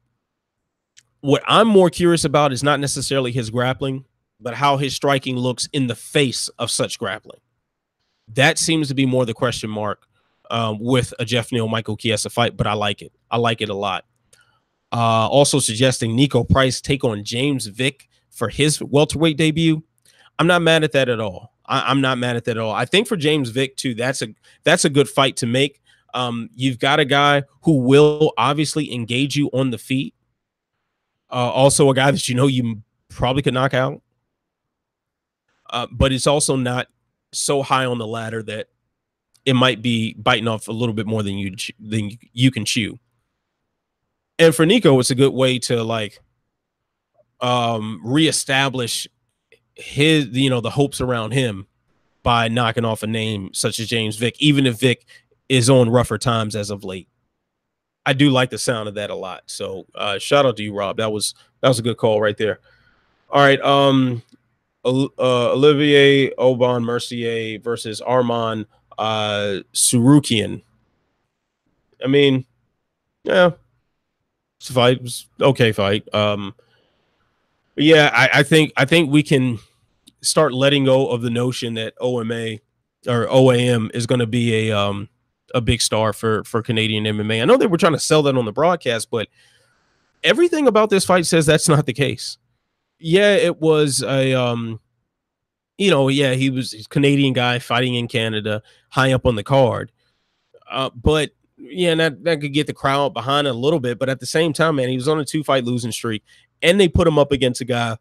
what 1.21 1.41
i'm 1.47 1.69
more 1.69 1.89
curious 1.89 2.25
about 2.25 2.51
is 2.51 2.63
not 2.63 2.81
necessarily 2.81 3.31
his 3.31 3.49
grappling 3.49 4.03
but 4.41 4.53
how 4.53 4.75
his 4.75 4.93
striking 4.93 5.37
looks 5.37 5.69
in 5.71 5.87
the 5.87 5.95
face 5.95 6.49
of 6.59 6.69
such 6.69 6.99
grappling. 6.99 7.39
That 8.27 8.57
seems 8.57 8.89
to 8.89 8.93
be 8.93 9.05
more 9.05 9.25
the 9.25 9.33
question 9.33 9.69
mark 9.69 10.05
um, 10.51 10.79
with 10.81 11.13
a 11.19 11.23
Geoff 11.23 11.53
Neal 11.53 11.69
Michael 11.69 11.95
Chiesa 11.95 12.29
fight 12.29 12.57
but 12.57 12.67
I 12.67 12.73
like 12.73 13.01
it. 13.01 13.13
I 13.31 13.37
like 13.37 13.61
it 13.61 13.69
a 13.69 13.73
lot. 13.75 14.05
Uh 14.91 15.27
also 15.27 15.59
suggesting 15.59 16.17
Niko 16.17 16.47
Price 16.47 16.81
take 16.81 17.03
on 17.05 17.23
James 17.23 17.67
Vick 17.67 18.09
for 18.29 18.49
his 18.49 18.81
welterweight 18.81 19.37
debut, 19.37 19.81
I'm 20.39 20.47
not 20.47 20.61
mad 20.61 20.83
at 20.83 20.91
that 20.91 21.07
at 21.07 21.19
all. 21.19 21.52
I, 21.65 21.91
am 21.91 22.01
not 22.01 22.17
mad 22.17 22.35
at 22.35 22.45
that 22.45 22.57
at 22.57 22.63
all. 22.63 22.73
I 22.73 22.85
think 22.85 23.07
for 23.07 23.15
James 23.15 23.49
Vick 23.49 23.77
too, 23.77 23.93
that's 23.93 24.21
a 24.21 24.27
that's 24.63 24.85
a 24.85 24.89
good 24.89 25.09
fight 25.09 25.37
to 25.37 25.47
make. 25.47 25.81
Um, 26.13 26.49
you've 26.53 26.79
got 26.79 26.99
a 26.99 27.05
guy 27.05 27.43
who 27.63 27.79
will 27.79 28.33
obviously 28.37 28.93
engage 28.93 29.35
you 29.35 29.49
on 29.53 29.71
the 29.71 29.77
feet. 29.77 30.13
Uh, 31.31 31.49
also, 31.49 31.89
a 31.89 31.95
guy 31.95 32.11
that 32.11 32.29
you 32.29 32.35
know 32.35 32.47
you 32.47 32.83
probably 33.09 33.41
could 33.41 33.53
knock 33.53 33.73
out, 33.73 34.01
uh, 35.69 35.87
but 35.91 36.11
it's 36.11 36.27
also 36.27 36.55
not 36.55 36.87
so 37.31 37.63
high 37.63 37.85
on 37.85 37.97
the 37.97 38.05
ladder 38.05 38.43
that 38.43 38.67
it 39.45 39.55
might 39.55 39.81
be 39.81 40.13
biting 40.13 40.47
off 40.47 40.67
a 40.67 40.71
little 40.71 40.93
bit 40.93 41.07
more 41.07 41.23
than 41.23 41.37
you 41.37 41.55
than 41.79 42.11
you 42.31 42.51
can 42.51 42.65
chew. 42.65 42.99
And 44.37 44.53
for 44.53 44.65
Niko, 44.65 44.99
it's 44.99 45.11
a 45.11 45.15
good 45.15 45.33
way 45.33 45.59
to 45.59 45.83
like 45.83 46.19
um 47.41 47.99
reestablish 48.03 49.07
his 49.75 50.27
you 50.27 50.49
know 50.49 50.61
the 50.61 50.69
hopes 50.69 51.01
around 51.01 51.31
him 51.31 51.67
by 52.21 52.47
knocking 52.47 52.85
off 52.85 53.03
a 53.03 53.07
name 53.07 53.53
such 53.53 53.79
as 53.79 53.87
James 53.87 54.15
Vick, 54.15 54.35
even 54.39 54.65
if 54.65 54.79
Vick 54.79 55.05
is 55.49 55.69
on 55.69 55.89
rougher 55.89 56.17
times 56.17 56.55
as 56.55 56.69
of 56.69 56.83
late. 56.83 57.07
I 58.05 58.13
do 58.13 58.29
like 58.29 58.49
the 58.49 58.57
sound 58.57 58.87
of 58.89 58.95
that 58.95 59.09
a 59.09 59.15
lot. 59.15 59.43
So 59.47 59.85
uh 59.95 60.19
shout 60.19 60.45
out 60.45 60.57
to 60.57 60.63
you, 60.63 60.73
Rob. 60.73 60.97
That 60.97 61.11
was 61.11 61.33
that 61.61 61.67
was 61.67 61.79
a 61.79 61.83
good 61.83 61.97
call 61.97 62.21
right 62.21 62.37
there. 62.37 62.59
All 63.29 63.41
right. 63.41 63.61
Um 63.61 64.23
uh, 64.85 65.07
Olivier 65.53 66.31
Aubin 66.37 66.83
Mercier 66.83 67.59
versus 67.59 68.01
Arman 68.01 68.65
uh 68.97 69.59
Tsarukyan. 69.73 70.61
I 72.03 72.07
mean, 72.07 72.45
yeah, 73.23 73.51
it's 74.59 74.69
a 74.69 74.73
fight. 74.73 74.99
It's 75.01 75.27
okay 75.39 75.71
fight. 75.71 76.13
Um 76.13 76.53
yeah, 77.75 78.11
I, 78.13 78.39
I 78.39 78.43
think 78.43 78.71
I 78.77 78.85
think 78.85 79.11
we 79.11 79.23
can 79.23 79.59
start 80.21 80.53
letting 80.53 80.85
go 80.85 81.09
of 81.09 81.21
the 81.21 81.29
notion 81.29 81.73
that 81.75 81.93
OMA 81.99 82.57
or 83.07 83.27
OAM 83.27 83.93
is 83.93 84.05
going 84.05 84.19
to 84.19 84.27
be 84.27 84.69
a 84.69 84.77
um 84.77 85.09
a 85.53 85.61
big 85.61 85.81
star 85.81 86.13
for 86.13 86.43
for 86.43 86.61
Canadian 86.61 87.03
MMA. 87.05 87.41
I 87.41 87.45
know 87.45 87.57
they 87.57 87.67
were 87.67 87.77
trying 87.77 87.93
to 87.93 87.99
sell 87.99 88.23
that 88.23 88.37
on 88.37 88.45
the 88.45 88.51
broadcast, 88.51 89.09
but 89.09 89.27
everything 90.23 90.67
about 90.67 90.89
this 90.89 91.05
fight 91.05 91.25
says 91.25 91.45
that's 91.45 91.67
not 91.67 91.85
the 91.85 91.93
case. 91.93 92.37
Yeah, 92.99 93.35
it 93.35 93.59
was 93.59 94.03
a 94.03 94.33
um 94.33 94.79
you 95.77 95.89
know, 95.89 96.07
yeah, 96.07 96.33
he 96.33 96.49
was 96.49 96.73
a 96.73 96.83
Canadian 96.89 97.33
guy 97.33 97.59
fighting 97.59 97.95
in 97.95 98.07
Canada, 98.07 98.61
high 98.89 99.11
up 99.11 99.25
on 99.25 99.35
the 99.35 99.43
card. 99.43 99.91
Uh, 100.69 100.91
but 100.95 101.31
yeah, 101.57 101.95
that, 101.95 102.23
that 102.23 102.41
could 102.41 102.53
get 102.53 102.67
the 102.67 102.73
crowd 102.73 103.13
behind 103.13 103.47
a 103.47 103.53
little 103.53 103.79
bit. 103.79 103.97
But 103.97 104.09
at 104.09 104.19
the 104.19 104.25
same 104.25 104.53
time, 104.53 104.75
man, 104.75 104.89
he 104.89 104.95
was 104.95 105.07
on 105.07 105.19
a 105.19 105.25
two 105.25 105.43
fight 105.43 105.63
losing 105.63 105.91
streak 105.91 106.23
and 106.63 106.79
they 106.79 106.87
put 106.87 107.07
him 107.07 107.19
up 107.19 107.31
against 107.31 107.61
a 107.61 107.65
guy 107.65 107.97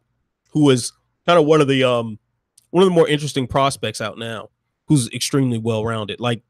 who 0.49 0.63
was 0.63 0.93
kind 1.27 1.37
of 1.37 1.45
one 1.45 1.61
of 1.61 1.67
the 1.67 1.83
um 1.83 2.17
one 2.71 2.81
of 2.81 2.89
the 2.89 2.95
more 2.95 3.07
interesting 3.07 3.45
prospects 3.45 4.01
out 4.01 4.17
now, 4.17 4.49
who's 4.87 5.07
extremely 5.13 5.59
well 5.59 5.85
rounded. 5.85 6.19
Like 6.19 6.41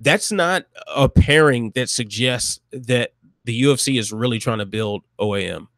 that's 0.00 0.32
not 0.32 0.64
a 0.94 1.08
pairing 1.08 1.70
that 1.74 1.88
suggests 1.88 2.60
that 2.72 3.12
the 3.44 3.62
UFC 3.62 3.98
is 3.98 4.12
really 4.12 4.38
trying 4.38 4.58
to 4.58 4.66
build 4.66 5.04
OAM. 5.20 5.68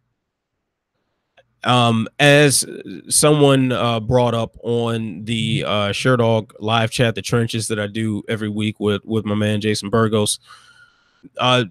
Um, 1.62 2.08
as 2.18 2.64
someone 3.10 3.70
uh, 3.70 4.00
brought 4.00 4.34
up 4.34 4.56
on 4.62 5.24
the 5.24 5.64
uh, 5.66 5.88
Sherdog 5.90 6.52
live 6.58 6.90
chat, 6.90 7.14
the 7.14 7.22
trenches 7.22 7.68
that 7.68 7.78
I 7.78 7.86
do 7.86 8.22
every 8.28 8.48
week 8.48 8.80
with 8.80 9.04
with 9.04 9.26
my 9.26 9.34
man 9.34 9.60
Jason 9.60 9.90
Burgos, 9.90 10.38
uh, 11.36 11.64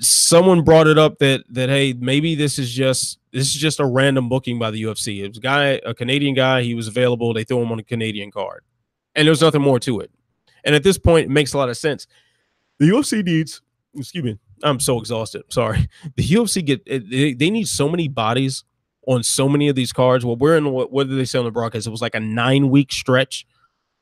someone 0.00 0.62
brought 0.62 0.86
it 0.86 0.98
up 0.98 1.18
that 1.18 1.44
that 1.50 1.68
hey 1.68 1.94
maybe 1.98 2.34
this 2.34 2.58
is 2.58 2.70
just 2.70 3.18
this 3.32 3.46
is 3.48 3.54
just 3.54 3.80
a 3.80 3.86
random 3.86 4.28
booking 4.28 4.58
by 4.58 4.70
the 4.70 4.82
UFC. 4.82 5.22
It 5.22 5.28
was 5.28 5.38
a 5.38 5.40
guy, 5.40 5.64
a 5.84 5.94
Canadian 5.94 6.34
guy. 6.34 6.62
He 6.62 6.74
was 6.74 6.88
available. 6.88 7.34
They 7.34 7.44
threw 7.44 7.62
him 7.62 7.72
on 7.72 7.78
a 7.78 7.84
Canadian 7.84 8.30
card, 8.30 8.64
and 9.14 9.26
there 9.26 9.32
was 9.32 9.42
nothing 9.42 9.62
more 9.62 9.78
to 9.80 10.00
it. 10.00 10.10
And 10.64 10.74
at 10.74 10.82
this 10.82 10.98
point, 10.98 11.26
it 11.26 11.30
makes 11.30 11.52
a 11.52 11.58
lot 11.58 11.68
of 11.68 11.76
sense. 11.76 12.06
The 12.78 12.86
UFC 12.86 13.24
needs. 13.24 13.62
Excuse 13.96 14.24
me. 14.24 14.38
I'm 14.62 14.80
so 14.80 14.98
exhausted. 14.98 15.42
Sorry. 15.50 15.88
The 16.16 16.26
UFC 16.26 16.64
get 16.64 16.82
eh, 16.86 17.00
they, 17.08 17.32
they 17.34 17.50
need 17.50 17.68
so 17.68 17.88
many 17.88 18.08
bodies 18.08 18.64
on 19.06 19.22
so 19.22 19.48
many 19.48 19.68
of 19.68 19.76
these 19.76 19.92
cards. 19.92 20.24
Well, 20.24 20.36
we're 20.36 20.56
in 20.56 20.70
what, 20.70 20.92
what 20.92 21.08
did 21.08 21.18
they 21.18 21.24
say 21.24 21.38
on 21.38 21.44
the 21.44 21.50
broadcast? 21.50 21.86
It 21.86 21.90
was 21.90 22.02
like 22.02 22.14
a 22.14 22.20
nine 22.20 22.70
week 22.70 22.92
stretch 22.92 23.46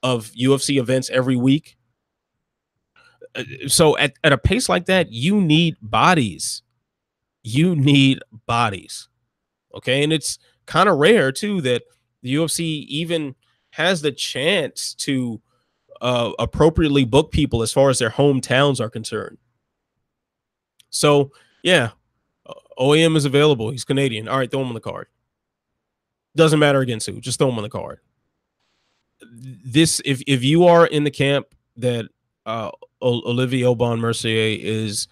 of 0.03 0.31
UFC 0.33 0.79
events 0.79 1.11
every 1.11 1.37
week 1.37 1.77
so 3.67 3.97
at, 3.99 4.15
at 4.25 4.33
a 4.33 4.39
pace 4.39 4.69
like 4.69 4.87
that, 4.87 5.13
you 5.13 5.41
need 5.41 5.77
bodies. 5.83 6.63
You 7.43 7.77
need 7.77 8.21
bodies. 8.47 9.09
Okay. 9.75 10.03
And 10.03 10.13
it's 10.13 10.39
kind 10.67 10.89
of 10.89 10.99
rare 10.99 11.33
too 11.33 11.61
that 11.63 11.83
the 12.23 12.35
UFC 12.35 12.87
even 12.87 13.35
has 13.71 14.03
the 14.03 14.13
chance 14.13 14.95
to 14.95 15.41
uh, 16.01 16.33
appropriately 16.39 17.05
book 17.05 17.31
people 17.31 17.63
as 17.63 17.73
far 17.73 17.91
as 17.91 17.99
their 17.99 18.11
hometowns 18.11 18.81
are 18.81 18.91
concerned. 18.91 19.39
So 20.91 21.31
yeah, 21.63 21.91
OAM 22.79 23.17
is 23.17 23.25
available. 23.25 23.71
He's 23.71 23.85
Canadian. 23.85 24.29
All 24.29 24.39
right, 24.39 24.51
throw 24.51 24.61
him 24.61 24.69
on 24.69 24.75
the 24.75 24.81
card. 24.81 25.09
Doesn't 26.35 26.59
matter 26.59 26.81
against 26.81 27.07
who, 27.07 27.21
just 27.21 27.39
throw 27.39 27.49
him 27.49 27.57
on 27.57 27.63
the 27.63 27.71
card. 27.71 28.01
This 29.21 30.01
if 30.05 30.23
if 30.27 30.45
you 30.45 30.65
are 30.67 30.87
in 30.87 31.05
the 31.05 31.11
camp 31.11 31.47
that 31.77 32.07
uh, 32.47 32.71
Olivier 33.03 33.67
Aubin 33.67 33.99
Mercier 34.01 34.57
is 34.61 35.09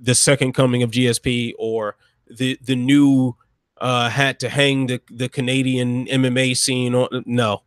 the 0.00 0.14
second 0.14 0.52
coming 0.52 0.82
of 0.82 0.90
GSP 0.90 1.52
or 1.58 1.96
the 2.30 2.58
the 2.62 2.76
new 2.76 3.36
uh, 3.78 4.08
hat 4.08 4.38
to 4.40 4.48
hang 4.48 4.86
the, 4.86 5.00
the 5.10 5.28
Canadian 5.28 6.06
MMA 6.06 6.56
scene 6.56 6.94
on. 6.94 7.24
No, 7.26 7.62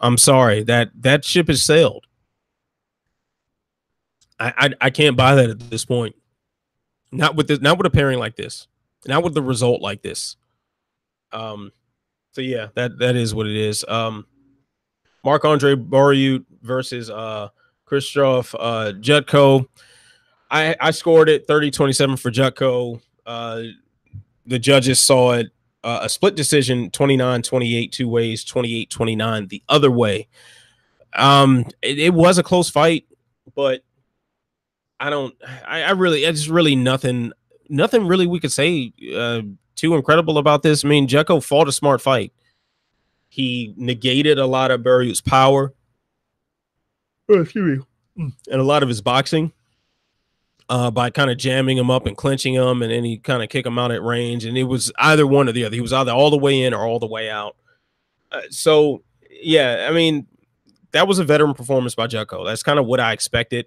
I'm 0.00 0.16
sorry 0.16 0.62
that 0.64 0.90
that 0.94 1.24
ship 1.24 1.48
has 1.48 1.62
sailed. 1.62 2.06
I, 4.38 4.52
I, 4.56 4.70
I 4.82 4.90
can't 4.90 5.16
buy 5.16 5.34
that 5.34 5.50
at 5.50 5.70
this 5.70 5.84
point. 5.84 6.14
Not 7.10 7.36
with 7.36 7.48
this, 7.48 7.60
not 7.60 7.78
with 7.78 7.86
a 7.86 7.90
pairing 7.90 8.18
like 8.18 8.36
this, 8.36 8.68
not 9.06 9.24
with 9.24 9.34
the 9.34 9.42
result 9.42 9.80
like 9.80 10.02
this. 10.02 10.36
Um, 11.32 11.72
so 12.32 12.40
yeah, 12.40 12.68
that 12.74 12.98
that 12.98 13.16
is 13.16 13.34
what 13.34 13.46
it 13.46 13.56
is. 13.56 13.84
Um, 13.88 14.26
Marc 15.24 15.44
Andre 15.44 15.74
Barriault 15.74 16.44
versus 16.62 17.10
uh 17.10 17.48
Krzysztof 17.86 18.54
uh, 18.58 18.92
Jotko. 19.00 19.66
I, 20.50 20.76
I 20.80 20.90
scored 20.90 21.28
it 21.28 21.46
30 21.46 21.70
27 21.70 22.16
for 22.16 22.30
Jotko. 22.30 23.00
Uh, 23.24 23.62
the 24.46 24.58
judges 24.58 25.00
saw 25.00 25.32
it 25.32 25.50
uh, 25.86 26.00
a 26.02 26.08
split 26.08 26.34
decision 26.34 26.90
29 26.90 27.42
28 27.42 27.92
two 27.92 28.08
ways, 28.08 28.44
28 28.44 28.90
29 28.90 29.48
the 29.48 29.62
other 29.68 29.90
way. 29.90 30.28
Um, 31.14 31.64
it, 31.80 31.98
it, 31.98 32.14
was 32.14 32.38
a 32.38 32.42
close 32.42 32.68
fight, 32.68 33.06
but 33.54 33.82
I 35.00 35.10
don't, 35.10 35.34
I, 35.66 35.82
I 35.84 35.90
really, 35.92 36.24
it's 36.24 36.48
really 36.48 36.76
nothing, 36.76 37.32
nothing 37.68 38.06
really 38.06 38.26
we 38.26 38.40
could 38.40 38.52
say 38.52 38.92
uh, 39.14 39.42
too 39.76 39.94
incredible 39.94 40.38
about 40.38 40.62
this. 40.62 40.84
I 40.84 40.88
mean, 40.88 41.06
Jotko 41.06 41.42
fought 41.42 41.68
a 41.68 41.72
smart 41.72 42.02
fight. 42.02 42.32
He 43.28 43.72
negated 43.76 44.38
a 44.38 44.46
lot 44.46 44.70
of 44.70 44.82
Barriault's 44.82 45.20
power. 45.20 45.72
Oh, 47.28 47.40
excuse 47.40 47.78
me. 47.78 47.84
Mm. 48.24 48.32
And 48.50 48.60
a 48.60 48.64
lot 48.64 48.82
of 48.82 48.88
his 48.88 49.00
boxing 49.00 49.52
uh, 50.68 50.90
by 50.90 51.10
kind 51.10 51.30
of 51.30 51.38
jamming 51.38 51.78
him 51.78 51.90
up 51.90 52.06
and 52.06 52.16
clinching 52.16 52.54
him, 52.54 52.82
and 52.82 52.90
then 52.90 53.04
he 53.04 53.18
kind 53.18 53.42
of 53.42 53.48
kick 53.48 53.66
him 53.66 53.78
out 53.78 53.92
at 53.92 54.02
range. 54.02 54.44
And 54.44 54.56
it 54.56 54.64
was 54.64 54.92
either 54.98 55.26
one 55.26 55.48
or 55.48 55.52
the 55.52 55.64
other. 55.64 55.74
He 55.74 55.80
was 55.80 55.92
either 55.92 56.12
all 56.12 56.30
the 56.30 56.38
way 56.38 56.62
in 56.62 56.74
or 56.74 56.84
all 56.84 56.98
the 56.98 57.06
way 57.06 57.30
out. 57.30 57.56
Uh, 58.32 58.42
so, 58.50 59.02
yeah, 59.30 59.86
I 59.88 59.92
mean, 59.92 60.26
that 60.92 61.06
was 61.06 61.18
a 61.18 61.24
veteran 61.24 61.54
performance 61.54 61.94
by 61.94 62.06
Jotko. 62.06 62.44
That's 62.44 62.62
kind 62.62 62.78
of 62.78 62.86
what 62.86 63.00
I 63.00 63.12
expected. 63.12 63.66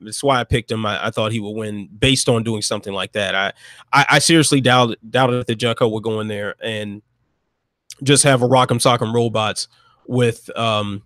That's 0.00 0.22
why 0.22 0.38
I 0.38 0.44
picked 0.44 0.70
him. 0.70 0.86
I, 0.86 1.06
I, 1.06 1.10
thought 1.10 1.32
he 1.32 1.40
would 1.40 1.56
win 1.56 1.88
based 1.88 2.28
on 2.28 2.44
doing 2.44 2.62
something 2.62 2.92
like 2.92 3.12
that. 3.12 3.34
I, 3.34 3.52
I, 3.92 4.06
I 4.10 4.18
seriously 4.20 4.60
doubted 4.60 4.98
doubted 5.10 5.44
that 5.46 5.58
Jotko 5.58 5.90
would 5.90 6.04
go 6.04 6.20
in 6.20 6.28
there 6.28 6.54
and 6.62 7.02
just 8.04 8.22
have 8.22 8.42
a 8.42 8.48
rock'em 8.48 8.78
sock'em 8.78 9.12
robots 9.12 9.66
with 10.06 10.56
um 10.56 11.02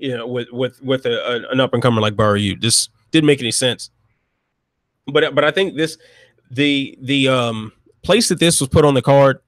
you 0.00 0.16
know, 0.16 0.26
with 0.26 0.50
with 0.50 0.82
with 0.82 1.06
a, 1.06 1.46
an 1.50 1.60
up 1.60 1.74
and 1.74 1.82
comer 1.82 2.00
like 2.00 2.14
Barriault. 2.14 2.60
This 2.60 2.88
didn't 3.10 3.26
make 3.26 3.40
any 3.40 3.50
sense. 3.50 3.90
But 5.06 5.34
but 5.34 5.44
I 5.44 5.50
think 5.50 5.76
this 5.76 5.98
the 6.50 6.98
the 7.00 7.28
um 7.28 7.72
place 8.02 8.28
that 8.28 8.40
this 8.40 8.60
was 8.60 8.68
put 8.68 8.84
on 8.84 8.94
the 8.94 9.02
card 9.02 9.40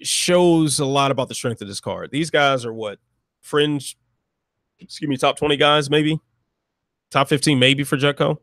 shows 0.00 0.78
a 0.78 0.84
lot 0.84 1.10
about 1.10 1.28
the 1.28 1.34
strength 1.34 1.62
of 1.62 1.68
this 1.68 1.80
card. 1.80 2.10
These 2.10 2.30
guys 2.30 2.64
are 2.64 2.72
what 2.72 2.98
fringe, 3.40 3.96
excuse 4.78 5.08
me, 5.08 5.16
top 5.16 5.36
20 5.36 5.56
guys, 5.56 5.90
maybe 5.90 6.20
top 7.10 7.28
15, 7.28 7.58
maybe 7.58 7.82
for 7.82 7.96
Jotko. 7.96 8.38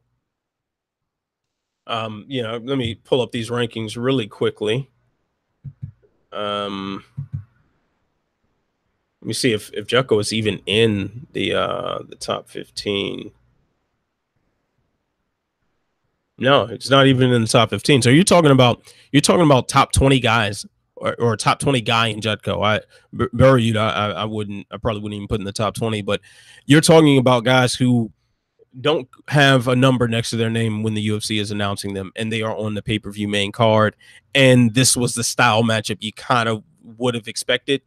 Um, 1.88 2.26
you 2.28 2.42
know, 2.42 2.58
let 2.58 2.78
me 2.78 2.96
pull 2.96 3.22
up 3.22 3.32
these 3.32 3.50
rankings 3.50 3.96
really 3.96 4.28
quickly. 4.28 4.90
Um, 6.34 7.06
let 9.26 9.30
me 9.30 9.34
see 9.34 9.54
if 9.54 9.74
if 9.74 9.88
Jotko 9.88 10.22
is 10.22 10.32
even 10.32 10.62
in 10.68 11.26
the 11.34 11.56
uh 11.56 11.98
the 12.08 12.16
top 12.16 12.48
15. 12.48 13.32
No, 16.38 16.66
it's 16.66 16.92
not 16.92 17.08
even 17.08 17.32
in 17.32 17.42
the 17.42 17.48
top 17.48 17.72
15. 17.72 18.04
So 18.04 18.12
you're 18.12 18.24
talking 18.24 18.52
about 18.52 18.94
you're 19.12 19.22
talking 19.22 19.44
about 19.44 19.68
top 19.68 19.94
20 19.94 20.20
guys 20.20 20.64
or, 20.96 21.16
or 21.20 21.36
top 21.36 21.58
20 21.58 21.82
guy 21.82 22.10
in 22.10 22.22
Jotko. 22.22 22.64
I 22.64 22.82
you. 23.58 23.80
I, 23.80 24.12
I 24.12 24.26
wouldn't. 24.26 24.68
I 24.70 24.78
probably 24.78 25.02
wouldn't 25.02 25.18
even 25.18 25.28
put 25.28 25.40
in 25.40 25.46
the 25.46 25.52
top 25.52 25.74
20. 25.74 26.04
But 26.04 26.22
you're 26.68 26.80
talking 26.80 27.18
about 27.18 27.46
guys 27.46 27.74
who 27.74 28.12
don't 28.80 29.10
have 29.30 29.68
a 29.68 29.76
number 29.76 30.08
next 30.08 30.30
to 30.30 30.36
their 30.36 30.52
name 30.52 30.84
when 30.84 30.94
the 30.94 31.08
UFC 31.08 31.42
is 31.42 31.50
announcing 31.50 31.96
them, 31.96 32.12
and 32.16 32.32
they 32.32 32.44
are 32.44 32.56
on 32.56 32.76
the 32.76 32.84
pay 32.84 33.00
per 33.00 33.10
view 33.10 33.28
main 33.28 33.52
card. 33.52 33.96
And 34.36 34.76
this 34.76 34.96
was 34.96 35.16
the 35.16 35.24
style 35.24 35.64
matchup 35.64 35.98
you 36.02 36.14
kind 36.14 36.48
of 36.48 36.62
would 36.84 37.16
have 37.16 37.28
expected. 37.28 37.82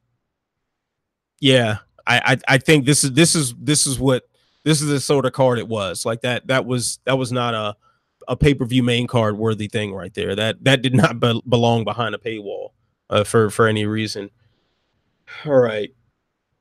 Yeah, 1.41 1.79
I, 2.07 2.21
I 2.49 2.55
I 2.55 2.59
think 2.59 2.85
this 2.85 3.05
is 3.05 3.13
this 3.13 3.35
is 3.35 3.55
this 3.59 3.87
is 3.87 3.99
what 3.99 4.29
this 4.65 4.81
is 4.83 4.89
the 4.89 5.01
sort 5.01 5.27
of 5.27 5.33
card 5.33 5.59
it 5.59 5.69
was. 5.69 6.05
Like 6.05 6.23
that 6.23 6.47
that 6.49 6.67
was 6.67 6.99
that 7.05 7.17
was 7.17 7.33
not 7.33 7.55
a 7.55 7.77
a 8.27 8.37
pay 8.37 8.55
per 8.55 8.65
view 8.65 8.83
main 8.83 9.07
card 9.07 9.39
worthy 9.39 9.69
thing 9.69 9.95
right 9.95 10.13
there. 10.15 10.35
That 10.35 10.63
that 10.65 10.83
did 10.83 10.95
not 10.95 11.21
be- 11.21 11.43
belong 11.49 11.85
behind 11.85 12.15
a 12.15 12.19
paywall 12.19 12.71
uh, 13.11 13.25
for 13.25 13.51
for 13.51 13.67
any 13.67 13.87
reason. 13.87 14.31
All 15.45 15.59
right, 15.59 15.95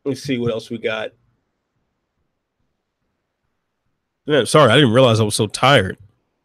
let's 0.05 0.21
see 0.21 0.37
what 0.37 0.51
else 0.51 0.69
we 0.69 0.77
got. 0.77 1.11
Yeah, 4.25 4.43
sorry, 4.43 4.71
I 4.71 4.75
didn't 4.75 4.93
realize 4.93 5.19
I 5.19 5.23
was 5.23 5.35
so 5.35 5.47
tired. 5.47 5.97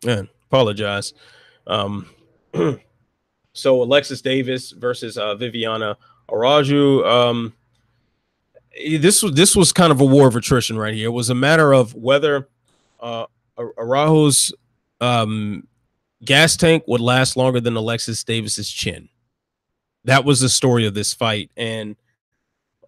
Yeah, 0.02 0.22
apologize. 0.46 1.14
Um, 1.66 2.08
so 3.52 3.82
Alexis 3.82 4.22
Davis 4.22 4.70
versus 4.70 5.18
uh, 5.18 5.34
Viviana 5.34 5.96
Araujo. 6.30 7.04
Um, 7.04 7.52
this 8.98 9.22
was 9.22 9.32
this 9.32 9.54
was 9.54 9.72
kind 9.72 9.92
of 9.92 10.00
a 10.00 10.04
war 10.04 10.28
of 10.28 10.36
attrition 10.36 10.78
right 10.78 10.94
here. 10.94 11.06
It 11.06 11.12
was 11.12 11.30
a 11.30 11.34
matter 11.34 11.72
of 11.72 11.94
whether 11.94 12.48
uh, 13.00 13.26
Araujo's 13.58 14.52
um, 15.00 15.66
gas 16.24 16.56
tank 16.56 16.84
would 16.86 17.00
last 17.00 17.36
longer 17.36 17.60
than 17.60 17.76
Alexis 17.76 18.24
Davis's 18.24 18.70
chin. 18.70 19.08
That 20.04 20.24
was 20.24 20.40
the 20.40 20.48
story 20.48 20.86
of 20.86 20.94
this 20.94 21.12
fight, 21.12 21.50
and 21.56 21.96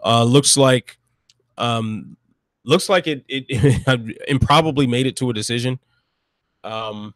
uh, 0.05 0.25
looks 0.25 0.57
like 0.57 0.99
um, 1.59 2.17
looks 2.65 2.89
like 2.89 3.07
it 3.07 3.25
it, 3.29 3.45
it 3.51 4.19
improbably 4.29 4.87
made 4.87 5.07
it 5.07 5.17
to 5.17 5.31
a 5.31 5.35
decision. 5.35 5.79
Um, 6.63 7.15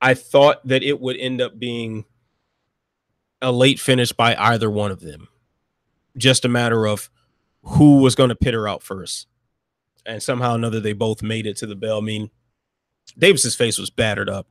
I 0.00 0.14
thought 0.14 0.66
that 0.66 0.82
it 0.82 1.00
would 1.00 1.16
end 1.16 1.40
up 1.40 1.58
being 1.58 2.04
a 3.40 3.52
late 3.52 3.78
finish 3.78 4.12
by 4.12 4.34
either 4.36 4.70
one 4.70 4.90
of 4.90 5.00
them. 5.00 5.28
Just 6.16 6.44
a 6.44 6.48
matter 6.48 6.86
of 6.86 7.10
who 7.64 8.00
was 8.00 8.14
going 8.14 8.28
to 8.28 8.36
pit 8.36 8.54
her 8.54 8.68
out 8.68 8.82
first. 8.82 9.26
And 10.06 10.22
somehow 10.22 10.52
or 10.52 10.56
another, 10.56 10.80
they 10.80 10.92
both 10.92 11.22
made 11.22 11.46
it 11.46 11.56
to 11.58 11.66
the 11.66 11.76
bell. 11.76 11.98
I 11.98 12.02
mean, 12.02 12.30
Davis's 13.18 13.54
face 13.54 13.78
was 13.78 13.90
battered 13.90 14.28
up, 14.28 14.46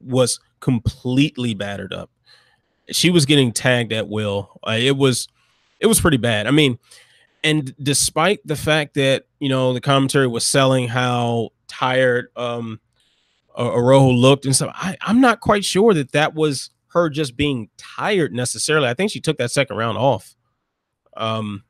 was 0.00 0.40
completely 0.60 1.54
battered 1.54 1.92
up. 1.92 2.10
She 2.90 3.10
was 3.10 3.26
getting 3.26 3.52
tagged 3.52 3.92
at 3.92 4.08
will. 4.08 4.60
Uh, 4.66 4.76
it 4.78 4.96
was, 4.96 5.28
it 5.80 5.86
was 5.86 6.00
pretty 6.00 6.16
bad. 6.16 6.46
I 6.46 6.50
mean, 6.50 6.78
and 7.44 7.74
despite 7.80 8.40
the 8.46 8.56
fact 8.56 8.94
that 8.94 9.26
you 9.38 9.50
know 9.50 9.74
the 9.74 9.80
commentary 9.80 10.26
was 10.26 10.44
selling 10.44 10.88
how 10.88 11.50
tired 11.68 12.28
um 12.36 12.80
Araujo 13.56 14.10
looked 14.10 14.46
and 14.46 14.56
stuff, 14.56 14.74
I, 14.74 14.96
I'm 15.02 15.20
not 15.20 15.40
quite 15.40 15.64
sure 15.64 15.94
that 15.94 16.12
that 16.12 16.34
was 16.34 16.70
her 16.88 17.08
just 17.10 17.36
being 17.36 17.68
tired 17.76 18.32
necessarily. 18.32 18.88
I 18.88 18.94
think 18.94 19.12
she 19.12 19.20
took 19.20 19.36
that 19.38 19.50
second 19.50 19.76
round 19.76 19.98
off. 19.98 20.34
Um, 21.16 21.62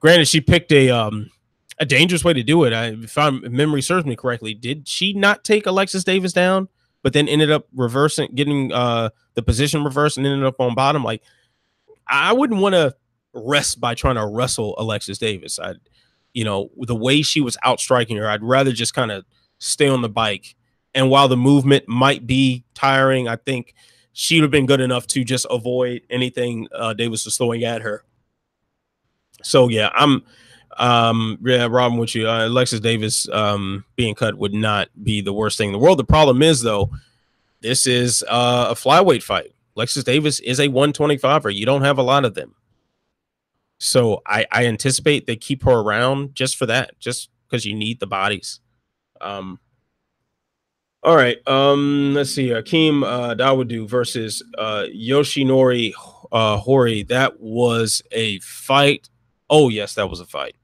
granted, 0.00 0.28
she 0.28 0.40
picked 0.40 0.72
a 0.72 0.90
um 0.90 1.30
a 1.78 1.84
dangerous 1.84 2.24
way 2.24 2.32
to 2.32 2.42
do 2.42 2.64
it. 2.64 2.72
I, 2.72 2.86
if, 2.86 3.18
I'm, 3.18 3.44
if 3.44 3.52
memory 3.52 3.82
serves 3.82 4.06
me 4.06 4.16
correctly, 4.16 4.54
did 4.54 4.88
she 4.88 5.12
not 5.12 5.44
take 5.44 5.66
Alexis 5.66 6.04
Davis 6.04 6.32
down, 6.32 6.68
but 7.02 7.12
then 7.12 7.28
ended 7.28 7.50
up 7.50 7.66
reversing, 7.74 8.34
getting 8.34 8.72
uh 8.72 9.10
the 9.34 9.42
position 9.42 9.84
reversed 9.84 10.16
and 10.16 10.26
ended 10.26 10.46
up 10.46 10.60
on 10.60 10.74
bottom? 10.74 11.04
Like, 11.04 11.22
I 12.08 12.32
wouldn't 12.32 12.60
want 12.60 12.74
to 12.74 12.94
rest 13.34 13.80
by 13.80 13.94
trying 13.94 14.14
to 14.14 14.26
wrestle 14.26 14.74
Alexis 14.78 15.18
Davis. 15.18 15.58
I, 15.58 15.74
you 16.32 16.44
know, 16.44 16.70
the 16.78 16.94
way 16.94 17.22
she 17.22 17.40
was 17.40 17.56
outstriking 17.64 18.16
her, 18.16 18.28
I'd 18.28 18.42
rather 18.42 18.72
just 18.72 18.94
kind 18.94 19.10
of 19.10 19.24
stay 19.58 19.88
on 19.88 20.02
the 20.02 20.08
bike. 20.08 20.54
And 20.94 21.10
while 21.10 21.28
the 21.28 21.36
movement 21.36 21.88
might 21.88 22.26
be 22.26 22.64
tiring, 22.74 23.28
I 23.28 23.36
think 23.36 23.74
she 24.12 24.36
would 24.36 24.44
have 24.44 24.50
been 24.50 24.66
good 24.66 24.80
enough 24.80 25.06
to 25.08 25.24
just 25.24 25.46
avoid 25.50 26.02
anything 26.08 26.68
uh, 26.74 26.94
Davis 26.94 27.26
was 27.26 27.36
throwing 27.36 27.64
at 27.64 27.82
her. 27.82 28.02
So 29.42 29.68
yeah, 29.68 29.90
I'm 29.94 30.22
um 30.78 31.38
yeah, 31.44 31.68
Robin 31.70 31.98
with 31.98 32.14
you. 32.14 32.28
Uh, 32.28 32.46
Alexis 32.46 32.80
Davis 32.80 33.28
um 33.30 33.84
being 33.96 34.14
cut 34.14 34.36
would 34.38 34.54
not 34.54 34.88
be 35.02 35.20
the 35.20 35.32
worst 35.32 35.58
thing 35.58 35.68
in 35.68 35.72
the 35.72 35.78
world. 35.78 35.98
The 35.98 36.04
problem 36.04 36.42
is 36.42 36.62
though, 36.62 36.90
this 37.60 37.86
is 37.86 38.24
uh, 38.28 38.68
a 38.70 38.74
flyweight 38.74 39.22
fight. 39.22 39.52
Alexis 39.76 40.04
Davis 40.04 40.40
is 40.40 40.58
a 40.58 40.68
125er. 40.68 41.54
You 41.54 41.66
don't 41.66 41.82
have 41.82 41.98
a 41.98 42.02
lot 42.02 42.24
of 42.24 42.34
them. 42.34 42.54
So 43.78 44.22
I, 44.26 44.46
I 44.50 44.66
anticipate 44.66 45.26
they 45.26 45.36
keep 45.36 45.62
her 45.64 45.72
around 45.72 46.34
just 46.34 46.56
for 46.56 46.66
that, 46.66 46.98
just 46.98 47.28
because 47.46 47.66
you 47.66 47.74
need 47.74 48.00
the 48.00 48.06
bodies. 48.06 48.60
Um, 49.20 49.60
all 51.02 51.14
right. 51.14 51.36
Um, 51.46 52.14
let's 52.14 52.30
see. 52.30 52.48
Hakeem 52.48 53.04
uh, 53.04 53.34
Dawodu 53.34 53.88
versus 53.88 54.42
uh, 54.58 54.84
Yoshinori 54.94 55.92
uh, 56.32 56.56
Hori. 56.56 57.02
That 57.04 57.38
was 57.38 58.02
a 58.12 58.38
fight. 58.40 59.08
Oh 59.48 59.68
yes, 59.68 59.94
that 59.94 60.08
was 60.08 60.20
a 60.20 60.26
fight. 60.26 60.56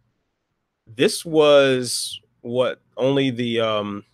This 0.86 1.24
was 1.24 2.20
what 2.40 2.80
only 2.96 3.30
the 3.30 3.60
um. 3.60 4.04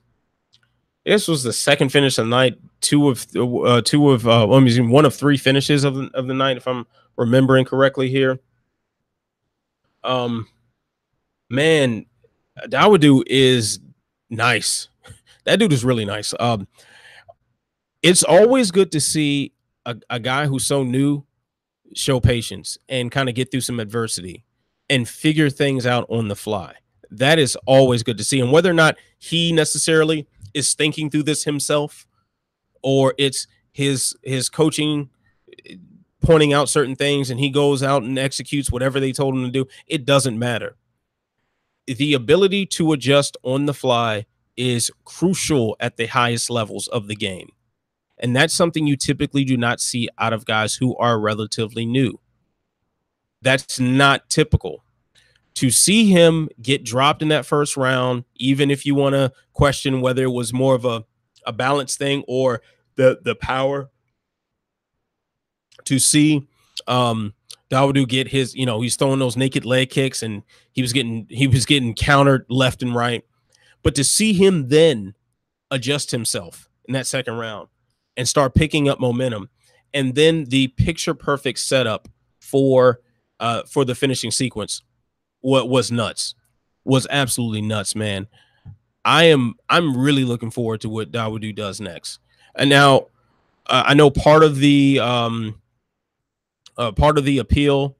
This 1.04 1.26
was 1.26 1.42
the 1.42 1.52
second 1.52 1.90
finish 1.90 2.18
of 2.18 2.26
the 2.26 2.30
night. 2.30 2.58
Two 2.80 3.08
of 3.08 3.26
uh, 3.36 3.80
two 3.82 4.10
of 4.10 4.26
uh, 4.26 4.46
well, 4.48 4.62
one 4.88 5.04
of 5.04 5.14
three 5.14 5.36
finishes 5.36 5.84
of 5.84 5.94
the, 5.94 6.10
of 6.14 6.26
the 6.26 6.34
night, 6.34 6.56
if 6.56 6.68
I'm 6.68 6.86
remembering 7.16 7.64
correctly 7.64 8.10
here. 8.10 8.38
Um, 10.04 10.46
man, 11.48 12.06
Dawodu 12.66 13.22
is 13.26 13.80
nice. 14.30 14.88
That 15.44 15.60
dude 15.60 15.72
is 15.72 15.82
really 15.82 16.04
nice. 16.04 16.34
Um, 16.38 16.68
it's 18.02 18.22
always 18.22 18.70
good 18.70 18.92
to 18.92 19.00
see 19.00 19.54
a, 19.86 19.96
a 20.10 20.20
guy 20.20 20.44
who's 20.46 20.66
so 20.66 20.82
new 20.82 21.24
show 21.94 22.20
patience 22.20 22.76
and 22.86 23.10
kind 23.10 23.30
of 23.30 23.34
get 23.34 23.50
through 23.50 23.62
some 23.62 23.80
adversity 23.80 24.44
and 24.90 25.08
figure 25.08 25.50
things 25.50 25.86
out 25.86 26.06
on 26.08 26.28
the 26.28 26.36
fly. 26.36 26.74
That 27.10 27.38
is 27.38 27.56
always 27.66 28.02
good 28.02 28.18
to 28.18 28.24
see. 28.24 28.40
And 28.40 28.52
whether 28.52 28.70
or 28.70 28.74
not 28.74 28.96
he 29.18 29.52
necessarily 29.52 30.26
is 30.54 30.74
thinking 30.74 31.10
through 31.10 31.24
this 31.24 31.44
himself 31.44 32.06
or 32.82 33.14
it's 33.18 33.46
his 33.72 34.16
his 34.22 34.48
coaching 34.48 35.10
eh, 35.66 35.76
pointing 36.20 36.52
out 36.52 36.68
certain 36.68 36.96
things 36.96 37.30
and 37.30 37.38
he 37.38 37.48
goes 37.48 37.82
out 37.82 38.02
and 38.02 38.18
executes 38.18 38.70
whatever 38.72 38.98
they 38.98 39.12
told 39.12 39.34
him 39.34 39.44
to 39.44 39.50
do, 39.50 39.66
it 39.86 40.04
doesn't 40.04 40.38
matter. 40.38 40.76
The 41.86 42.12
ability 42.12 42.66
to 42.66 42.92
adjust 42.92 43.36
on 43.42 43.66
the 43.66 43.74
fly 43.74 44.26
is 44.56 44.90
crucial 45.04 45.76
at 45.80 45.96
the 45.96 46.06
highest 46.06 46.50
levels 46.50 46.88
of 46.88 47.06
the 47.06 47.14
game. 47.14 47.50
And 48.18 48.34
that's 48.34 48.52
something 48.52 48.86
you 48.86 48.96
typically 48.96 49.44
do 49.44 49.56
not 49.56 49.80
see 49.80 50.08
out 50.18 50.32
of 50.32 50.44
guys 50.44 50.74
who 50.74 50.96
are 50.96 51.20
relatively 51.20 51.86
new. 51.86 52.18
That's 53.48 53.80
not 53.80 54.28
typical. 54.28 54.84
To 55.54 55.70
see 55.70 56.10
him 56.10 56.50
get 56.60 56.84
dropped 56.84 57.22
in 57.22 57.28
that 57.28 57.46
first 57.46 57.78
round, 57.78 58.24
even 58.36 58.70
if 58.70 58.84
you 58.84 58.94
want 58.94 59.14
to 59.14 59.32
question 59.54 60.02
whether 60.02 60.22
it 60.22 60.32
was 60.32 60.52
more 60.52 60.74
of 60.74 60.84
a, 60.84 61.02
a 61.46 61.52
balance 61.54 61.96
thing 61.96 62.24
or 62.28 62.60
the 62.96 63.20
the 63.22 63.34
power 63.34 63.88
to 65.86 65.98
see 65.98 66.46
um 66.88 67.32
Dawodu 67.70 68.06
get 68.06 68.28
his, 68.28 68.54
you 68.54 68.66
know, 68.66 68.82
he's 68.82 68.96
throwing 68.96 69.18
those 69.18 69.36
naked 69.36 69.64
leg 69.64 69.88
kicks 69.88 70.22
and 70.22 70.42
he 70.72 70.82
was 70.82 70.92
getting 70.92 71.26
he 71.30 71.46
was 71.46 71.64
getting 71.64 71.94
countered 71.94 72.44
left 72.50 72.82
and 72.82 72.94
right. 72.94 73.24
But 73.82 73.94
to 73.94 74.04
see 74.04 74.34
him 74.34 74.68
then 74.68 75.14
adjust 75.70 76.10
himself 76.10 76.68
in 76.84 76.92
that 76.92 77.06
second 77.06 77.38
round 77.38 77.68
and 78.14 78.28
start 78.28 78.54
picking 78.54 78.90
up 78.90 79.00
momentum 79.00 79.48
and 79.94 80.14
then 80.14 80.44
the 80.44 80.68
picture 80.68 81.14
perfect 81.14 81.60
setup 81.60 82.08
for 82.40 83.00
uh 83.40 83.62
for 83.64 83.84
the 83.84 83.94
finishing 83.94 84.30
sequence 84.30 84.82
what 85.40 85.68
was 85.68 85.90
nuts 85.90 86.34
was 86.84 87.06
absolutely 87.10 87.60
nuts 87.60 87.94
man. 87.94 88.26
I 89.04 89.24
am 89.24 89.54
i'm 89.68 89.96
really 89.96 90.24
looking 90.24 90.50
forward 90.50 90.80
to 90.82 90.88
what 90.88 91.12
Dawodu 91.12 91.54
does 91.54 91.80
next. 91.80 92.18
And 92.54 92.68
now 92.70 93.06
uh, 93.66 93.84
i 93.86 93.94
know 93.94 94.10
part 94.10 94.42
of 94.42 94.56
the 94.56 95.00
um 95.00 95.60
uh, 96.76 96.92
part 96.92 97.18
of 97.18 97.24
the 97.24 97.38
appeal 97.38 97.96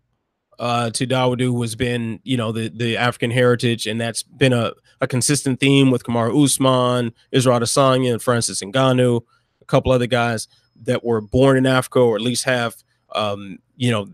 uh, 0.59 0.91
to 0.91 1.07
Dawodu 1.07 1.61
has 1.63 1.75
been, 1.75 2.21
you 2.25 2.37
know, 2.37 2.53
the 2.53 2.69
the 2.69 2.97
African 2.97 3.31
heritage, 3.31 3.87
and 3.87 4.01
that's 4.01 4.23
been 4.23 4.53
a, 4.53 4.73
a 5.01 5.07
consistent 5.07 5.61
theme 5.61 5.91
with 5.91 6.05
Kamaru 6.05 6.45
Usman, 6.45 7.13
Israel 7.33 7.61
Adesanya, 7.61 8.13
and 8.13 8.23
Francis 8.23 8.61
Ngannou, 8.63 9.23
a 9.61 9.65
couple 9.67 9.93
other 9.93 10.07
guys 10.07 10.49
that 10.83 11.05
were 11.05 11.21
born 11.21 11.57
in 11.57 11.67
Africa 11.67 12.01
or 12.01 12.17
at 12.17 12.23
least 12.23 12.45
have, 12.45 12.77
um, 13.15 13.59
you 13.77 13.91
know, 13.91 14.09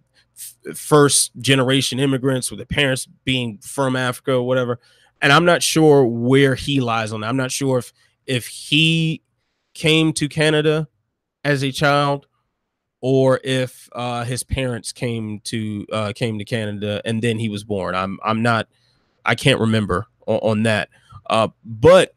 first 0.75 1.33
generation 1.41 1.99
immigrants 1.99 2.51
with 2.51 2.59
their 2.59 2.67
parents 2.67 3.07
being 3.25 3.59
from 3.59 3.97
Africa 3.97 4.35
or 4.35 4.43
whatever. 4.43 4.81
And 5.23 5.33
I'm 5.33 5.45
not 5.45 5.63
sure 5.63 6.05
where 6.05 6.55
he 6.55 6.81
lies 6.81 7.13
on 7.13 7.21
that. 7.21 7.29
I'm 7.29 7.37
not 7.37 7.51
sure 7.51 7.79
if 7.79 7.93
if 8.27 8.47
he 8.47 9.23
came 9.75 10.13
to 10.15 10.29
Canada 10.29 10.89
as 11.45 11.63
a 11.63 11.71
child 11.71 12.27
or 13.01 13.41
if 13.45 13.89
uh, 13.93 14.25
his 14.25 14.43
parents 14.43 14.93
came 14.93 15.41
to 15.41 15.87
uh, 15.93 16.13
came 16.15 16.39
to 16.39 16.45
Canada 16.45 17.03
and 17.05 17.23
then 17.23 17.39
he 17.39 17.49
was 17.49 17.65
born. 17.65 17.95
I'm 17.95 18.19
I'm 18.25 18.43
not 18.43 18.69
I 19.25 19.35
can't 19.35 19.61
remember 19.61 20.07
on, 20.27 20.39
on 20.39 20.63
that. 20.65 20.89
Uh, 21.29 21.49
but 21.65 22.15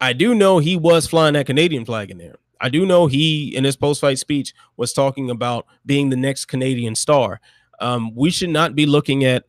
I 0.00 0.12
do 0.12 0.34
know 0.34 0.58
he 0.58 0.76
was 0.76 1.06
flying 1.06 1.34
that 1.34 1.46
Canadian 1.46 1.84
flag 1.84 2.10
in 2.10 2.18
there. 2.18 2.36
I 2.62 2.68
do 2.68 2.86
know 2.86 3.06
he 3.06 3.54
in 3.54 3.64
his 3.64 3.76
post 3.76 4.00
fight 4.00 4.18
speech 4.18 4.54
was 4.76 4.92
talking 4.92 5.28
about 5.28 5.66
being 5.84 6.08
the 6.08 6.16
next 6.16 6.46
Canadian 6.46 6.94
star. 6.94 7.40
Um, 7.80 8.14
we 8.14 8.30
should 8.30 8.50
not 8.50 8.74
be 8.74 8.86
looking 8.86 9.24
at 9.24 9.44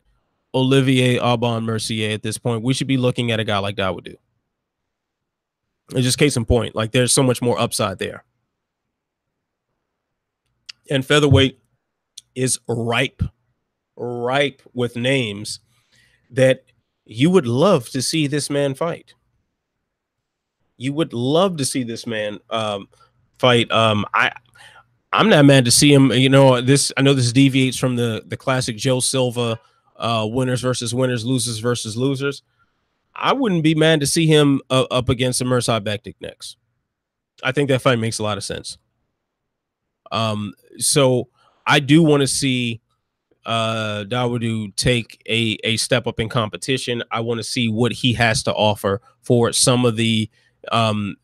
Olivier 0.54 1.18
Aubin-Mercier 1.18 2.12
at 2.12 2.22
this 2.22 2.36
point. 2.36 2.62
We 2.62 2.74
should 2.74 2.86
be 2.88 2.96
looking 2.96 3.30
at 3.30 3.40
a 3.40 3.44
guy 3.44 3.58
like 3.58 3.76
Dawodu. 3.76 4.16
It's 5.92 6.02
just 6.02 6.18
case 6.18 6.36
in 6.36 6.44
point. 6.44 6.74
Like 6.74 6.92
there's 6.92 7.12
so 7.12 7.22
much 7.22 7.40
more 7.40 7.58
upside 7.58 7.98
there 7.98 8.24
and 10.90 11.04
featherweight 11.04 11.58
is 12.34 12.58
ripe, 12.68 13.22
ripe 13.96 14.62
with 14.72 14.96
names 14.96 15.60
that 16.30 16.64
you 17.04 17.30
would 17.30 17.46
love 17.46 17.88
to 17.90 18.02
see 18.02 18.26
this 18.26 18.50
man 18.50 18.74
fight. 18.74 19.14
You 20.76 20.92
would 20.94 21.12
love 21.12 21.56
to 21.58 21.64
see 21.64 21.84
this 21.84 22.06
man 22.06 22.38
um, 22.50 22.88
fight. 23.44 23.70
Um, 23.70 24.06
I 24.14 24.32
I'm 25.12 25.28
not 25.28 25.44
mad 25.44 25.66
to 25.66 25.70
see 25.70 25.92
him. 25.92 26.10
You 26.10 26.28
know, 26.28 26.60
this 26.60 26.92
I 26.96 27.02
know 27.02 27.14
this 27.14 27.32
deviates 27.32 27.76
from 27.76 27.96
the 27.96 28.24
the 28.26 28.36
classic 28.36 28.76
Joe 28.76 29.00
Silva 29.00 29.60
uh, 29.96 30.26
winners 30.28 30.62
versus 30.62 30.94
winners, 30.94 31.24
losers 31.24 31.58
versus 31.58 31.96
losers. 31.96 32.42
I 33.14 33.32
wouldn't 33.32 33.62
be 33.62 33.74
mad 33.74 34.00
to 34.00 34.06
see 34.06 34.26
him 34.26 34.60
uh, 34.70 34.86
up 34.90 35.08
against 35.08 35.40
a 35.40 35.44
Mirsad 35.44 35.82
Bektic 35.82 36.16
next. 36.20 36.56
I 37.42 37.52
think 37.52 37.68
that 37.68 37.82
fight 37.82 37.98
makes 37.98 38.18
a 38.18 38.22
lot 38.22 38.38
of 38.38 38.44
sense. 38.44 38.78
Um, 40.10 40.54
so 40.78 41.28
I 41.66 41.80
do 41.80 42.02
want 42.02 42.22
to 42.22 42.26
see 42.26 42.80
uh 43.46 44.04
Dawodu 44.08 44.74
take 44.74 45.22
a 45.28 45.58
a 45.64 45.76
step 45.76 46.06
up 46.06 46.18
in 46.18 46.30
competition. 46.30 47.02
I 47.10 47.20
want 47.20 47.38
to 47.38 47.44
see 47.44 47.68
what 47.68 47.92
he 47.92 48.14
has 48.14 48.42
to 48.44 48.54
offer 48.54 49.02
for 49.20 49.52
some 49.52 49.84
of 49.84 49.96
the 49.96 50.30
um 50.72 51.16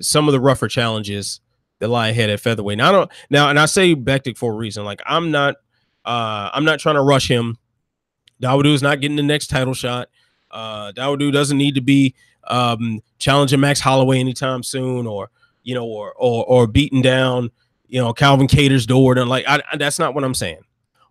some 0.00 0.28
of 0.28 0.32
the 0.32 0.40
rougher 0.40 0.68
challenges 0.68 1.40
lie 1.88 2.08
ahead 2.08 2.30
at 2.30 2.40
featherweight. 2.40 2.78
Now 2.78 2.88
I 2.88 2.92
don't 2.92 3.10
now 3.30 3.50
and 3.50 3.58
I 3.58 3.66
say 3.66 3.94
Bektic 3.94 4.36
for 4.36 4.52
a 4.52 4.56
reason. 4.56 4.84
Like 4.84 5.02
I'm 5.06 5.30
not 5.30 5.56
uh 6.04 6.50
I'm 6.52 6.64
not 6.64 6.80
trying 6.80 6.96
to 6.96 7.02
rush 7.02 7.28
him. 7.28 7.58
Dawodu 8.42 8.72
is 8.72 8.82
not 8.82 9.00
getting 9.00 9.16
the 9.16 9.22
next 9.22 9.48
title 9.48 9.74
shot. 9.74 10.08
Uh 10.50 10.92
Dawodu 10.92 11.32
doesn't 11.32 11.58
need 11.58 11.74
to 11.74 11.80
be 11.80 12.14
um 12.44 13.00
challenging 13.18 13.60
Max 13.60 13.80
Holloway 13.80 14.20
anytime 14.20 14.62
soon 14.62 15.06
or 15.06 15.30
you 15.62 15.74
know 15.74 15.86
or 15.86 16.12
or 16.16 16.44
or 16.44 16.66
beating 16.66 17.02
down 17.02 17.50
you 17.86 18.00
know 18.00 18.12
Calvin 18.12 18.46
Kattar's 18.46 18.86
door 18.86 19.16
and 19.16 19.28
like 19.28 19.44
I, 19.48 19.62
that's 19.76 19.98
not 19.98 20.14
what 20.14 20.24
I'm 20.24 20.34
saying. 20.34 20.62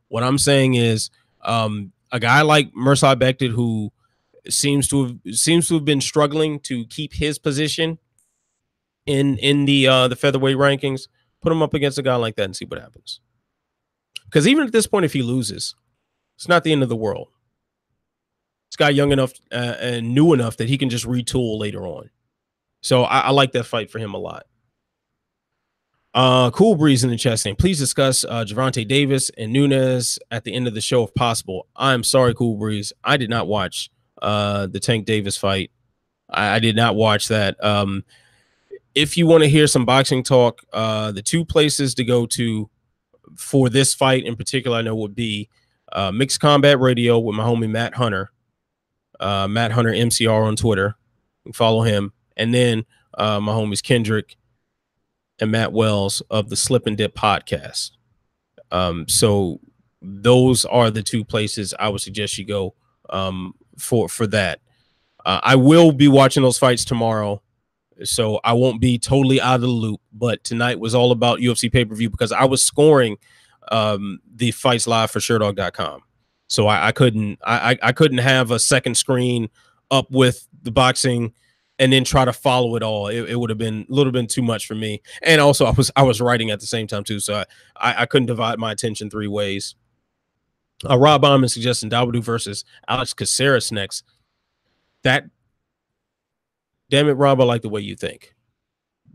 What 0.09 0.23
I'm 0.23 0.37
saying 0.37 0.75
is 0.75 1.09
um, 1.41 1.91
a 2.11 2.19
guy 2.19 2.41
like 2.41 2.71
Mirsad 2.73 3.19
Bektic 3.19 3.51
who 3.51 3.91
seems 4.49 4.87
to 4.89 5.05
have 5.05 5.35
seems 5.35 5.67
to 5.67 5.75
have 5.75 5.85
been 5.85 6.01
struggling 6.01 6.59
to 6.61 6.85
keep 6.85 7.13
his 7.13 7.39
position 7.39 7.97
in 9.05 9.37
in 9.37 9.65
the 9.65 9.87
uh 9.87 10.07
the 10.07 10.15
featherweight 10.15 10.57
rankings. 10.57 11.07
Put 11.41 11.51
him 11.51 11.61
up 11.61 11.73
against 11.73 11.97
a 11.97 12.03
guy 12.03 12.15
like 12.15 12.35
that 12.37 12.45
and 12.45 12.55
see 12.55 12.65
what 12.65 12.79
happens. 12.79 13.19
Because 14.25 14.47
even 14.47 14.65
at 14.65 14.71
this 14.71 14.87
point, 14.87 15.05
if 15.05 15.13
he 15.13 15.21
loses, 15.21 15.75
it's 16.35 16.47
not 16.47 16.63
the 16.63 16.71
end 16.71 16.83
of 16.83 16.89
the 16.89 16.95
world. 16.95 17.27
This 18.71 18.77
guy 18.77 18.89
young 18.89 19.11
enough 19.11 19.33
uh, 19.51 19.75
and 19.79 20.15
new 20.15 20.33
enough 20.33 20.57
that 20.57 20.69
he 20.69 20.77
can 20.77 20.89
just 20.89 21.05
retool 21.05 21.59
later 21.59 21.85
on. 21.85 22.09
So 22.81 23.03
I, 23.03 23.19
I 23.19 23.29
like 23.31 23.51
that 23.51 23.65
fight 23.65 23.91
for 23.91 23.99
him 23.99 24.13
a 24.13 24.17
lot. 24.17 24.45
Uh, 26.13 26.51
cool 26.51 26.75
breeze 26.75 27.03
in 27.03 27.09
the 27.09 27.17
chest 27.17 27.45
name. 27.45 27.55
Please 27.55 27.79
discuss 27.79 28.23
uh, 28.23 28.45
Gervonta 28.45 28.87
Davis 28.87 29.31
and 29.37 29.51
Nunes 29.51 30.19
at 30.29 30.43
the 30.43 30.53
end 30.53 30.67
of 30.67 30.75
the 30.75 30.81
show 30.81 31.03
if 31.03 31.13
possible. 31.15 31.67
I'm 31.75 32.03
sorry, 32.03 32.35
Cool 32.35 32.55
Breeze. 32.55 32.93
I 33.03 33.17
did 33.17 33.31
not 33.31 33.47
watch 33.47 33.89
uh, 34.21 34.67
the 34.67 34.79
Tank 34.79 35.05
Davis 35.05 35.37
fight. 35.37 35.71
I, 36.29 36.55
I 36.55 36.59
did 36.59 36.75
not 36.75 36.95
watch 36.95 37.29
that. 37.29 37.63
Um, 37.63 38.03
if 38.95 39.17
you 39.17 39.27
want 39.27 39.43
to 39.43 39.49
hear 39.49 39.67
some 39.67 39.85
boxing 39.85 40.23
talk, 40.23 40.61
uh, 40.71 41.11
the 41.11 41.21
two 41.21 41.43
places 41.45 41.95
to 41.95 42.03
go 42.03 42.25
to 42.27 42.69
for 43.35 43.69
this 43.69 43.93
fight 43.93 44.25
in 44.25 44.35
particular, 44.35 44.77
I 44.77 44.81
know 44.81 44.95
would 44.95 45.15
be 45.15 45.49
uh, 45.91 46.11
Mixed 46.11 46.39
Combat 46.39 46.79
Radio 46.79 47.19
with 47.19 47.35
my 47.35 47.43
homie 47.43 47.69
Matt 47.69 47.95
Hunter, 47.95 48.31
uh, 49.19 49.47
Matt 49.47 49.71
Hunter 49.71 49.91
MCR 49.91 50.45
on 50.45 50.55
Twitter. 50.55 50.95
Follow 51.53 51.81
him, 51.81 52.13
and 52.37 52.53
then 52.53 52.85
uh, 53.17 53.39
my 53.39 53.51
homies 53.51 53.83
Kendrick 53.83 54.37
and 55.39 55.51
Matt 55.51 55.73
Wells 55.73 56.21
of 56.29 56.49
the 56.49 56.55
Slip 56.55 56.87
and 56.87 56.97
Dip 56.97 57.15
podcast. 57.15 57.91
Um, 58.71 59.07
so 59.07 59.59
those 60.01 60.65
are 60.65 60.89
the 60.89 61.03
two 61.03 61.23
places 61.23 61.73
I 61.77 61.89
would 61.89 62.01
suggest 62.01 62.37
you 62.37 62.45
go 62.45 62.75
um, 63.09 63.53
for 63.77 64.07
for 64.07 64.25
that. 64.27 64.59
Uh, 65.25 65.39
I 65.43 65.55
will 65.55 65.91
be 65.91 66.07
watching 66.07 66.43
those 66.43 66.57
fights 66.57 66.85
tomorrow, 66.85 67.41
so 68.03 68.39
I 68.43 68.53
won't 68.53 68.81
be 68.81 68.97
totally 68.97 69.39
out 69.41 69.55
of 69.55 69.61
the 69.61 69.67
loop. 69.67 70.01
But 70.11 70.43
tonight 70.43 70.79
was 70.79 70.95
all 70.95 71.11
about 71.11 71.39
UFC 71.39 71.71
pay 71.71 71.85
per 71.85 71.95
view 71.95 72.09
because 72.09 72.31
I 72.31 72.45
was 72.45 72.63
scoring 72.63 73.17
um, 73.71 74.19
the 74.35 74.51
fights 74.51 74.87
live 74.87 75.11
for 75.11 75.19
Sherdog.com, 75.19 76.01
so 76.47 76.67
I, 76.67 76.87
I 76.87 76.91
couldn't 76.91 77.39
I, 77.45 77.77
I 77.81 77.91
couldn't 77.91 78.19
have 78.19 78.51
a 78.51 78.59
second 78.59 78.95
screen 78.95 79.49
up 79.91 80.09
with 80.11 80.47
the 80.63 80.71
boxing 80.71 81.33
and 81.79 81.91
then 81.91 82.03
try 82.03 82.23
to 82.23 82.33
follow 82.33 82.75
it 82.75 82.83
all. 82.83 83.07
It, 83.07 83.29
it 83.29 83.39
would 83.39 83.49
have 83.49 83.57
been 83.57 83.85
a 83.89 83.93
little 83.93 84.11
bit 84.11 84.29
too 84.29 84.41
much 84.41 84.67
for 84.67 84.75
me. 84.75 85.01
And 85.21 85.41
also, 85.41 85.65
I 85.65 85.71
was 85.71 85.91
I 85.95 86.03
was 86.03 86.21
writing 86.21 86.51
at 86.51 86.59
the 86.59 86.67
same 86.67 86.87
time 86.87 87.03
too, 87.03 87.19
so 87.19 87.35
I 87.35 87.45
I, 87.75 88.01
I 88.01 88.05
couldn't 88.05 88.27
divide 88.27 88.59
my 88.59 88.71
attention 88.71 89.09
three 89.09 89.27
ways. 89.27 89.75
Uh, 90.89 90.97
Rob 90.97 91.21
Bauman 91.21 91.49
suggesting 91.49 91.89
Dawodu 91.89 92.21
versus 92.21 92.65
Alex 92.87 93.13
Caceres 93.13 93.71
next. 93.71 94.03
That, 95.03 95.25
damn 96.93 97.09
it, 97.09 97.13
Rob, 97.13 97.41
I 97.41 97.43
like 97.43 97.63
the 97.63 97.69
way 97.69 97.81
you 97.81 97.95
think. 97.95 98.35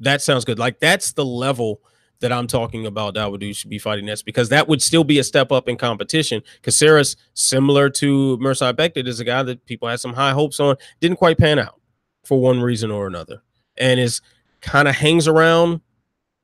That 0.01 0.21
sounds 0.21 0.45
good. 0.45 0.59
Like 0.59 0.81
that's 0.81 1.13
the 1.13 1.25
level 1.25 1.81
that 2.19 2.33
I'm 2.33 2.49
talking 2.49 2.87
about. 2.87 3.15
Dawodu 3.15 3.55
should 3.55 3.71
be 3.71 3.79
fighting 3.79 4.07
next 4.07 4.23
because 4.23 4.49
that 4.49 4.67
would 4.67 4.83
still 4.83 5.05
be 5.05 5.21
a 5.21 5.25
step 5.25 5.53
up 5.53 5.69
in 5.69 5.77
competition. 5.77 6.43
Caceres, 6.63 7.17
similar 7.35 7.89
to 7.91 8.37
Mirsad 8.39 8.73
Bektic, 8.73 9.07
is 9.07 9.21
a 9.21 9.25
guy 9.25 9.45
that 9.45 9.65
people 9.65 9.87
had 9.87 10.01
some 10.01 10.13
high 10.13 10.33
hopes 10.33 10.59
on, 10.59 10.75
didn't 10.99 11.19
quite 11.19 11.39
pan 11.39 11.61
out 11.61 11.81
for 12.25 12.41
one 12.41 12.61
reason 12.61 12.91
or 12.91 13.07
another, 13.07 13.43
and 13.77 14.01
is 14.01 14.23
kind 14.61 14.89
of 14.89 14.97
hangs 14.97 15.29
around 15.29 15.81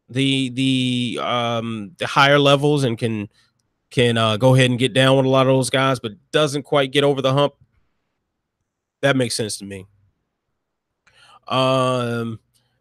the 0.09 0.51
the 0.51 1.19
um 1.21 1.97
the 1.99 2.07
higher 2.07 2.39
levels 2.39 2.85
and 2.85 2.97
can 2.97 3.29
can 3.91 4.17
uh, 4.17 4.37
go 4.37 4.55
ahead 4.55 4.71
and 4.71 4.79
get 4.79 4.93
down 4.93 5.17
with 5.17 5.27
a 5.27 5.29
lot 5.29 5.49
of 5.49 5.53
those 5.57 5.71
guys, 5.71 5.99
but 5.99 6.13
doesn't 6.31 6.63
quite 6.63 6.93
get 6.93 7.03
over 7.03 7.21
the 7.21 7.33
hump. 7.33 7.55
That 9.03 9.17
makes 9.17 9.35
sense 9.35 9.57
to 9.59 9.65
me. 9.65 9.89
Um, 11.49 12.39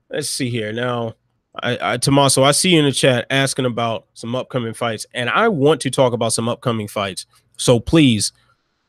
let's 0.09 0.29
see 0.29 0.49
here 0.49 0.71
now. 0.71 1.13
I, 1.61 1.93
I 1.93 1.97
Tommaso, 1.97 2.43
I 2.43 2.51
see 2.51 2.71
you 2.71 2.79
in 2.79 2.85
the 2.85 2.91
chat 2.91 3.27
asking 3.29 3.65
about 3.65 4.07
some 4.13 4.35
upcoming 4.35 4.73
fights, 4.73 5.05
and 5.13 5.29
I 5.29 5.47
want 5.49 5.81
to 5.81 5.91
talk 5.91 6.13
about 6.13 6.33
some 6.33 6.49
upcoming 6.49 6.87
fights. 6.87 7.25
So 7.57 7.79
please, 7.79 8.31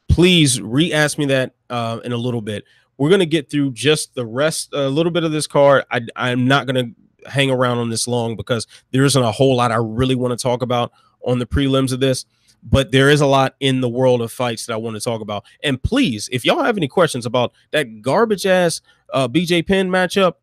please 0.09 0.61
re-ask 0.61 1.19
me 1.19 1.27
that 1.27 1.55
uh, 1.69 2.01
in 2.05 2.13
a 2.13 2.17
little 2.17 2.41
bit. 2.41 2.65
We're 2.97 3.11
gonna 3.11 3.27
get 3.27 3.51
through 3.51 3.73
just 3.73 4.15
the 4.15 4.25
rest, 4.25 4.71
a 4.73 4.89
little 4.89 5.13
bit 5.13 5.25
of 5.25 5.33
this 5.33 5.47
card. 5.47 5.85
I, 5.91 6.01
I'm 6.17 6.47
not 6.47 6.67
gonna 6.67 6.87
hang 7.27 7.51
around 7.51 7.79
on 7.79 7.91
this 7.91 8.07
long 8.07 8.37
because 8.37 8.67
there 8.93 9.05
isn't 9.05 9.23
a 9.23 9.33
whole 9.33 9.57
lot 9.57 9.73
I 9.73 9.77
really 9.77 10.15
want 10.15 10.39
to 10.39 10.43
talk 10.43 10.63
about 10.63 10.93
on 11.23 11.39
the 11.39 11.47
prelims 11.47 11.93
of 11.93 12.01
this. 12.01 12.25
But 12.67 12.93
there 12.93 13.11
is 13.11 13.21
a 13.21 13.27
lot 13.27 13.57
in 13.61 13.83
the 13.83 13.89
world 13.89 14.23
of 14.23 14.33
fights 14.33 14.67
that 14.67 14.73
I 14.73 14.77
want 14.77 14.97
to 14.97 15.01
talk 15.01 15.21
about. 15.21 15.45
And 15.63 15.83
please, 15.83 16.31
if 16.33 16.45
y'all 16.45 16.65
have 16.65 16.79
any 16.79 16.89
questions 16.89 17.27
about 17.27 17.53
that 17.73 18.01
garbage 18.01 18.47
ass 18.47 18.81
uh, 19.13 19.29
BJ 19.29 19.67
Penn 19.67 19.91
matchup, 19.91 20.35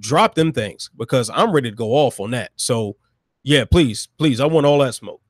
drop 0.00 0.34
them 0.34 0.52
things 0.52 0.90
because 0.96 1.30
I'm 1.30 1.52
ready 1.52 1.70
to 1.70 1.76
go 1.76 1.90
off 1.90 2.20
on 2.20 2.30
that. 2.30 2.52
So 2.56 2.96
yeah, 3.42 3.64
please, 3.64 4.08
please, 4.18 4.40
I 4.40 4.46
want 4.46 4.66
all 4.66 4.78
that 4.78 4.94
smoke. 4.94 5.20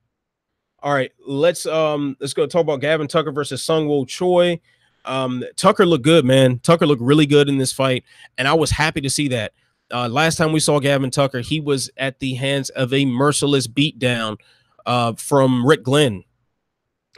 All 0.83 0.93
right, 0.93 1.13
let's 1.27 1.65
um 1.67 2.17
let's 2.21 2.35
go 2.35 2.47
talk 2.47 2.63
about 2.63 2.81
Gavin 2.81 3.09
Tucker 3.09 3.33
versus 3.33 3.65
Seungwoo 3.65 4.07
Choi. 4.07 4.61
Um, 5.05 5.45
Tucker 5.57 5.87
looked 5.87 6.05
good, 6.05 6.25
man. 6.25 6.59
Tucker 6.61 6.87
looked 6.87 7.03
really 7.03 7.27
good 7.27 7.49
in 7.49 7.59
this 7.59 7.73
fight, 7.73 8.05
and 8.37 8.49
I 8.49 8.55
was 8.55 8.71
happy 8.71 9.01
to 9.01 9.11
see 9.11 9.29
that. 9.29 9.53
Uh, 9.93 10.09
last 10.09 10.37
time 10.37 10.53
we 10.53 10.61
saw 10.61 10.81
Gavin 10.81 11.11
Tucker, 11.11 11.41
he 11.41 11.61
was 11.61 11.91
at 11.97 12.19
the 12.19 12.35
hands 12.35 12.71
of 12.71 12.93
a 12.93 13.05
merciless 13.05 13.69
beatdown 13.69 14.39
uh, 14.87 15.15
from 15.15 15.67
Rick 15.67 15.83
Glenn 15.85 16.25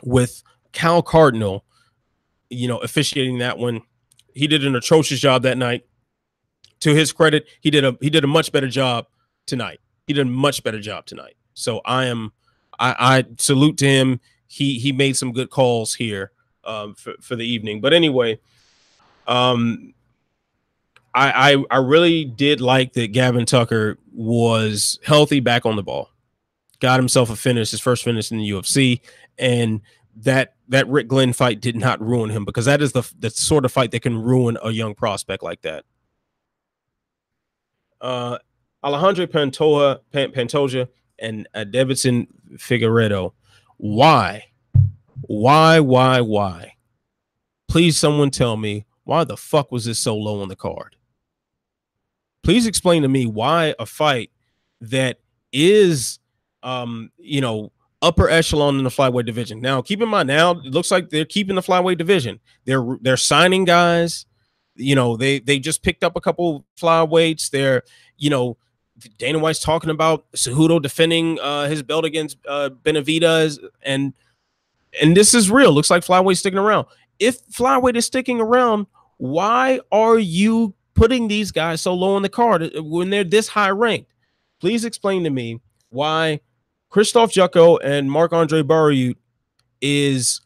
with 0.03 0.43
Kyle 0.73 1.03
Cardinal, 1.03 1.65
you 2.51 2.69
know, 2.69 2.79
officiating 2.79 3.39
that 3.39 3.59
one. 3.59 3.83
He 4.35 4.47
did 4.47 4.65
an 4.65 4.75
atrocious 4.75 5.21
job 5.21 5.43
that 5.43 5.59
night. 5.59 5.87
To 6.81 6.95
his 6.95 7.13
credit, 7.13 7.47
he 7.61 7.71
did 7.71 7.85
a 7.85 7.97
he 8.01 8.11
did 8.11 8.25
a 8.25 8.27
much 8.27 8.53
better 8.53 8.69
job 8.69 9.07
tonight. 9.47 9.81
He 10.07 10.13
did 10.13 10.27
a 10.27 10.31
much 10.31 10.63
better 10.63 10.81
job 10.81 11.07
tonight. 11.07 11.35
So 11.55 11.81
I 11.85 12.07
am 12.07 12.33
I, 12.79 12.95
I 12.99 13.25
salute 13.39 13.79
to 13.79 13.87
him. 13.87 14.21
He 14.47 14.79
he 14.79 14.93
made 14.93 15.17
some 15.17 15.33
good 15.33 15.49
calls 15.49 15.95
here 15.95 16.33
um, 16.65 16.95
for, 16.95 17.15
for 17.21 17.37
the 17.37 17.47
evening. 17.47 17.81
But 17.81 17.95
anyway, 17.95 18.39
um, 19.27 19.95
I, 21.15 21.53
I 21.53 21.65
I 21.71 21.79
really 21.79 22.25
did 22.25 22.61
like 22.61 22.93
that 22.95 23.13
Gavin 23.13 23.47
Tucker 23.47 23.99
was 24.13 24.99
healthy 25.05 25.41
back 25.41 25.65
on 25.65 25.77
the 25.77 25.83
ball. 25.83 26.11
Got 26.85 27.01
himself 27.01 27.31
a 27.31 27.37
finish, 27.37 27.71
his 27.71 27.81
first 27.81 28.05
finish 28.05 28.31
in 28.31 28.37
the 28.37 28.51
UFC, 28.51 29.01
and 29.39 29.81
that 30.17 30.57
that 30.69 30.87
Rick 30.87 31.09
Glenn 31.09 31.33
fight 31.33 31.63
did 31.63 31.77
not 31.77 31.99
ruin 31.99 32.29
him 32.29 32.45
because 32.45 32.67
that 32.67 32.83
is 32.83 32.93
the 32.93 33.11
the 33.19 33.31
sort 33.31 33.65
of 33.65 33.73
fight 33.73 33.91
that 33.93 34.03
can 34.03 34.21
ruin 34.21 34.59
a 34.63 34.71
young 34.71 34.95
prospect 34.95 35.43
like 35.43 35.63
that. 35.63 35.87
Uh, 38.03 38.37
Alexandre 38.85 39.27
Pantoja, 39.27 40.01
Pantoja 40.13 40.87
and 41.19 41.49
uh, 41.55 41.65
Deiveson 41.67 42.27
Figueiredo. 42.57 43.33
Why? 43.79 44.45
Why? 45.23 45.81
Why? 45.81 46.21
Why? 46.21 46.75
Please, 47.67 47.97
someone 47.97 48.31
tell 48.31 48.59
me 48.59 48.85
why 49.05 49.25
the 49.25 49.39
fuck 49.39 49.73
was 49.73 49.87
this 49.87 49.99
so 49.99 50.15
low 50.15 50.43
on 50.43 50.49
the 50.49 50.55
card? 50.55 50.97
Please 52.43 52.67
explain 52.67 53.01
to 53.01 53.09
me 53.09 53.25
why 53.25 53.75
a 53.79 53.87
fight 53.87 54.31
that 54.83 55.21
is, 55.51 56.19
um, 56.65 57.13
you 57.19 57.41
know, 57.41 57.71
upper 58.03 58.29
echelon 58.29 58.79
in 58.79 58.85
the 58.85 58.91
flyweight 58.91 59.27
division. 59.27 59.61
Now, 59.61 59.81
keep 59.81 60.03
in 60.03 60.09
mind, 60.09 60.27
now 60.27 60.53
it 60.53 60.65
looks 60.65 60.91
like 60.91 61.11
they're 61.11 61.25
keeping 61.25 61.55
the 61.55 61.63
flyweight 61.63 61.99
division. 61.99 62.41
They're 62.65 62.85
they're 63.01 63.17
signing 63.17 63.65
guys. 63.65 64.27
You 64.75 64.97
know, 64.97 65.17
they 65.17 65.39
they 65.39 65.61
just 65.61 65.85
picked 65.85 66.03
up 66.03 66.17
a 66.17 66.21
couple 66.21 66.65
flyweights. 66.77 67.51
They're, 67.51 67.83
you 68.17 68.31
know, 68.31 68.57
Dana 69.19 69.39
White's 69.39 69.61
talking 69.61 69.91
about 69.91 70.31
Cejudo 70.33 70.83
defending 70.83 71.39
uh, 71.41 71.69
his 71.69 71.83
belt 71.83 72.05
against 72.05 72.39
uh, 72.49 72.71
Benavidez, 72.83 73.59
and 73.83 74.15
and 75.01 75.17
this 75.17 75.35
is 75.35 75.51
real. 75.51 75.73
Looks 75.73 75.91
like 75.91 76.05
flyweight 76.05 76.39
sticking 76.39 76.59
around. 76.59 76.87
If 77.19 77.47
flyweight 77.49 77.97
is 77.97 78.07
sticking 78.07 78.41
around, 78.41 78.87
why 79.19 79.81
are 79.93 80.19
you 80.19 80.75
putting 80.95 81.29
these 81.29 81.53
guys 81.53 81.81
so 81.81 81.95
low 81.95 82.15
on 82.17 82.23
the 82.23 82.29
card 82.29 82.71
when 82.77 83.11
they're 83.11 83.23
this 83.23 83.49
high 83.49 83.71
ranked? 83.71 84.11
Please 84.61 84.85
explain 84.85 85.25
to 85.25 85.31
me 85.31 85.61
why 85.91 86.41
Krzysztof 86.95 87.33
Jotko 87.33 87.81
and 87.83 88.09
Marc 88.09 88.33
Andre 88.33 88.63
Barriault 88.63 89.17
is 89.81 90.41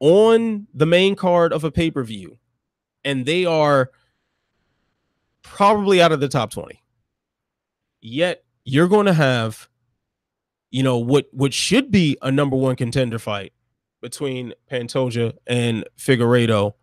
on 0.00 0.66
the 0.74 0.84
main 0.84 1.16
card 1.16 1.50
of 1.50 1.64
a 1.64 1.70
pay 1.70 1.90
per 1.90 2.04
view, 2.04 2.36
and 3.06 3.24
they 3.24 3.46
are 3.46 3.90
probably 5.40 6.02
out 6.02 6.12
of 6.12 6.20
the 6.20 6.28
top 6.28 6.50
20. 6.50 6.78
Yet 8.02 8.44
you're 8.66 8.86
going 8.86 9.06
to 9.06 9.14
have, 9.14 9.70
you 10.70 10.82
know, 10.82 10.98
what 10.98 11.26
what 11.32 11.54
should 11.54 11.90
be 11.90 12.18
a 12.20 12.30
number 12.30 12.56
one 12.56 12.76
contender 12.76 13.18
fight 13.18 13.54
between 14.02 14.52
Pantoja 14.70 15.32
and 15.46 15.88
Figueiredo 15.98 16.74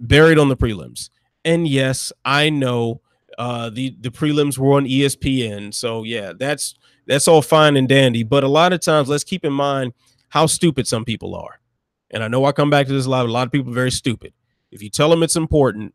buried 0.00 0.38
on 0.38 0.48
the 0.48 0.56
prelims. 0.56 1.10
And 1.44 1.68
yes, 1.68 2.10
I 2.24 2.48
know 2.48 3.02
uh, 3.36 3.68
the 3.68 3.94
the 4.00 4.10
prelims 4.10 4.56
were 4.56 4.78
on 4.78 4.86
ESPN, 4.86 5.74
so 5.74 6.04
yeah, 6.04 6.32
that's 6.34 6.74
that's 7.08 7.26
all 7.26 7.42
fine 7.42 7.76
and 7.76 7.88
dandy. 7.88 8.22
But 8.22 8.44
a 8.44 8.48
lot 8.48 8.72
of 8.72 8.80
times, 8.80 9.08
let's 9.08 9.24
keep 9.24 9.44
in 9.44 9.52
mind 9.52 9.94
how 10.28 10.46
stupid 10.46 10.86
some 10.86 11.04
people 11.04 11.34
are. 11.34 11.58
And 12.10 12.22
I 12.22 12.28
know 12.28 12.44
I 12.44 12.52
come 12.52 12.70
back 12.70 12.86
to 12.86 12.92
this 12.92 13.06
a 13.06 13.10
lot. 13.10 13.26
A 13.26 13.32
lot 13.32 13.46
of 13.46 13.52
people 13.52 13.72
are 13.72 13.74
very 13.74 13.90
stupid. 13.90 14.32
If 14.70 14.82
you 14.82 14.90
tell 14.90 15.08
them 15.08 15.22
it's 15.22 15.36
important 15.36 15.94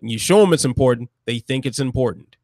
and 0.00 0.10
you 0.10 0.18
show 0.18 0.40
them 0.40 0.52
it's 0.52 0.64
important, 0.64 1.10
they 1.26 1.38
think 1.38 1.66
it's 1.66 1.78
important. 1.78 2.36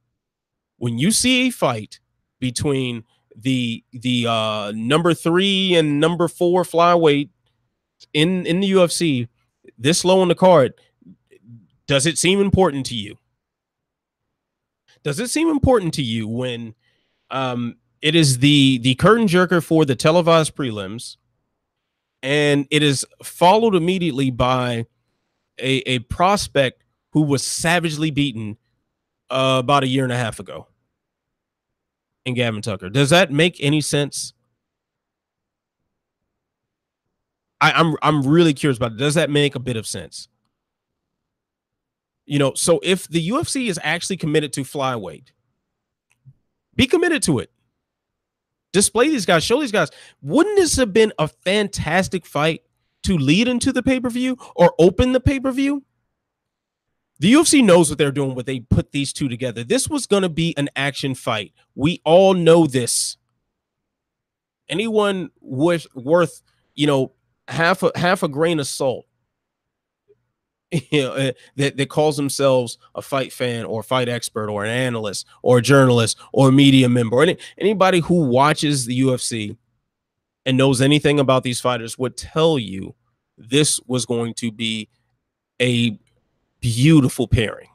When 0.76 0.98
you 0.98 1.10
see 1.10 1.48
a 1.48 1.50
fight 1.50 1.98
between 2.38 3.04
the 3.34 3.84
the 3.92 4.26
uh, 4.26 4.72
number 4.74 5.14
three 5.14 5.74
and 5.74 5.98
number 5.98 6.28
four 6.28 6.62
flyweight 6.62 7.30
in 8.12 8.44
in 8.46 8.60
the 8.60 8.70
UFC, 8.70 9.28
this 9.78 10.04
low 10.04 10.20
on 10.20 10.28
the 10.28 10.34
card, 10.34 10.74
does 11.86 12.06
it 12.06 12.18
seem 12.18 12.40
important 12.40 12.84
to 12.86 12.94
you? 12.94 13.16
Does 15.02 15.20
it 15.20 15.30
seem 15.30 15.48
important 15.48 15.94
to 15.94 16.02
you 16.02 16.28
when 16.28 16.74
um, 17.30 17.76
it 18.02 18.14
is 18.14 18.38
the 18.38 18.78
the 18.78 18.94
curtain 18.94 19.26
jerker 19.26 19.62
for 19.62 19.84
the 19.84 19.94
televised 19.94 20.54
prelims, 20.54 21.16
and 22.22 22.66
it 22.70 22.82
is 22.82 23.04
followed 23.22 23.74
immediately 23.74 24.30
by 24.30 24.86
a, 25.58 25.76
a 25.88 25.98
prospect 26.00 26.82
who 27.12 27.22
was 27.22 27.44
savagely 27.44 28.10
beaten 28.10 28.56
uh, 29.28 29.56
about 29.62 29.82
a 29.82 29.86
year 29.86 30.04
and 30.04 30.12
a 30.12 30.16
half 30.16 30.40
ago 30.40 30.68
in 32.24 32.34
Gavin 32.34 32.62
Tucker. 32.62 32.88
Does 32.88 33.10
that 33.10 33.30
make 33.30 33.56
any 33.60 33.80
sense? 33.80 34.32
I, 37.60 37.72
I'm 37.72 37.96
I'm 38.02 38.26
really 38.26 38.54
curious 38.54 38.78
about 38.78 38.92
it. 38.92 38.98
Does 38.98 39.14
that 39.14 39.28
make 39.28 39.54
a 39.54 39.60
bit 39.60 39.76
of 39.76 39.86
sense? 39.86 40.28
You 42.24 42.38
know, 42.38 42.54
so 42.54 42.80
if 42.82 43.08
the 43.08 43.28
UFC 43.28 43.68
is 43.68 43.78
actually 43.82 44.16
committed 44.16 44.52
to 44.54 44.62
flyweight, 44.62 45.32
be 46.76 46.86
committed 46.86 47.22
to 47.24 47.40
it 47.40 47.50
display 48.72 49.08
these 49.08 49.26
guys, 49.26 49.44
show 49.44 49.60
these 49.60 49.72
guys. 49.72 49.90
Wouldn't 50.22 50.56
this 50.56 50.76
have 50.76 50.92
been 50.92 51.12
a 51.18 51.28
fantastic 51.28 52.26
fight 52.26 52.62
to 53.04 53.16
lead 53.16 53.48
into 53.48 53.72
the 53.72 53.82
pay 53.82 54.00
per 54.00 54.10
view 54.10 54.36
or 54.54 54.74
open 54.78 55.12
the 55.12 55.20
pay 55.20 55.40
per 55.40 55.52
view? 55.52 55.84
The 57.18 57.32
UFC 57.34 57.62
knows 57.62 57.90
what 57.90 57.98
they're 57.98 58.12
doing 58.12 58.34
when 58.34 58.46
they 58.46 58.60
put 58.60 58.92
these 58.92 59.12
two 59.12 59.28
together. 59.28 59.62
This 59.62 59.88
was 59.88 60.06
going 60.06 60.22
to 60.22 60.30
be 60.30 60.54
an 60.56 60.70
action 60.74 61.14
fight. 61.14 61.52
We 61.74 62.00
all 62.04 62.32
know 62.32 62.66
this. 62.66 63.18
Anyone 64.70 65.30
worth, 65.40 65.86
worth 65.94 66.42
you 66.74 66.86
know, 66.86 67.12
half 67.48 67.82
a 67.82 67.92
half 67.94 68.22
a 68.22 68.28
grain 68.28 68.58
of 68.58 68.66
salt 68.66 69.06
you 70.90 71.02
know, 71.02 71.12
eh, 71.14 71.32
that, 71.56 71.76
that 71.76 71.88
calls 71.88 72.16
themselves 72.16 72.78
a 72.94 73.02
fight 73.02 73.32
fan 73.32 73.64
or 73.64 73.82
fight 73.82 74.08
expert 74.08 74.48
or 74.48 74.64
an 74.64 74.70
analyst 74.70 75.26
or 75.42 75.58
a 75.58 75.62
journalist 75.62 76.18
or 76.32 76.48
a 76.48 76.52
media 76.52 76.88
member 76.88 77.16
or 77.16 77.22
any, 77.22 77.36
anybody 77.58 78.00
who 78.00 78.26
watches 78.26 78.86
the 78.86 79.00
UFC 79.00 79.56
and 80.46 80.56
knows 80.56 80.80
anything 80.80 81.18
about 81.18 81.42
these 81.42 81.60
fighters 81.60 81.98
would 81.98 82.16
tell 82.16 82.58
you 82.58 82.94
this 83.36 83.80
was 83.86 84.06
going 84.06 84.34
to 84.34 84.52
be 84.52 84.88
a 85.60 85.98
beautiful 86.60 87.26
pairing. 87.26 87.68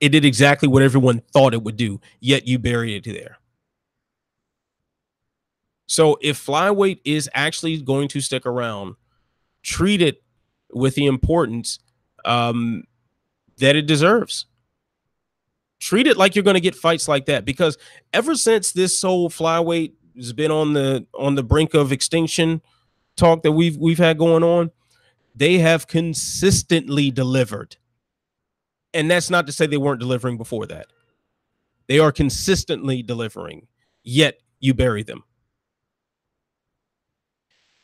It 0.00 0.10
did 0.10 0.24
exactly 0.24 0.68
what 0.68 0.82
everyone 0.82 1.20
thought 1.32 1.54
it 1.54 1.62
would 1.62 1.76
do, 1.76 2.00
yet 2.20 2.46
you 2.46 2.58
buried 2.58 3.06
it 3.06 3.12
there. 3.12 3.38
So 5.86 6.18
if 6.20 6.44
flyweight 6.44 7.00
is 7.04 7.28
actually 7.34 7.80
going 7.80 8.08
to 8.08 8.20
stick 8.20 8.46
around, 8.46 8.94
treat 9.62 10.02
it 10.02 10.22
with 10.72 10.94
the 10.94 11.06
importance 11.06 11.78
um, 12.24 12.84
that 13.58 13.76
it 13.76 13.86
deserves. 13.86 14.46
Treat 15.80 16.06
it 16.06 16.16
like 16.16 16.34
you're 16.34 16.42
going 16.42 16.54
to 16.54 16.60
get 16.60 16.74
fights 16.74 17.06
like 17.06 17.26
that 17.26 17.44
because 17.44 17.78
ever 18.12 18.34
since 18.34 18.72
this 18.72 19.00
whole 19.00 19.30
flyweight 19.30 19.92
has 20.16 20.32
been 20.32 20.50
on 20.50 20.72
the 20.72 21.06
on 21.14 21.36
the 21.36 21.42
brink 21.42 21.74
of 21.74 21.92
extinction 21.92 22.60
talk 23.16 23.42
that 23.42 23.52
we've 23.52 23.76
we've 23.76 23.98
had 23.98 24.18
going 24.18 24.42
on, 24.42 24.70
they 25.34 25.58
have 25.58 25.86
consistently 25.86 27.10
delivered. 27.10 27.76
And 28.92 29.10
that's 29.10 29.30
not 29.30 29.46
to 29.46 29.52
say 29.52 29.66
they 29.66 29.76
weren't 29.76 30.00
delivering 30.00 30.36
before 30.36 30.66
that. 30.66 30.86
They 31.86 31.98
are 31.98 32.12
consistently 32.12 33.02
delivering, 33.02 33.68
yet 34.02 34.40
you 34.60 34.74
bury 34.74 35.02
them. 35.02 35.24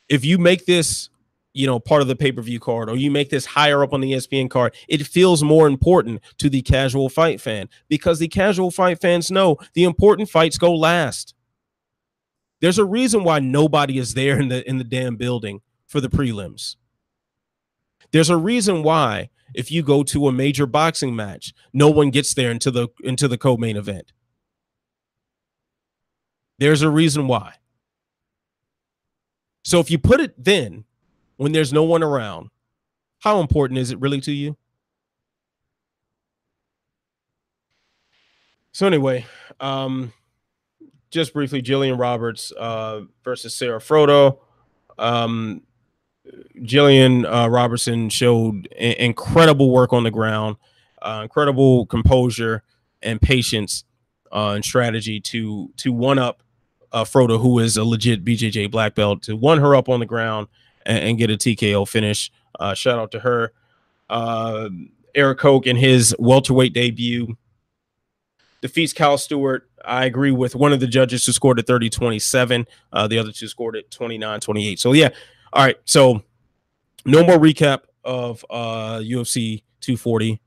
If 0.08 0.24
you 0.24 0.38
make 0.38 0.66
this 0.66 1.08
you 1.54 1.66
know 1.66 1.78
part 1.78 2.02
of 2.02 2.08
the 2.08 2.16
pay-per-view 2.16 2.60
card 2.60 2.90
or 2.90 2.96
you 2.96 3.10
make 3.10 3.30
this 3.30 3.46
higher 3.46 3.82
up 3.82 3.94
on 3.94 4.00
the 4.00 4.12
ESPN 4.12 4.50
card 4.50 4.74
it 4.88 5.06
feels 5.06 5.42
more 5.42 5.66
important 5.66 6.20
to 6.36 6.50
the 6.50 6.60
casual 6.60 7.08
fight 7.08 7.40
fan 7.40 7.68
because 7.88 8.18
the 8.18 8.28
casual 8.28 8.70
fight 8.70 9.00
fans 9.00 9.30
know 9.30 9.56
the 9.72 9.84
important 9.84 10.28
fights 10.28 10.58
go 10.58 10.74
last. 10.74 11.34
There's 12.60 12.78
a 12.78 12.84
reason 12.84 13.24
why 13.24 13.38
nobody 13.38 13.98
is 13.98 14.14
there 14.14 14.38
in 14.38 14.48
the 14.48 14.68
in 14.68 14.78
the 14.78 14.84
damn 14.84 15.16
building 15.16 15.60
for 15.86 16.00
the 16.00 16.08
prelims. 16.08 16.76
There's 18.12 18.30
a 18.30 18.36
reason 18.36 18.82
why 18.82 19.30
if 19.54 19.70
you 19.70 19.82
go 19.82 20.02
to 20.02 20.26
a 20.28 20.32
major 20.32 20.66
boxing 20.66 21.14
match 21.14 21.54
no 21.72 21.88
one 21.88 22.10
gets 22.10 22.34
there 22.34 22.50
into 22.50 22.70
the 22.70 22.88
into 23.02 23.28
the 23.28 23.38
co-main 23.38 23.76
event. 23.76 24.12
There's 26.58 26.82
a 26.82 26.90
reason 26.90 27.26
why. 27.26 27.54
So 29.62 29.78
if 29.78 29.90
you 29.90 29.98
put 29.98 30.20
it 30.20 30.34
then 30.42 30.84
when 31.36 31.52
there's 31.52 31.72
no 31.72 31.82
one 31.82 32.02
around, 32.02 32.50
how 33.20 33.40
important 33.40 33.78
is 33.78 33.90
it 33.90 34.00
really 34.00 34.20
to 34.22 34.32
you? 34.32 34.56
So 38.72 38.86
anyway, 38.86 39.24
um, 39.60 40.12
just 41.10 41.32
briefly, 41.32 41.62
Gillian 41.62 41.96
Roberts 41.96 42.52
uh, 42.52 43.02
versus 43.22 43.54
Sarah 43.54 43.78
Frota. 43.78 44.36
Um, 44.98 45.62
Gillian 46.62 47.24
uh, 47.24 47.48
Robertson 47.48 48.08
showed 48.08 48.66
incredible 48.66 49.70
work 49.70 49.92
on 49.92 50.02
the 50.02 50.10
ground, 50.10 50.56
uh, 51.02 51.20
incredible 51.22 51.86
composure 51.86 52.62
and 53.02 53.20
patience 53.20 53.84
uh, 54.32 54.50
and 54.50 54.64
strategy 54.64 55.20
to 55.20 55.70
to 55.76 55.92
one 55.92 56.18
up 56.18 56.42
uh, 56.92 57.04
Frota, 57.04 57.40
who 57.40 57.58
is 57.58 57.76
a 57.76 57.84
legit 57.84 58.24
BJJ 58.24 58.70
black 58.70 58.94
belt, 58.94 59.22
to 59.22 59.36
one 59.36 59.60
her 59.60 59.76
up 59.76 59.88
on 59.88 60.00
the 60.00 60.06
ground 60.06 60.48
and, 60.86 60.98
and 60.98 61.18
get 61.18 61.30
a 61.30 61.36
TKO 61.36 61.88
finish. 61.88 62.30
Uh, 62.58 62.74
shout 62.74 62.98
out 62.98 63.10
to 63.12 63.20
her. 63.20 63.52
Uh, 64.08 64.68
Erik 65.14 65.38
Koch 65.38 65.66
in 65.66 65.76
his 65.76 66.14
welterweight 66.18 66.72
debut 66.72 67.36
defeats 68.60 68.92
Kyle 68.92 69.18
Stewart. 69.18 69.68
I 69.84 70.06
agree 70.06 70.30
with 70.30 70.54
one 70.54 70.72
of 70.72 70.80
the 70.80 70.86
judges 70.86 71.26
who 71.26 71.32
scored 71.32 71.58
at 71.58 71.66
30 71.66 71.90
27. 71.90 72.66
Uh, 72.92 73.06
the 73.06 73.18
other 73.18 73.32
two 73.32 73.48
scored 73.48 73.76
at 73.76 73.90
29 73.90 74.40
28. 74.40 74.80
So, 74.80 74.92
yeah. 74.92 75.10
All 75.52 75.64
right. 75.64 75.76
So, 75.84 76.22
no 77.04 77.24
more 77.24 77.36
recap 77.36 77.82
of 78.02 78.44
uh, 78.50 78.98
UFC 78.98 79.62
240, 79.80 80.40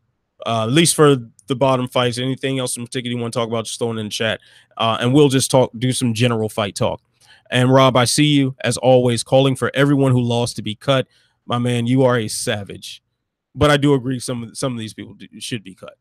uh, 0.46 0.64
at 0.64 0.72
least 0.72 0.96
for 0.96 1.18
the 1.48 1.56
bottom 1.56 1.88
fights. 1.88 2.18
Anything 2.18 2.60
else 2.60 2.78
in 2.78 2.86
particular 2.86 3.16
you 3.16 3.22
want 3.22 3.34
to 3.34 3.40
talk 3.40 3.48
about, 3.48 3.66
just 3.66 3.80
throw 3.80 3.92
it 3.92 3.98
in 3.98 4.06
the 4.08 4.12
chat. 4.12 4.40
Uh, 4.78 4.98
and 5.00 5.14
we'll 5.14 5.30
just 5.30 5.52
talk, 5.52 5.72
do 5.78 5.92
some 5.92 6.14
general 6.14 6.50
fight 6.50 6.76
talk. 6.76 7.02
And 7.50 7.72
Rob, 7.72 7.96
I 7.96 8.06
see 8.06 8.26
you 8.26 8.56
as 8.64 8.78
always 8.78 9.24
calling 9.24 9.56
for 9.56 9.72
everyone 9.74 10.12
who 10.12 10.22
lost 10.22 10.56
to 10.58 10.62
be 10.62 10.76
cut. 10.76 11.08
My 11.46 11.58
man, 11.58 11.88
you 11.88 12.04
are 12.04 12.18
a 12.18 12.28
savage. 12.28 13.02
But 13.56 13.72
I 13.72 13.78
do 13.78 13.94
agree 13.94 14.20
some 14.20 14.54
some 14.54 14.74
of 14.74 14.80
these 14.80 14.94
people 14.94 15.16
should 15.40 15.64
be 15.64 15.74
cut. 15.74 15.98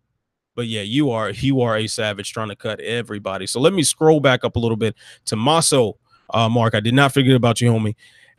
But 0.55 0.66
yeah, 0.66 0.82
you 0.82 1.11
are 1.11 1.30
you 1.30 1.61
are 1.61 1.76
a 1.76 1.86
savage 1.86 2.32
trying 2.32 2.49
to 2.49 2.57
cut 2.57 2.80
everybody. 2.80 3.47
So 3.47 3.61
let 3.61 3.72
me 3.72 3.82
scroll 3.82 4.20
back 4.20 4.44
up 4.44 4.57
a 4.57 4.59
little 4.59 4.76
bit 4.76 4.94
to 5.26 5.36
Maso. 5.36 5.99
Uh, 6.30 6.49
Mark, 6.49 6.74
I 6.74 6.80
did 6.80 6.94
not 6.94 7.12
forget 7.12 7.36
about 7.36 7.61
you, 7.61 7.70
homie. 7.70 7.94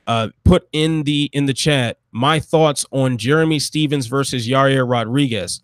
Uh, 0.07 0.29
put 0.43 0.67
in 0.71 1.03
the 1.03 1.29
in 1.33 1.45
the 1.45 1.53
chat 1.53 1.99
my 2.11 2.39
thoughts 2.39 2.85
on 2.91 3.17
Jeremy 3.17 3.59
Stephens 3.59 4.07
versus 4.07 4.47
Yair 4.47 4.89
Rodriguez. 4.89 5.61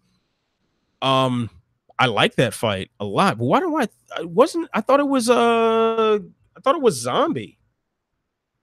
Um, 1.01 1.49
I 1.97 2.07
like 2.07 2.35
that 2.35 2.53
fight 2.53 2.91
a 2.99 3.05
lot, 3.05 3.37
but 3.37 3.45
why 3.45 3.59
do 3.59 3.77
I? 3.77 3.87
I 4.17 4.23
wasn't. 4.23 4.69
I 4.73 4.81
thought 4.81 4.99
it 4.99 5.07
was. 5.07 5.29
Uh, 5.29 6.19
I 6.55 6.59
thought 6.61 6.75
it 6.75 6.81
was 6.81 6.99
Zombie. 6.99 7.57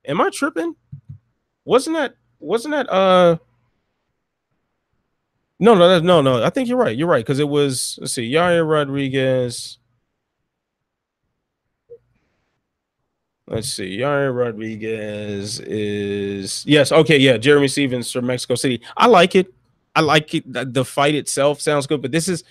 Am 0.06 0.20
I 0.20 0.30
tripping? 0.30 0.76
Wasn't 1.64 1.96
that? 1.96 2.14
Wasn't 2.38 2.72
that? 2.72 2.90
Uh. 2.90 3.38
No, 5.58 5.74
no, 5.74 6.00
no, 6.00 6.22
no. 6.22 6.42
I 6.42 6.50
think 6.50 6.68
you're 6.68 6.78
right. 6.78 6.96
You're 6.96 7.08
right 7.08 7.24
because 7.24 7.38
it 7.38 7.48
was. 7.48 7.98
Let's 8.00 8.14
see, 8.14 8.30
Yair 8.30 8.68
Rodriguez. 8.68 9.78
Let's 13.46 13.68
see. 13.68 13.98
Yair 13.98 14.34
Rodriguez 14.34 15.60
is 15.60 16.64
yes. 16.66 16.92
Okay, 16.92 17.18
yeah. 17.18 17.36
Jeremy 17.36 17.68
Stephens 17.68 18.10
from 18.10 18.26
Mexico 18.26 18.54
City. 18.54 18.80
I 18.96 19.06
like 19.06 19.34
it. 19.34 19.52
I 19.94 20.00
like 20.00 20.34
it. 20.34 20.44
The 20.46 20.84
fight 20.84 21.14
itself 21.14 21.60
sounds 21.60 21.86
good, 21.86 22.00
but 22.00 22.12
this 22.12 22.28
is 22.28 22.44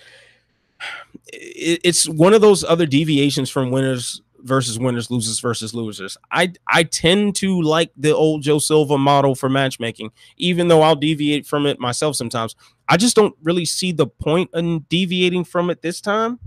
it's 1.31 2.07
one 2.07 2.33
of 2.33 2.41
those 2.41 2.63
other 2.63 2.85
deviations 2.85 3.49
from 3.49 3.71
winners 3.71 4.21
versus 4.43 4.79
winners, 4.79 5.11
losers 5.11 5.39
versus 5.39 5.73
losers. 5.73 6.17
I 6.31 6.53
I 6.67 6.83
tend 6.83 7.35
to 7.37 7.61
like 7.61 7.91
the 7.97 8.15
old 8.15 8.41
Joe 8.41 8.59
Silva 8.59 8.97
model 8.97 9.35
for 9.35 9.49
matchmaking, 9.49 10.11
even 10.37 10.67
though 10.67 10.81
I'll 10.81 10.95
deviate 10.95 11.45
from 11.45 11.65
it 11.65 11.79
myself 11.79 12.15
sometimes. 12.15 12.55
I 12.87 12.97
just 12.97 13.15
don't 13.15 13.35
really 13.43 13.65
see 13.65 13.91
the 13.91 14.07
point 14.07 14.49
in 14.53 14.85
deviating 14.89 15.43
from 15.43 15.69
it 15.69 15.81
this 15.81 16.01
time. 16.01 16.39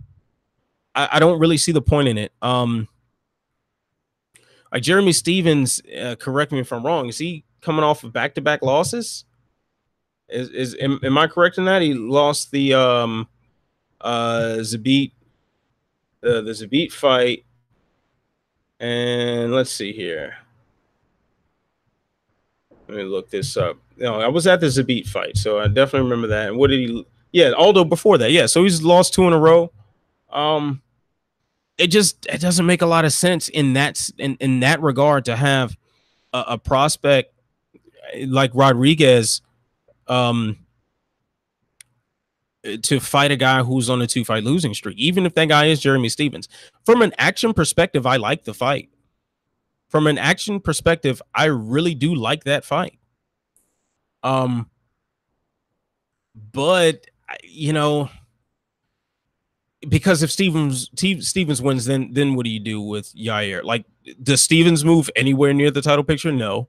I, 0.94 1.08
I 1.12 1.18
don't 1.18 1.38
really 1.38 1.56
see 1.56 1.72
the 1.72 1.82
point 1.82 2.08
in 2.08 2.18
it. 2.18 2.32
Um, 2.42 2.88
like 4.72 4.82
Jeremy 4.82 5.12
Stephens, 5.12 5.80
uh, 6.00 6.16
correct 6.18 6.52
me 6.52 6.60
if 6.60 6.72
I'm 6.72 6.84
wrong. 6.84 7.08
Is 7.08 7.18
he 7.18 7.44
coming 7.60 7.84
off 7.84 8.04
of 8.04 8.12
back 8.12 8.34
to 8.34 8.40
back 8.40 8.62
losses? 8.62 9.24
Is 10.28 10.48
is 10.50 10.76
am, 10.80 10.98
am, 11.02 11.18
I 11.18 11.26
correct 11.26 11.58
in 11.58 11.66
that 11.66 11.82
he 11.82 11.92
lost 11.94 12.50
the 12.50 12.74
um 12.74 13.28
uh 14.00 14.56
Zabit 14.60 15.12
uh, 16.24 16.40
the 16.40 16.52
Zabit 16.52 16.92
fight, 16.92 17.44
and 18.82 19.52
let's 19.52 19.70
see 19.70 19.92
here. 19.92 20.34
Let 22.88 22.96
me 22.98 23.04
look 23.04 23.30
this 23.30 23.56
up. 23.56 23.78
No, 23.96 24.20
I 24.20 24.26
was 24.26 24.46
at 24.48 24.60
the 24.60 24.66
Zabit 24.66 25.06
fight, 25.06 25.36
so 25.36 25.60
I 25.60 25.68
definitely 25.68 26.10
remember 26.10 26.26
that. 26.26 26.48
And 26.48 26.58
what 26.58 26.68
did 26.68 26.90
he? 26.90 27.06
Yeah, 27.30 27.52
Aldo 27.52 27.84
before 27.84 28.18
that. 28.18 28.32
Yeah, 28.32 28.46
so 28.46 28.64
he's 28.64 28.82
lost 28.82 29.14
two 29.14 29.26
in 29.26 29.32
a 29.32 29.38
row. 29.38 29.70
Um, 30.30 30.82
it 31.78 31.86
just 31.86 32.26
it 32.26 32.40
doesn't 32.40 32.66
make 32.66 32.82
a 32.82 32.86
lot 32.86 33.04
of 33.04 33.12
sense 33.12 33.48
in 33.48 33.74
that 33.74 34.10
in 34.18 34.36
in 34.40 34.60
that 34.60 34.82
regard 34.82 35.24
to 35.26 35.36
have 35.36 35.76
a, 36.32 36.44
a 36.48 36.58
prospect 36.58 37.32
like 38.26 38.50
Rodriguez 38.52 39.42
um 40.08 40.58
to 42.82 43.00
fight 43.00 43.30
a 43.30 43.36
guy 43.36 43.62
who's 43.62 43.90
on 43.90 44.00
a 44.02 44.06
two 44.06 44.24
fight 44.24 44.44
losing 44.44 44.74
streak, 44.74 44.98
even 44.98 45.26
if 45.26 45.34
that 45.34 45.48
guy 45.48 45.66
is 45.66 45.80
Jeremy 45.80 46.08
Stephens. 46.08 46.48
From 46.84 47.02
an 47.02 47.12
action 47.18 47.52
perspective, 47.54 48.06
I 48.06 48.16
like 48.16 48.44
the 48.44 48.54
fight. 48.54 48.88
From 49.88 50.06
an 50.06 50.16
action 50.16 50.60
perspective, 50.60 51.20
I 51.34 51.46
really 51.46 51.94
do 51.94 52.14
like 52.14 52.44
that 52.44 52.64
fight. 52.64 52.98
Um, 54.22 54.70
but 56.34 57.06
you 57.42 57.72
know, 57.72 58.08
because 59.88 60.22
if 60.22 60.30
Stephens 60.30 60.90
Stevens 60.96 61.60
wins, 61.60 61.84
then 61.86 62.12
then 62.12 62.34
what 62.34 62.44
do 62.44 62.50
you 62.50 62.60
do 62.60 62.80
with 62.80 63.12
Yair? 63.14 63.64
Like, 63.64 63.84
does 64.22 64.40
Stephens 64.40 64.84
move 64.84 65.10
anywhere 65.16 65.52
near 65.52 65.70
the 65.70 65.82
title 65.82 66.04
picture? 66.04 66.32
No. 66.32 66.68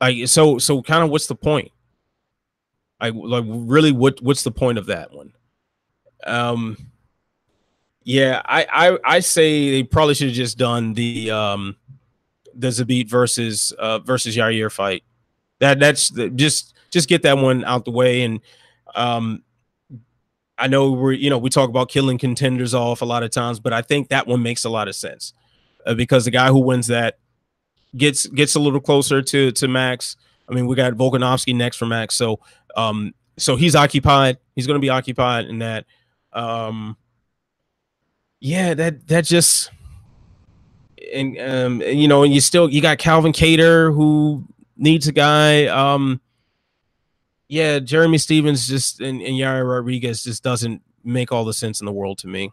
Like 0.00 0.28
so 0.28 0.58
so 0.58 0.82
kind 0.82 1.02
of 1.02 1.10
what's 1.10 1.26
the 1.26 1.34
point? 1.34 1.72
Like 3.00 3.14
like 3.14 3.44
really 3.46 3.92
what 3.92 4.20
what's 4.22 4.42
the 4.42 4.50
point 4.50 4.78
of 4.78 4.86
that 4.86 5.12
one? 5.12 5.32
Um 6.24 6.76
yeah, 8.04 8.40
I 8.44 8.66
I 8.70 8.98
I 9.16 9.20
say 9.20 9.70
they 9.70 9.82
probably 9.82 10.14
should 10.14 10.28
have 10.28 10.36
just 10.36 10.58
done 10.58 10.94
the 10.94 11.30
um 11.30 11.76
the 12.54 12.68
Zabit 12.68 13.08
versus 13.08 13.72
uh 13.72 13.98
versus 13.98 14.36
Yair 14.36 14.72
fight. 14.72 15.04
That 15.58 15.78
that's 15.78 16.10
the, 16.10 16.30
just 16.30 16.74
just 16.90 17.08
get 17.08 17.22
that 17.22 17.38
one 17.38 17.64
out 17.64 17.84
the 17.84 17.90
way 17.90 18.22
and 18.22 18.40
um 18.94 19.42
I 20.58 20.68
know 20.68 20.92
we're 20.92 21.12
you 21.12 21.28
know 21.28 21.38
we 21.38 21.50
talk 21.50 21.68
about 21.68 21.90
killing 21.90 22.18
contenders 22.18 22.74
off 22.74 23.02
a 23.02 23.04
lot 23.04 23.22
of 23.22 23.30
times, 23.30 23.60
but 23.60 23.72
I 23.72 23.82
think 23.82 24.08
that 24.08 24.26
one 24.26 24.42
makes 24.42 24.64
a 24.64 24.70
lot 24.70 24.88
of 24.88 24.94
sense 24.94 25.34
uh, 25.84 25.94
because 25.94 26.24
the 26.24 26.30
guy 26.30 26.48
who 26.48 26.60
wins 26.60 26.86
that 26.86 27.18
gets 27.96 28.26
gets 28.26 28.54
a 28.54 28.60
little 28.60 28.80
closer 28.80 29.22
to 29.22 29.52
to 29.52 29.68
Max. 29.68 30.16
I 30.48 30.54
mean, 30.54 30.66
we 30.66 30.76
got 30.76 30.92
Volkanovski 30.92 31.54
next 31.54 31.76
for 31.76 31.86
Max, 31.86 32.14
so 32.14 32.40
um, 32.76 33.14
so 33.38 33.56
he's 33.56 33.74
occupied. 33.74 34.38
He's 34.54 34.66
going 34.66 34.76
to 34.76 34.84
be 34.84 34.90
occupied 34.90 35.46
in 35.46 35.58
that. 35.58 35.86
Um, 36.32 36.96
yeah, 38.40 38.74
that 38.74 39.08
that 39.08 39.24
just 39.24 39.70
and 41.12 41.38
um, 41.38 41.82
and, 41.82 42.00
you 42.00 42.08
know, 42.08 42.22
and 42.22 42.32
you 42.32 42.40
still 42.40 42.70
you 42.70 42.80
got 42.80 42.98
Calvin 42.98 43.32
Kattar 43.32 43.94
who 43.94 44.44
needs 44.76 45.08
a 45.08 45.12
guy. 45.12 45.66
Um, 45.66 46.20
yeah, 47.48 47.78
Jeremy 47.78 48.18
Stephens 48.18 48.68
just 48.68 49.00
and, 49.00 49.20
and 49.20 49.34
Yair 49.34 49.68
Rodriguez 49.68 50.22
just 50.22 50.42
doesn't 50.42 50.82
make 51.04 51.32
all 51.32 51.44
the 51.44 51.52
sense 51.54 51.80
in 51.80 51.86
the 51.86 51.92
world 51.92 52.18
to 52.18 52.28
me 52.28 52.52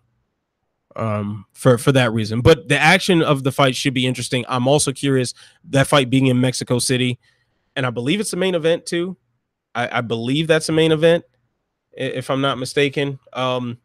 um, 0.96 1.46
for 1.54 1.78
for 1.78 1.92
that 1.92 2.14
reason. 2.14 2.42
But 2.42 2.68
the 2.70 2.80
action 2.80 3.22
of 3.22 3.44
the 3.44 3.52
fight 3.52 3.76
should 3.76 3.94
be 3.94 4.06
interesting. 4.06 4.46
I'm 4.48 4.68
also 4.68 4.92
curious 4.92 5.34
that 5.70 5.88
fight 5.88 6.10
being 6.10 6.28
in 6.28 6.40
Mexico 6.40 6.80
City, 6.80 7.20
and 7.76 7.86
I 7.86 7.90
believe 7.90 8.20
it's 8.20 8.32
the 8.32 8.38
main 8.38 8.56
event 8.56 8.86
too. 8.86 9.18
I, 9.76 10.00
I 10.00 10.02
believe 10.02 10.48
that's 10.48 10.68
the 10.68 10.74
main 10.74 10.92
event, 10.92 11.26
if 11.92 12.30
I'm 12.30 12.42
not 12.42 12.58
mistaken. 12.58 13.20
Um, 13.34 13.78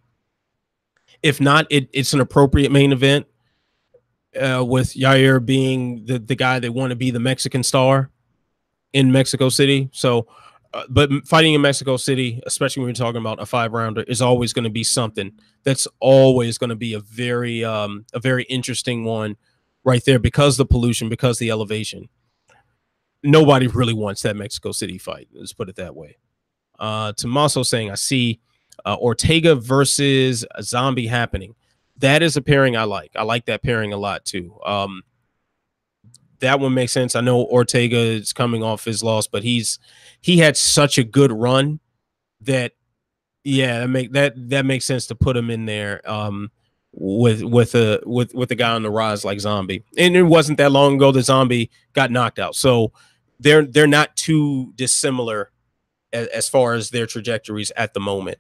if 1.23 1.41
not, 1.41 1.67
it, 1.71 1.89
it's 1.93 2.13
an 2.13 2.21
appropriate 2.21 2.71
main 2.71 2.93
event 2.93 3.27
uh, 4.41 4.65
with 4.65 4.95
Yair 4.95 5.45
being 5.45 6.05
the 6.05 6.19
the 6.19 6.37
guy 6.37 6.59
that 6.59 6.73
want 6.73 6.91
to 6.91 6.97
be 6.97 7.11
the 7.11 7.21
Mexican 7.21 7.63
star 7.63 8.11
in 8.93 9.11
Mexico 9.11 9.49
City. 9.49 9.89
So 9.93 10.29
uh, 10.75 10.85
but 10.91 11.11
fighting 11.27 11.55
in 11.55 11.61
Mexico 11.61 11.97
City, 11.97 12.43
especially 12.47 12.83
when 12.83 12.89
you're 12.89 12.95
talking 12.95 13.21
about 13.21 13.41
a 13.41 13.47
five 13.47 13.73
rounder, 13.73 14.03
is 14.03 14.21
always 14.21 14.53
going 14.53 14.65
to 14.65 14.71
be 14.71 14.85
something 14.85 15.33
that's 15.63 15.89
always 15.99 16.59
going 16.59 16.71
to 16.71 16.77
be 16.77 16.93
a 16.93 17.01
very 17.01 17.65
um, 17.65 18.05
a 18.13 18.21
very 18.21 18.45
interesting 18.45 19.05
one 19.05 19.37
right 19.83 20.05
there 20.05 20.19
because 20.19 20.57
the 20.57 20.67
pollution, 20.67 21.09
because 21.09 21.39
the 21.39 21.51
elevation. 21.51 22.09
Nobody 23.23 23.67
really 23.67 23.95
wants 23.95 24.23
that 24.23 24.37
Mexico 24.37 24.73
City 24.73 24.99
fight. 24.99 25.29
Let's 25.33 25.53
put 25.53 25.69
it 25.69 25.77
that 25.77 25.95
way. 25.95 26.17
Uh, 26.79 27.13
Tommaso 27.13 27.63
saying, 27.63 27.91
I 27.91 27.97
see 27.97 28.41
uh, 28.85 28.97
Ortega 28.97 29.55
versus 29.57 30.45
Zombie 30.63 31.07
happening. 31.07 31.55
That 31.97 32.23
is 32.23 32.37
a 32.37 32.43
pairing 32.43 32.77
I 32.77 32.85
like. 32.85 33.11
I 33.17 33.25
like 33.25 33.47
that 33.47 33.63
pairing 33.63 33.93
a 33.93 33.97
lot 33.97 34.25
too. 34.25 34.57
Um, 34.65 35.03
that 36.41 36.61
one 36.61 36.75
makes 36.75 36.93
sense. 36.93 37.17
I 37.17 37.21
know 37.21 37.45
Ortega 37.47 37.99
is 37.99 38.33
coming 38.33 38.63
off 38.63 38.85
his 38.85 39.03
loss, 39.03 39.27
but 39.27 39.43
he's 39.43 39.79
he 40.21 40.39
had 40.39 40.57
such 40.57 40.99
a 40.99 41.05
good 41.05 41.33
run 41.33 41.81
that 42.43 42.73
yeah, 43.45 43.81
that 43.81 43.89
make 43.89 44.13
that 44.13 44.35
that 44.51 44.65
makes 44.65 44.85
sense 44.85 45.07
to 45.07 45.15
put 45.17 45.37
him 45.37 45.51
in 45.51 45.67
there 45.67 46.09
um 46.09 46.51
with 46.93 47.43
with 47.43 47.75
a 47.75 48.01
with 48.07 48.35
with 48.35 48.49
the 48.49 48.55
guy 48.55 48.71
on 48.73 48.83
the 48.83 48.91
rise 48.91 49.25
like 49.25 49.41
Zombie. 49.41 49.83
And 49.97 50.17
it 50.17 50.23
wasn't 50.23 50.59
that 50.59 50.73
long 50.73 50.97
ago 50.97 51.13
that 51.13 51.23
Zombie 51.23 51.71
got 51.93 52.11
knocked 52.11 52.39
out. 52.39 52.55
So 52.55 52.93
they're 53.41 53.65
they're 53.65 53.87
not 53.87 54.17
too 54.17 54.73
dissimilar 54.75 55.51
as, 56.13 56.27
as 56.29 56.49
far 56.49 56.75
as 56.75 56.91
their 56.91 57.07
trajectories 57.07 57.71
at 57.77 57.95
the 57.95 58.01
moment. 58.01 58.39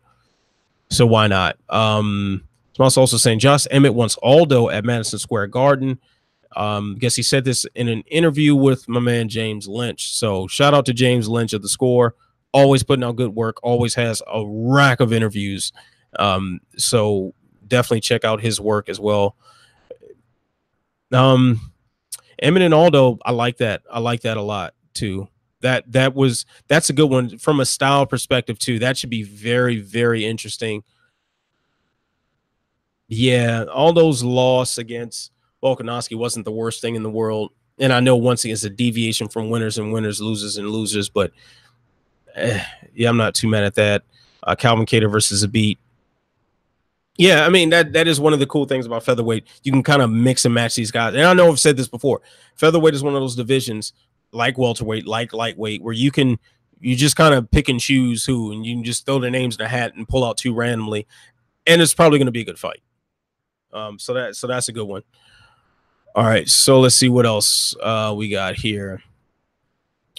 So 0.90 1.07
why 1.07 1.26
not? 1.26 1.59
Um 1.68 2.42
Smoss 2.78 2.96
also 2.96 3.16
saying 3.16 3.40
Josh 3.40 3.66
Emmett 3.70 3.94
wants 3.94 4.16
Aldo 4.22 4.70
at 4.70 4.84
Madison 4.84 5.18
Square 5.18 5.49
Garden. 5.49 5.99
Um, 6.55 6.94
I 6.96 6.99
guess 7.01 7.16
he 7.16 7.22
said 7.22 7.44
this 7.44 7.66
in 7.74 7.88
an 7.88 8.03
interview 8.03 8.55
with 8.55 8.88
my 8.88 9.01
man 9.01 9.28
James 9.28 9.66
Lynch. 9.66 10.12
So 10.14 10.46
shout 10.46 10.74
out 10.74 10.86
to 10.86 10.94
James 10.94 11.28
Lynch 11.28 11.53
of 11.53 11.62
the 11.62 11.68
score. 11.68 12.14
Always 12.53 12.84
putting 12.84 13.05
out 13.05 13.16
good 13.16 13.34
work, 13.34 13.59
always 13.62 13.94
has 13.96 14.22
a 14.32 14.44
rack 14.46 15.01
of 15.01 15.12
interviews. 15.12 15.72
Um, 16.18 16.61
so 16.76 17.34
definitely 17.66 18.01
check 18.01 18.24
out 18.24 18.40
his 18.40 18.61
work 18.61 18.88
as 18.88 18.99
well. 18.99 19.36
Um, 21.12 21.72
and 22.38 22.74
Aldo, 22.74 23.18
I 23.24 23.32
like 23.32 23.59
that. 23.59 23.82
I 23.90 23.99
like 23.99 24.22
that 24.22 24.36
a 24.36 24.42
lot 24.42 24.74
too. 24.99 25.28
That 25.61 25.90
that 25.92 26.14
was 26.14 26.44
that's 26.68 26.90
a 26.90 26.92
good 26.92 27.11
one 27.11 27.38
from 27.38 27.61
a 27.61 27.66
style 27.66 28.07
perspective 28.07 28.59
too. 28.59 28.78
That 28.78 28.96
should 28.96 29.11
be 29.11 29.22
very 29.22 29.80
very 29.80 30.24
interesting. 30.24 30.84
Yeah, 33.09 33.64
Aldo's 33.64 34.22
loss 34.22 34.78
against 34.78 35.32
Volkanovski 35.62 36.16
wasn't 36.16 36.44
the 36.44 36.53
worst 36.53 36.80
thing 36.80 36.94
in 36.94 37.03
the 37.03 37.11
world. 37.11 37.53
And 37.80 37.92
I 37.92 38.01
know 38.01 38.16
once 38.16 38.44
again 38.44 38.53
it's 38.53 38.64
a 38.64 38.70
deviation 38.70 39.28
from 39.28 39.51
winners 39.51 39.78
and 39.78 39.92
winners, 39.92 40.20
losers 40.20 40.59
and 40.59 40.68
losers, 40.68 41.09
but 41.09 41.32
eh, 42.34 42.62
yeah, 42.94 43.09
I'm 43.09 43.16
not 43.16 43.34
too 43.34 43.49
mad 43.49 43.64
at 43.64 43.76
that. 43.76 44.03
Uh, 44.42 44.55
Calvin 44.55 44.86
Kattar 44.86 45.11
versus 45.11 45.42
a 45.42 45.49
beat. 45.49 45.78
Yeah, 47.16 47.44
I 47.44 47.49
mean 47.49 47.70
that 47.70 47.94
that 47.94 48.07
is 48.07 48.20
one 48.20 48.32
of 48.32 48.38
the 48.38 48.46
cool 48.46 48.64
things 48.64 48.86
about 48.86 49.03
featherweight. 49.03 49.44
You 49.64 49.72
can 49.72 49.82
kind 49.82 50.03
of 50.03 50.11
mix 50.11 50.44
and 50.44 50.55
match 50.55 50.76
these 50.76 50.92
guys. 50.92 51.14
And 51.14 51.24
I 51.24 51.34
know 51.34 51.49
I've 51.49 51.59
said 51.59 51.76
this 51.76 51.88
before. 51.88 52.20
Featherweight 52.55 52.94
is 52.94 53.03
one 53.03 53.14
of 53.14 53.20
those 53.20 53.34
divisions 53.34 53.92
like 54.33 54.59
welterweight, 54.59 55.07
like 55.07 55.33
lightweight, 55.33 55.83
where 55.83 55.95
you 55.95 56.11
can 56.11 56.39
you 56.81 56.95
just 56.95 57.16
kind 57.16 57.35
of 57.35 57.51
pick 57.51 57.68
and 57.68 57.81
choose 57.81 58.24
who, 58.24 58.53
and 58.53 58.64
you 58.64 58.74
can 58.76 58.85
just 58.85 59.05
throw 59.05 59.18
their 59.18 59.31
names 59.31 59.57
in 59.57 59.62
a 59.62 59.68
hat 59.68 59.95
and 59.95 60.09
pull 60.09 60.24
out 60.24 60.37
two 60.37 60.55
randomly, 60.55 61.07
and 61.66 61.83
it's 61.83 61.95
probably 61.95 62.18
going 62.18 62.26
to 62.26 62.33
be 62.33 62.43
a 62.43 62.45
good 62.45 62.59
fight. 62.59 62.83
Um, 63.72 63.99
so 63.99 64.14
that 64.14 64.37
so 64.37 64.47
that's 64.47 64.68
a 64.68 64.72
good 64.72 64.87
one. 64.87 65.03
All 66.14 66.24
right, 66.24 66.49
so 66.49 66.81
let's 66.81 66.95
see 66.95 67.09
what 67.09 67.26
else 67.26 67.76
uh, 67.83 68.14
we 68.16 68.29
got 68.29 68.57
here. 68.57 69.03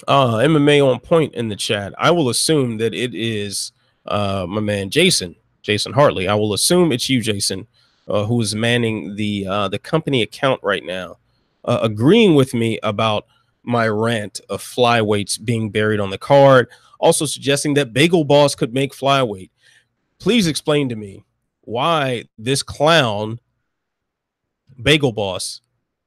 Uh, 0.07 0.35
MMA 0.35 0.85
on 0.85 0.99
point 0.99 1.33
in 1.33 1.49
the 1.49 1.55
chat. 1.55 1.93
I 1.97 2.11
will 2.11 2.29
assume 2.29 2.77
that 2.77 2.93
it 2.93 3.13
is 3.13 3.73
uh, 4.05 4.45
my 4.47 4.61
man 4.61 4.89
Jason, 4.89 5.35
Jason 5.61 5.91
Hartley. 5.91 6.27
I 6.27 6.35
will 6.35 6.53
assume 6.53 6.91
it's 6.91 7.09
you, 7.09 7.21
Jason, 7.21 7.67
uh, 8.07 8.23
who 8.25 8.39
is 8.39 8.55
manning 8.55 9.15
the 9.15 9.47
uh, 9.47 9.67
the 9.67 9.79
company 9.79 10.21
account 10.21 10.61
right 10.63 10.85
now, 10.85 11.17
uh, 11.65 11.79
agreeing 11.81 12.35
with 12.35 12.53
me 12.53 12.79
about 12.83 13.25
my 13.63 13.87
rant 13.87 14.39
of 14.49 14.61
flyweights 14.61 15.43
being 15.43 15.69
buried 15.69 15.99
on 15.99 16.09
the 16.09 16.17
card. 16.17 16.67
Also 16.99 17.25
suggesting 17.25 17.73
that 17.75 17.93
Bagel 17.93 18.23
Boss 18.23 18.55
could 18.55 18.73
make 18.73 18.93
flyweight. 18.93 19.51
Please 20.19 20.47
explain 20.47 20.89
to 20.89 20.95
me 20.95 21.23
why 21.61 22.25
this 22.37 22.63
clown 22.63 23.39
Bagel 24.81 25.11
Boss 25.11 25.61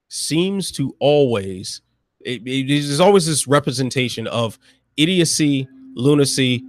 seems 0.08 0.70
to 0.72 0.94
always 0.98 1.80
it, 2.24 2.46
it 2.46 2.70
is 2.70 3.00
always 3.00 3.26
this 3.26 3.48
representation 3.48 4.26
of 4.28 4.58
idiocy, 4.96 5.68
lunacy, 5.94 6.64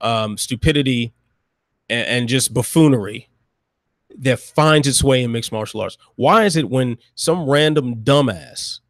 um, 0.00 0.36
stupidity, 0.38 1.12
and, 1.88 2.06
and 2.06 2.28
just 2.28 2.54
buffoonery 2.54 3.28
that 4.18 4.38
finds 4.38 4.86
its 4.86 5.02
way 5.02 5.22
in 5.22 5.32
mixed 5.32 5.52
martial 5.52 5.80
arts. 5.80 5.96
Why 6.16 6.44
is 6.44 6.56
it 6.56 6.68
when 6.68 6.98
some 7.14 7.48
random 7.48 7.96
dumbass 7.96 8.80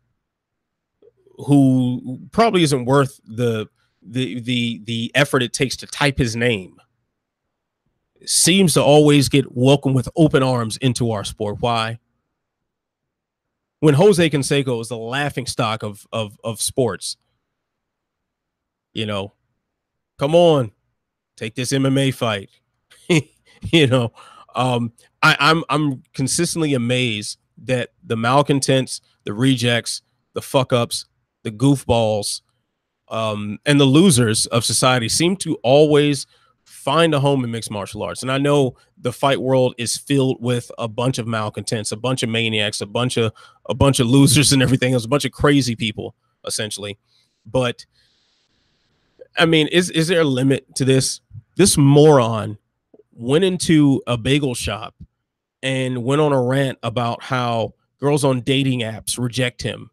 who 1.47 2.20
probably 2.32 2.62
isn't 2.62 2.84
worth 2.84 3.20
the 3.24 3.68
the 4.03 4.40
the 4.40 4.80
the 4.84 5.12
effort 5.14 5.43
it 5.43 5.53
takes 5.53 5.76
to 5.76 5.86
type 5.86 6.18
his 6.18 6.34
name 6.34 6.76
seems 8.24 8.74
to 8.74 8.82
always 8.82 9.28
get 9.28 9.57
welcomed 9.57 9.95
with 9.95 10.09
open 10.16 10.43
arms 10.43 10.76
into 10.78 11.11
our 11.11 11.24
sport? 11.24 11.57
Why? 11.61 11.99
when 13.82 13.95
Jose 13.95 14.30
Canseco 14.30 14.80
is 14.80 14.86
the 14.86 14.97
laughing 14.97 15.45
stock 15.45 15.82
of 15.82 16.07
of 16.12 16.38
of 16.45 16.61
sports. 16.62 17.16
You 18.95 19.07
know, 19.07 19.34
come 20.20 20.36
on, 20.36 20.70
take 21.36 21.57
this 21.57 21.72
MMA 21.72 22.14
fight. 22.14 22.49
you 23.09 23.88
know, 23.88 24.12
um, 24.55 24.93
I, 25.20 25.36
I'm 25.40 25.64
I'm 25.68 26.05
consistently 26.14 26.74
amazed 26.74 27.38
that 27.64 27.88
the 28.05 28.16
malcontents, 28.16 29.01
the 29.24 29.32
rejects, 29.32 30.01
the 30.34 30.43
fuck 30.43 30.72
ups, 30.72 31.07
the 31.43 31.51
goofballs, 31.51 32.40
um, 33.09 33.59
and 33.66 33.80
the 33.80 33.84
losers 33.84 34.47
of 34.47 34.64
society 34.64 35.09
seem 35.09 35.36
to 35.36 35.57
always 35.62 36.26
find 36.64 37.14
a 37.14 37.20
home 37.20 37.45
in 37.45 37.51
mixed 37.51 37.70
martial 37.70 38.03
arts. 38.03 38.22
And 38.22 38.32
I 38.32 38.38
know 38.38 38.76
the 38.99 39.12
fight 39.12 39.40
world 39.40 39.74
is 39.78 39.97
filled 39.97 40.43
with 40.43 40.70
a 40.78 40.88
bunch 40.88 41.18
of 41.18 41.26
malcontents, 41.26 41.93
a 41.93 41.97
bunch 41.97 42.22
of 42.22 42.28
maniacs, 42.28 42.80
a 42.80 42.86
bunch 42.86 43.16
of 43.16 43.32
a 43.68 43.74
bunch 43.74 44.01
of 44.01 44.07
losers 44.07 44.53
and 44.53 44.62
everything 44.62 44.95
else, 44.95 45.05
a 45.05 45.09
bunch 45.09 45.24
of 45.24 45.32
crazy 45.32 45.76
people, 45.76 46.14
essentially. 46.47 46.99
But 47.47 47.86
I 49.38 49.47
mean, 49.47 49.68
is 49.68 49.90
is 49.90 50.09
there 50.09 50.22
a 50.22 50.24
limit 50.24 50.74
to 50.76 50.84
this? 50.84 51.20
This 51.57 51.76
moron 51.76 52.59
went 53.12 53.45
into 53.45 54.03
a 54.07 54.16
bagel 54.16 54.55
shop 54.55 54.95
and 55.62 56.03
went 56.03 56.20
on 56.20 56.32
a 56.32 56.43
rant 56.43 56.78
about 56.82 57.22
how 57.22 57.74
girls 58.01 58.24
on 58.24 58.40
dating 58.40 58.80
apps 58.80 59.18
reject 59.18 59.62
him 59.62 59.90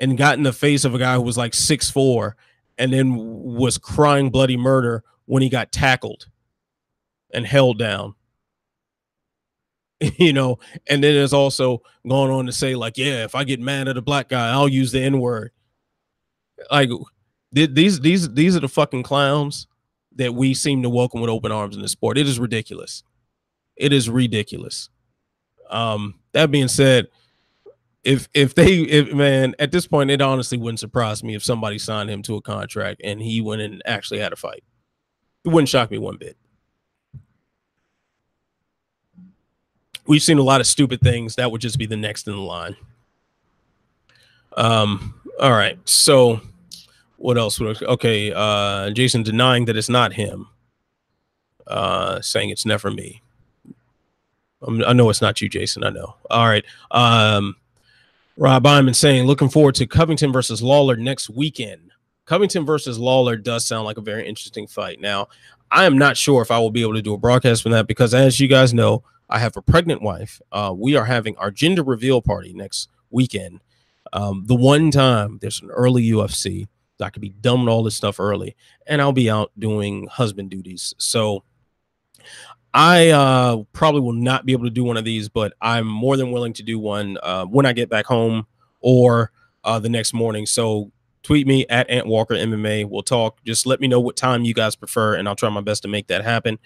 and 0.00 0.18
got 0.18 0.38
in 0.38 0.42
the 0.42 0.52
face 0.52 0.84
of 0.84 0.94
a 0.94 0.98
guy 0.98 1.14
who 1.14 1.22
was 1.22 1.36
like 1.36 1.54
six 1.54 1.90
four 1.90 2.36
and 2.78 2.92
then 2.92 3.14
was 3.16 3.78
crying 3.78 4.30
bloody 4.30 4.56
murder 4.56 5.04
when 5.26 5.42
he 5.42 5.48
got 5.48 5.70
tackled 5.70 6.26
and 7.32 7.46
held 7.46 7.78
down. 7.78 8.14
you 10.16 10.32
know, 10.32 10.58
and 10.88 11.04
then 11.04 11.14
there's 11.14 11.34
also 11.34 11.82
going 12.08 12.30
on 12.30 12.46
to 12.46 12.52
say, 12.52 12.74
like, 12.74 12.96
yeah, 12.96 13.22
if 13.24 13.34
I 13.34 13.44
get 13.44 13.60
mad 13.60 13.86
at 13.86 13.98
a 13.98 14.02
black 14.02 14.30
guy, 14.30 14.50
I'll 14.50 14.68
use 14.68 14.92
the 14.92 15.00
N-word. 15.02 15.52
Like 16.70 16.90
these 17.52 18.00
these 18.00 18.32
these 18.32 18.56
are 18.56 18.60
the 18.60 18.68
fucking 18.68 19.02
clowns 19.02 19.66
that 20.16 20.34
we 20.34 20.54
seem 20.54 20.82
to 20.82 20.90
welcome 20.90 21.20
with 21.20 21.30
open 21.30 21.52
arms 21.52 21.76
in 21.76 21.82
the 21.82 21.88
sport. 21.88 22.18
It 22.18 22.26
is 22.26 22.38
ridiculous. 22.38 23.02
It 23.76 23.92
is 23.92 24.10
ridiculous. 24.10 24.88
Um, 25.70 26.20
that 26.32 26.50
being 26.50 26.68
said, 26.68 27.08
if 28.02 28.28
if 28.32 28.54
they 28.54 28.78
if 28.78 29.12
man 29.12 29.54
at 29.58 29.72
this 29.72 29.86
point 29.86 30.10
it 30.10 30.22
honestly 30.22 30.56
wouldn't 30.56 30.80
surprise 30.80 31.22
me 31.22 31.34
if 31.34 31.44
somebody 31.44 31.78
signed 31.78 32.08
him 32.08 32.22
to 32.22 32.36
a 32.36 32.40
contract 32.40 33.00
and 33.04 33.20
he 33.20 33.40
went 33.40 33.60
and 33.60 33.82
actually 33.84 34.20
had 34.20 34.32
a 34.32 34.36
fight. 34.36 34.64
It 35.44 35.48
wouldn't 35.48 35.68
shock 35.68 35.90
me 35.90 35.98
one 35.98 36.16
bit. 36.16 36.36
We've 40.06 40.22
seen 40.22 40.38
a 40.38 40.42
lot 40.42 40.60
of 40.60 40.66
stupid 40.66 41.00
things. 41.00 41.36
That 41.36 41.50
would 41.50 41.60
just 41.60 41.78
be 41.78 41.86
the 41.86 41.96
next 41.96 42.26
in 42.26 42.34
the 42.34 42.40
line. 42.40 42.76
Um, 44.56 45.14
all 45.38 45.52
right. 45.52 45.78
So 45.88 46.40
what 47.16 47.38
else 47.38 47.60
would 47.60 47.82
okay, 47.82 48.32
uh 48.34 48.90
Jason 48.90 49.22
denying 49.22 49.66
that 49.66 49.76
it's 49.76 49.88
not 49.90 50.14
him. 50.14 50.48
Uh 51.66 52.20
saying 52.22 52.50
it's 52.50 52.64
never 52.66 52.90
me. 52.90 53.22
Um, 54.62 54.82
I 54.86 54.92
know 54.92 55.08
it's 55.10 55.22
not 55.22 55.40
you, 55.40 55.48
Jason. 55.48 55.84
I 55.84 55.90
know. 55.90 56.16
All 56.30 56.48
right. 56.48 56.64
Um 56.90 57.56
Rob 58.40 58.66
Iman 58.66 58.94
saying 58.94 59.26
looking 59.26 59.50
forward 59.50 59.74
to 59.74 59.86
Covington 59.86 60.32
versus 60.32 60.62
Lawler 60.62 60.96
next 60.96 61.28
weekend. 61.28 61.90
Covington 62.24 62.64
versus 62.64 62.98
Lawler 62.98 63.36
does 63.36 63.66
sound 63.66 63.84
like 63.84 63.98
a 63.98 64.00
very 64.00 64.26
interesting 64.26 64.66
fight. 64.66 64.98
Now, 64.98 65.28
I 65.70 65.84
am 65.84 65.98
not 65.98 66.16
sure 66.16 66.40
if 66.40 66.50
I 66.50 66.58
will 66.58 66.70
be 66.70 66.80
able 66.80 66.94
to 66.94 67.02
do 67.02 67.12
a 67.12 67.18
broadcast 67.18 67.62
from 67.62 67.72
that 67.72 67.86
because, 67.86 68.14
as 68.14 68.40
you 68.40 68.48
guys 68.48 68.72
know, 68.72 69.04
I 69.28 69.40
have 69.40 69.58
a 69.58 69.62
pregnant 69.62 70.00
wife. 70.00 70.40
Uh, 70.50 70.72
we 70.74 70.96
are 70.96 71.04
having 71.04 71.36
our 71.36 71.50
gender 71.50 71.82
reveal 71.82 72.22
party 72.22 72.54
next 72.54 72.88
weekend. 73.10 73.60
Um, 74.14 74.44
the 74.46 74.56
one 74.56 74.90
time 74.90 75.38
there's 75.42 75.60
an 75.60 75.70
early 75.70 76.08
UFC, 76.08 76.66
I 76.98 77.10
could 77.10 77.20
be 77.20 77.34
with 77.42 77.68
all 77.68 77.82
this 77.82 77.94
stuff 77.94 78.18
early, 78.18 78.56
and 78.86 79.02
I'll 79.02 79.12
be 79.12 79.28
out 79.28 79.52
doing 79.58 80.06
husband 80.06 80.48
duties. 80.48 80.94
So 80.96 81.44
I 82.72 83.10
uh, 83.10 83.64
probably 83.72 84.00
will 84.00 84.12
not 84.12 84.46
be 84.46 84.52
able 84.52 84.64
to 84.64 84.70
do 84.70 84.84
one 84.84 84.96
of 84.96 85.04
these, 85.04 85.28
but 85.28 85.52
I'm 85.60 85.86
more 85.86 86.16
than 86.16 86.30
willing 86.30 86.52
to 86.54 86.62
do 86.62 86.78
one 86.78 87.18
uh, 87.22 87.44
when 87.46 87.66
I 87.66 87.72
get 87.72 87.88
back 87.88 88.06
home 88.06 88.46
or 88.80 89.32
uh, 89.64 89.78
the 89.78 89.88
next 89.88 90.14
morning. 90.14 90.46
So 90.46 90.92
tweet 91.22 91.46
me 91.46 91.66
at 91.68 91.90
Ant 91.90 92.06
Walker 92.06 92.34
MMA. 92.34 92.88
We'll 92.88 93.02
talk. 93.02 93.42
Just 93.44 93.66
let 93.66 93.80
me 93.80 93.88
know 93.88 94.00
what 94.00 94.16
time 94.16 94.44
you 94.44 94.54
guys 94.54 94.76
prefer, 94.76 95.14
and 95.14 95.28
I'll 95.28 95.36
try 95.36 95.48
my 95.48 95.60
best 95.60 95.82
to 95.82 95.88
make 95.88 96.06
that 96.08 96.24
happen. 96.24 96.58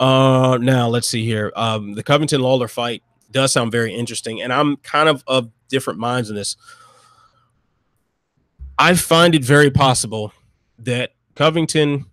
Uh, 0.00 0.58
now 0.60 0.88
let's 0.88 1.08
see 1.08 1.24
here. 1.24 1.52
Um, 1.56 1.94
the 1.94 2.02
Covington 2.02 2.40
Lawler 2.40 2.68
fight 2.68 3.02
does 3.30 3.52
sound 3.52 3.72
very 3.72 3.94
interesting, 3.94 4.42
and 4.42 4.52
I'm 4.52 4.76
kind 4.78 5.08
of 5.08 5.22
of 5.26 5.50
different 5.68 5.98
minds 5.98 6.30
in 6.30 6.36
this. 6.36 6.56
I 8.78 8.94
find 8.94 9.34
it 9.34 9.44
very 9.44 9.70
possible 9.70 10.32
that 10.78 11.12
Covington 11.34 12.06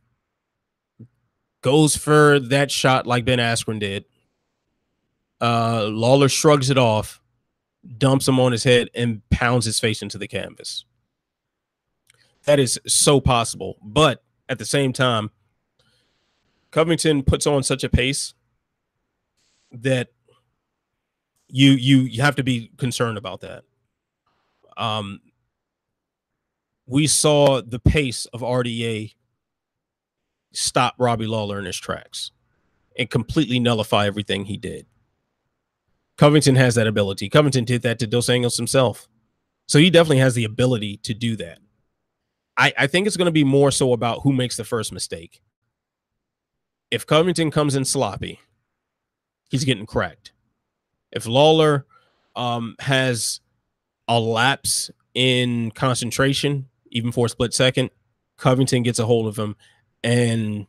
goes 1.66 1.96
for 1.96 2.40
that 2.40 2.70
shot 2.70 3.08
like 3.08 3.26
Ben 3.26 3.40
Askren 3.40 3.80
did. 3.80 4.06
Uh, 5.42 5.88
Lawler 5.88 6.30
shrugs 6.30 6.70
it 6.70 6.78
off, 6.78 7.20
dumps 7.98 8.28
him 8.28 8.40
on 8.40 8.52
his 8.52 8.64
head, 8.64 8.92
and 8.94 9.28
pounds 9.32 9.66
his 9.66 9.80
face 9.80 10.04
into 10.04 10.20
the 10.20 10.28
canvas. 10.28 10.86
That 12.44 12.60
is 12.60 12.80
so 12.86 13.20
possible. 13.20 13.78
But 13.82 14.24
at 14.48 14.60
the 14.60 14.66
same 14.66 14.94
time, 14.94 15.32
Covington 16.70 17.24
puts 17.24 17.48
on 17.48 17.64
such 17.64 17.84
a 17.84 17.90
pace 17.90 18.36
that 19.72 20.10
you 21.48 21.72
you 21.72 22.02
you 22.02 22.22
have 22.22 22.36
to 22.36 22.44
be 22.44 22.70
concerned 22.78 23.18
about 23.18 23.42
that. 23.42 23.64
Um, 24.78 25.20
we 26.86 27.08
saw 27.08 27.60
the 27.64 27.80
pace 27.80 28.28
of 28.28 28.42
RDA 28.42 29.16
stop 30.56 30.96
Robbie 30.98 31.28
Lawler 31.28 31.60
in 31.60 31.66
his 31.66 31.78
tracks 31.78 32.32
and 32.98 33.10
completely 33.10 33.60
nullify 33.60 34.08
everything 34.08 34.46
he 34.46 34.58
did. 34.58 34.86
Covington 36.18 36.56
has 36.56 36.76
that 36.76 36.88
ability. 36.88 37.30
Covington 37.30 37.66
did 37.66 37.82
that 37.82 38.00
to 38.00 38.08
Dos 38.08 38.28
Anjos 38.28 38.58
himself. 38.58 39.08
So 39.68 39.80
he 39.80 39.90
definitely 39.90 40.20
has 40.20 40.36
the 40.36 40.46
ability 40.46 40.98
to 40.98 41.14
do 41.14 41.36
that. 41.38 41.60
I, 42.58 42.74
I 42.78 42.88
think 42.88 43.06
it's 43.06 43.18
going 43.18 43.26
to 43.26 43.32
be 43.32 43.44
more 43.44 43.72
so 43.72 43.92
about 43.92 44.22
who 44.22 44.32
makes 44.32 44.56
the 44.56 44.64
first 44.64 44.94
mistake. 44.94 45.42
If 46.90 47.06
Covington 47.06 47.52
comes 47.52 47.76
in 47.76 47.84
sloppy, 47.84 48.40
he's 49.50 49.66
getting 49.66 49.86
cracked. 49.86 50.32
If 51.12 51.28
Lawler 51.28 51.86
um, 52.36 52.76
has 52.80 53.42
a 54.08 54.20
lapse 54.20 54.92
in 55.14 55.72
concentration, 55.72 56.70
even 56.92 57.12
for 57.12 57.26
a 57.26 57.30
split 57.30 57.54
second, 57.54 57.90
Covington 58.38 58.84
gets 58.84 59.00
a 59.00 59.06
hold 59.06 59.28
of 59.28 59.38
him 59.38 59.56
and 60.06 60.68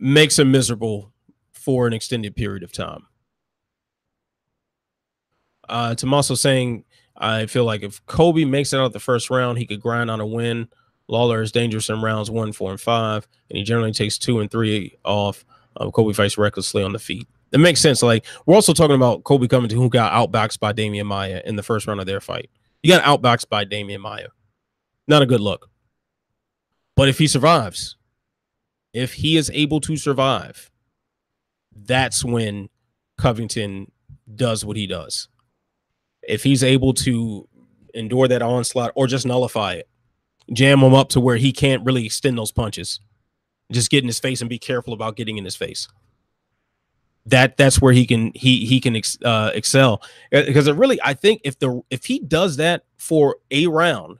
makes 0.00 0.38
him 0.38 0.50
miserable 0.50 1.12
for 1.52 1.86
an 1.86 1.92
extended 1.92 2.34
period 2.34 2.64
of 2.64 2.72
time. 2.72 3.06
Uh, 5.68 5.94
Tommaso 5.94 6.34
saying, 6.34 6.84
I 7.16 7.46
feel 7.46 7.64
like 7.64 7.84
if 7.84 8.04
Colby 8.06 8.44
makes 8.44 8.72
it 8.72 8.80
out 8.80 8.92
the 8.92 9.00
first 9.00 9.30
round, 9.30 9.58
he 9.58 9.66
could 9.66 9.80
grind 9.80 10.10
on 10.10 10.20
a 10.20 10.26
win. 10.26 10.68
Lawler 11.06 11.40
is 11.40 11.52
dangerous 11.52 11.88
in 11.88 12.02
rounds 12.02 12.30
one, 12.30 12.52
four, 12.52 12.72
and 12.72 12.80
five, 12.80 13.28
and 13.48 13.56
he 13.56 13.62
generally 13.62 13.92
takes 13.92 14.18
two 14.18 14.40
and 14.40 14.50
three 14.50 14.96
off. 15.04 15.44
Colby 15.92 16.12
fights 16.12 16.36
recklessly 16.36 16.82
on 16.82 16.92
the 16.92 16.98
feet. 16.98 17.28
It 17.52 17.58
makes 17.58 17.80
sense. 17.80 18.02
Like 18.02 18.26
we're 18.46 18.56
also 18.56 18.72
talking 18.72 18.96
about 18.96 19.22
Colby 19.22 19.46
Covington, 19.46 19.78
who 19.78 19.88
got 19.88 20.12
outboxed 20.12 20.58
by 20.58 20.72
Demian 20.72 21.06
Maya 21.06 21.40
in 21.44 21.54
the 21.54 21.62
first 21.62 21.86
round 21.86 22.00
of 22.00 22.06
their 22.06 22.20
fight. 22.20 22.50
He 22.82 22.88
got 22.88 23.04
outboxed 23.04 23.48
by 23.48 23.64
Demian 23.64 24.00
Maya. 24.00 24.28
Not 25.06 25.22
a 25.22 25.26
good 25.26 25.40
look. 25.40 25.70
But 26.96 27.08
if 27.08 27.18
he 27.18 27.26
survives, 27.26 27.96
if 28.92 29.14
he 29.14 29.36
is 29.36 29.50
able 29.52 29.80
to 29.80 29.96
survive, 29.96 30.70
that's 31.74 32.24
when 32.24 32.68
Covington 33.18 33.90
does 34.34 34.64
what 34.64 34.76
he 34.76 34.86
does. 34.86 35.28
If 36.22 36.42
he's 36.44 36.62
able 36.62 36.94
to 36.94 37.48
endure 37.92 38.28
that 38.28 38.42
onslaught 38.42 38.92
or 38.94 39.06
just 39.06 39.26
nullify 39.26 39.74
it, 39.74 39.88
jam 40.52 40.80
him 40.80 40.94
up 40.94 41.08
to 41.10 41.20
where 41.20 41.36
he 41.36 41.52
can't 41.52 41.84
really 41.84 42.06
extend 42.06 42.38
those 42.38 42.52
punches, 42.52 43.00
just 43.72 43.90
get 43.90 44.04
in 44.04 44.08
his 44.08 44.20
face 44.20 44.40
and 44.40 44.50
be 44.50 44.58
careful 44.58 44.92
about 44.92 45.16
getting 45.16 45.38
in 45.38 45.44
his 45.44 45.56
face. 45.56 45.88
That 47.26 47.56
that's 47.56 47.80
where 47.80 47.92
he 47.94 48.06
can 48.06 48.32
he 48.34 48.66
he 48.66 48.80
can 48.80 48.96
ex, 48.96 49.16
uh, 49.24 49.50
excel 49.54 50.02
because 50.30 50.66
it 50.66 50.76
really 50.76 51.00
I 51.02 51.14
think 51.14 51.40
if 51.42 51.58
the 51.58 51.80
if 51.88 52.04
he 52.04 52.18
does 52.18 52.56
that 52.58 52.84
for 52.98 53.36
a 53.50 53.66
round, 53.66 54.18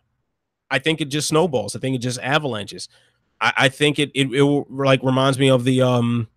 I 0.70 0.78
think 0.78 1.00
it 1.00 1.06
just 1.06 1.28
snowballs. 1.28 1.76
I 1.76 1.78
think 1.78 1.94
it 1.94 2.00
just 2.00 2.18
avalanches. 2.20 2.88
I, 3.40 3.52
I 3.56 3.68
think 3.68 3.98
it, 3.98 4.10
it 4.14 4.28
it 4.32 4.64
like 4.70 5.02
reminds 5.02 5.38
me 5.38 5.50
of 5.50 5.64
the 5.64 5.82
um 5.82 6.28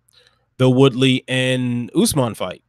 the 0.58 0.70
Woodley 0.70 1.24
and 1.28 1.90
Usman 1.94 2.34
fight, 2.34 2.62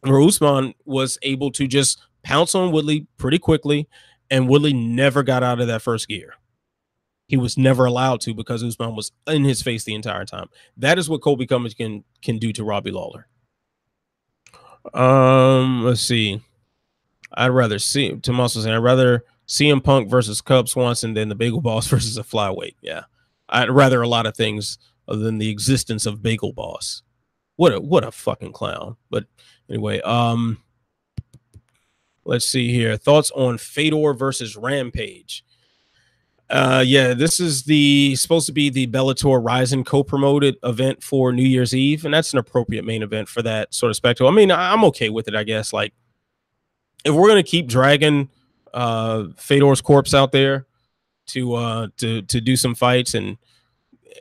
where 0.00 0.20
Usman 0.20 0.74
was 0.84 1.18
able 1.22 1.50
to 1.52 1.66
just 1.66 2.00
pounce 2.22 2.54
on 2.54 2.72
Woodley 2.72 3.06
pretty 3.16 3.38
quickly, 3.38 3.88
and 4.30 4.48
Woodley 4.48 4.72
never 4.72 5.22
got 5.22 5.42
out 5.42 5.60
of 5.60 5.66
that 5.66 5.82
first 5.82 6.08
gear. 6.08 6.34
He 7.26 7.36
was 7.36 7.56
never 7.56 7.86
allowed 7.86 8.20
to 8.22 8.34
because 8.34 8.62
Usman 8.62 8.94
was 8.94 9.10
in 9.26 9.44
his 9.44 9.62
face 9.62 9.84
the 9.84 9.94
entire 9.94 10.26
time. 10.26 10.48
That 10.76 10.98
is 10.98 11.08
what 11.08 11.22
Colby 11.22 11.46
Cummings 11.46 11.74
can 11.74 12.04
can 12.20 12.38
do 12.38 12.52
to 12.52 12.64
Robbie 12.64 12.90
Lawler. 12.90 13.26
Um, 14.92 15.84
let's 15.84 16.00
see. 16.02 16.42
I'd 17.34 17.48
rather 17.48 17.78
see 17.78 18.16
Tommaso 18.16 18.60
saying 18.60 18.74
I'd 18.74 18.78
rather 18.78 19.24
CM 19.46 19.82
Punk 19.82 20.08
versus 20.08 20.40
Cub 20.40 20.68
Swanson 20.68 21.14
than 21.14 21.28
the 21.28 21.34
Bagel 21.34 21.60
Boss 21.60 21.86
versus 21.88 22.16
a 22.16 22.22
flyweight. 22.22 22.76
Yeah. 22.80 23.04
I'd 23.48 23.70
rather 23.70 24.02
a 24.02 24.08
lot 24.08 24.26
of 24.26 24.36
things 24.36 24.78
than 25.06 25.38
the 25.38 25.50
existence 25.50 26.06
of 26.06 26.22
Bagel 26.22 26.52
Boss. 26.52 27.02
What 27.56 27.74
a 27.74 27.80
what 27.80 28.04
a 28.04 28.10
fucking 28.10 28.52
clown. 28.52 28.96
But 29.10 29.26
anyway, 29.68 30.00
um 30.00 30.58
let's 32.24 32.46
see 32.46 32.72
here. 32.72 32.96
Thoughts 32.96 33.30
on 33.32 33.58
Fedor 33.58 34.14
versus 34.14 34.56
Rampage. 34.56 35.44
Uh 36.48 36.82
yeah, 36.86 37.12
this 37.12 37.40
is 37.40 37.64
the 37.64 38.16
supposed 38.16 38.46
to 38.46 38.52
be 38.52 38.70
the 38.70 38.86
Bellator 38.86 39.44
Rizin 39.44 39.84
co-promoted 39.84 40.56
event 40.62 41.02
for 41.02 41.32
New 41.32 41.42
Year's 41.42 41.74
Eve, 41.74 42.04
and 42.04 42.14
that's 42.14 42.32
an 42.32 42.38
appropriate 42.38 42.84
main 42.84 43.02
event 43.02 43.28
for 43.28 43.42
that 43.42 43.74
sort 43.74 43.90
of 43.90 43.96
spectacle. 43.96 44.28
I 44.28 44.32
mean, 44.34 44.50
I'm 44.50 44.84
okay 44.84 45.10
with 45.10 45.28
it, 45.28 45.34
I 45.34 45.44
guess. 45.44 45.72
Like 45.72 45.92
if 47.04 47.14
we're 47.14 47.28
gonna 47.28 47.42
keep 47.42 47.66
dragging 47.66 48.30
uh 48.74 49.24
Fedor's 49.36 49.80
corpse 49.80 50.14
out 50.14 50.32
there, 50.32 50.66
to 51.26 51.54
uh 51.54 51.88
to 51.98 52.22
to 52.22 52.40
do 52.40 52.56
some 52.56 52.74
fights 52.74 53.14
and 53.14 53.38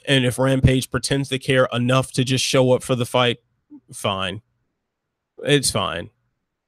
and 0.08 0.26
if 0.26 0.40
Rampage 0.40 0.90
pretends 0.90 1.30
to 1.30 1.40
care 1.40 1.68
enough 1.72 2.12
to 2.14 2.24
just 2.24 2.44
show 2.44 2.72
up 2.72 2.84
for 2.84 2.96
the 2.96 3.06
fight, 3.06 3.38
fine. 3.94 4.42
It's 5.44 5.72
fine. 5.72 6.10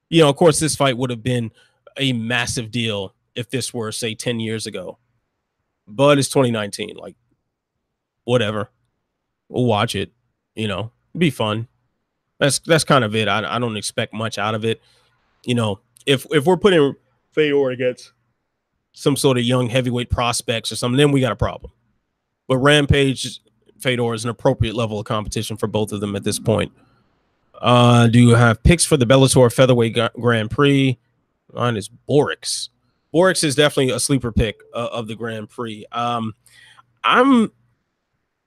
You 0.08 0.22
know, 0.22 0.28
of 0.28 0.36
course, 0.36 0.60
this 0.60 0.76
fight 0.76 0.96
would 0.96 1.10
have 1.10 1.22
been 1.22 1.50
a 1.96 2.12
massive 2.12 2.70
deal 2.70 3.14
if 3.34 3.50
this 3.50 3.72
were, 3.72 3.92
say, 3.92 4.14
10 4.14 4.40
years 4.40 4.66
ago. 4.66 4.98
But 5.86 6.18
it's 6.18 6.28
2019. 6.28 6.96
Like, 6.96 7.16
whatever. 8.24 8.70
We'll 9.48 9.66
watch 9.66 9.94
it. 9.94 10.12
You 10.54 10.68
know, 10.68 10.92
be 11.16 11.30
fun. 11.30 11.68
That's 12.38 12.58
that's 12.60 12.84
kind 12.84 13.04
of 13.04 13.14
it. 13.14 13.28
I, 13.28 13.56
I 13.56 13.58
don't 13.58 13.76
expect 13.76 14.12
much 14.12 14.38
out 14.38 14.54
of 14.54 14.64
it. 14.64 14.80
You 15.44 15.54
know, 15.54 15.80
if 16.06 16.26
if 16.30 16.46
we're 16.46 16.56
putting 16.56 16.94
Fedor 17.34 17.70
against 17.70 18.12
some 18.92 19.16
sort 19.16 19.38
of 19.38 19.44
young 19.44 19.68
heavyweight 19.68 20.10
prospects 20.10 20.70
or 20.70 20.76
something, 20.76 20.96
then 20.96 21.12
we 21.12 21.20
got 21.20 21.32
a 21.32 21.36
problem. 21.36 21.72
But 22.46 22.58
Rampage 22.58 23.40
Fedor 23.80 24.14
is 24.14 24.24
an 24.24 24.30
appropriate 24.30 24.74
level 24.74 24.98
of 24.98 25.06
competition 25.06 25.56
for 25.56 25.66
both 25.66 25.92
of 25.92 26.00
them 26.00 26.16
at 26.16 26.24
this 26.24 26.38
point. 26.38 26.72
Uh, 27.60 28.06
do 28.06 28.18
you 28.18 28.34
have 28.34 28.62
picks 28.62 28.84
for 28.84 28.96
the 28.96 29.06
Bellator 29.06 29.52
Featherweight 29.52 29.98
Grand 30.20 30.50
Prix? 30.50 30.98
Mine 31.52 31.76
is 31.76 31.88
Borics. 32.08 32.68
Borics 33.14 33.44
is 33.44 33.54
definitely 33.54 33.92
a 33.92 34.00
sleeper 34.00 34.32
pick 34.32 34.60
uh, 34.74 34.88
of 34.92 35.06
the 35.06 35.14
Grand 35.14 35.48
Prix. 35.48 35.86
Um, 35.92 36.34
I'm 37.02 37.52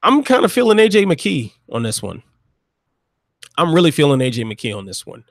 I'm 0.03 0.23
kind 0.23 0.45
of 0.45 0.51
feeling 0.51 0.77
AJ 0.77 1.05
McKee 1.05 1.53
on 1.71 1.83
this 1.83 2.01
one. 2.01 2.21
I'm 3.57 3.73
really 3.73 3.91
feeling 3.91 4.19
AJ 4.19 4.51
McKee 4.51 4.77
on 4.77 4.85
this 4.85 5.05
one. 5.05 5.23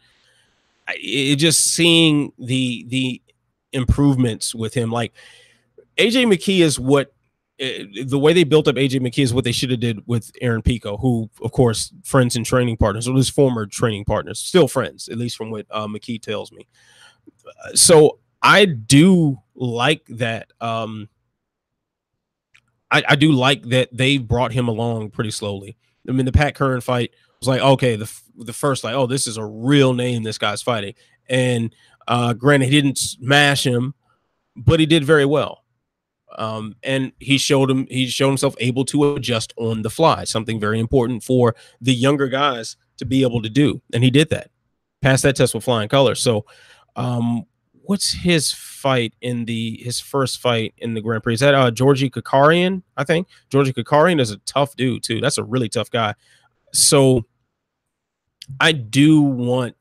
I, 0.89 0.97
it 0.99 1.37
just 1.37 1.73
seeing 1.73 2.33
the 2.39 2.85
the 2.89 3.21
improvements 3.73 4.55
with 4.55 4.75
him. 4.75 4.91
Like 4.91 5.13
AJ 5.97 6.27
McKee 6.27 6.61
is 6.61 6.79
what 6.79 7.13
uh, 7.61 7.85
the 8.05 8.19
way 8.19 8.33
they 8.33 8.45
built 8.45 8.69
up 8.69 8.77
AJ 8.77 9.01
McKee 9.01 9.23
is 9.23 9.33
what 9.33 9.45
they 9.45 9.53
should 9.53 9.71
have 9.71 9.81
did 9.81 10.07
with 10.07 10.31
Aaron 10.41 10.63
Pico, 10.63 10.97
who 10.97 11.31
of 11.43 11.53
course 11.53 11.93
friends 12.05 12.37
and 12.37 12.45
training 12.45 12.77
partners, 12.77 13.09
or 13.09 13.17
his 13.17 13.31
former 13.31 13.67
training 13.67 14.05
partners, 14.05 14.39
still 14.39 14.69
friends, 14.69 15.09
at 15.09 15.19
least 15.19 15.37
from 15.37 15.51
what 15.51 15.67
uh, 15.71 15.87
McKee 15.87 16.21
tells 16.21 16.53
me. 16.53 16.67
So 17.75 18.19
I 18.43 18.67
do 18.67 19.39
like 19.55 20.05
that. 20.09 20.53
Um, 20.61 21.09
I, 22.91 23.03
I 23.09 23.17
do 23.17 23.33
like 23.33 23.63
that 23.71 23.89
they 23.91 24.19
brought 24.19 24.53
him 24.53 24.69
along 24.69 25.11
pretty 25.11 25.31
slowly. 25.31 25.77
I 26.09 26.13
mean, 26.13 26.27
the 26.27 26.33
Pat 26.33 26.55
Curran 26.55 26.81
fight 26.83 27.13
was 27.41 27.49
like, 27.49 27.61
okay, 27.61 27.97
the 27.97 28.13
the 28.37 28.53
first 28.53 28.85
like, 28.85 28.95
oh, 28.95 29.07
this 29.07 29.27
is 29.27 29.39
a 29.39 29.45
real 29.45 29.95
name 29.95 30.23
this 30.23 30.39
guy's 30.39 30.63
fighting, 30.63 30.95
and 31.29 31.75
uh, 32.09 32.33
granted, 32.33 32.67
he 32.67 32.81
didn't 32.81 32.99
smash 32.99 33.67
him, 33.67 33.95
but 34.57 34.81
he 34.81 34.87
did 34.87 35.05
very 35.05 35.25
well. 35.25 35.65
Um, 36.39 36.77
and 36.83 37.13
he 37.19 37.39
showed 37.39 37.71
him 37.71 37.87
he 37.89 38.07
showed 38.09 38.29
himself 38.29 38.57
able 38.59 38.85
to 38.87 39.15
adjust 39.15 39.55
on 39.57 39.83
the 39.83 39.91
fly, 39.91 40.25
something 40.25 40.61
very 40.61 40.79
important 40.79 41.23
for 41.23 41.55
the 41.81 41.95
younger 41.95 42.29
guys 42.29 42.77
to 42.99 43.05
be 43.05 43.23
able 43.23 43.41
to 43.43 43.49
do. 43.49 43.81
And 43.93 44.03
he 44.05 44.11
did 44.11 44.29
that. 44.31 44.51
Passed 45.03 45.23
that 45.23 45.37
test 45.37 45.55
with 45.55 45.65
flying 45.65 45.89
colors. 45.89 46.21
So 46.21 46.45
um, 46.97 47.47
what's 47.87 48.13
his 48.13 48.53
fight 48.53 49.15
in 49.21 49.45
the 49.45 49.81
his 49.83 50.01
first 50.01 50.41
fight 50.41 50.75
in 50.79 50.95
the 50.95 51.01
Grand 51.01 51.23
Prix? 51.23 51.35
Is 51.35 51.41
that 51.41 51.55
uh 51.55 51.71
Georgi 51.71 52.11
Karakhanyan? 52.11 52.83
I 52.97 53.05
think 53.05 53.29
Georgi 53.49 53.73
Karakhanyan 53.73 54.21
is 54.21 54.31
a 54.31 54.39
tough 54.39 54.77
dude 54.77 55.03
too. 55.03 55.21
That's 55.21 55.39
a 55.39 55.45
really 55.45 55.69
tough 55.69 55.91
guy. 55.91 56.15
So 56.73 57.25
I 58.61 58.73
do 58.73 59.23
want 59.23 59.77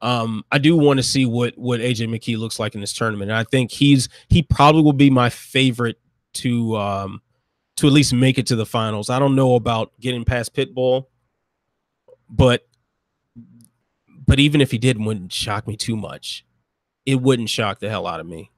um, 0.00 0.44
I 0.52 0.58
do 0.58 0.76
want 0.76 0.98
to 0.98 1.02
see 1.02 1.26
what 1.26 1.56
what 1.58 1.80
AJ 1.80 2.08
McKee 2.08 2.38
looks 2.38 2.58
like 2.58 2.74
in 2.74 2.80
this 2.80 2.92
tournament. 2.92 3.30
And 3.30 3.38
I 3.38 3.44
think 3.44 3.70
he's 3.70 4.08
he 4.28 4.42
probably 4.42 4.82
will 4.82 4.92
be 4.92 5.10
my 5.10 5.30
favorite 5.30 5.98
to 6.34 6.76
um 6.76 7.22
to 7.76 7.86
at 7.86 7.92
least 7.92 8.12
make 8.12 8.38
it 8.38 8.46
to 8.48 8.56
the 8.56 8.66
finals. 8.66 9.10
I 9.10 9.18
don't 9.18 9.34
know 9.34 9.54
about 9.54 9.92
getting 10.00 10.24
past 10.24 10.54
Pitbull, 10.54 11.06
but 12.28 12.66
but 14.26 14.38
even 14.38 14.60
if 14.60 14.70
he 14.70 14.78
did, 14.78 15.02
wouldn't 15.02 15.32
shock 15.32 15.66
me 15.66 15.76
too 15.76 15.96
much. 15.96 16.44
It 17.06 17.16
wouldn't 17.16 17.48
shock 17.48 17.80
the 17.80 17.88
hell 17.88 18.06
out 18.06 18.20
of 18.20 18.26
me. 18.26 18.50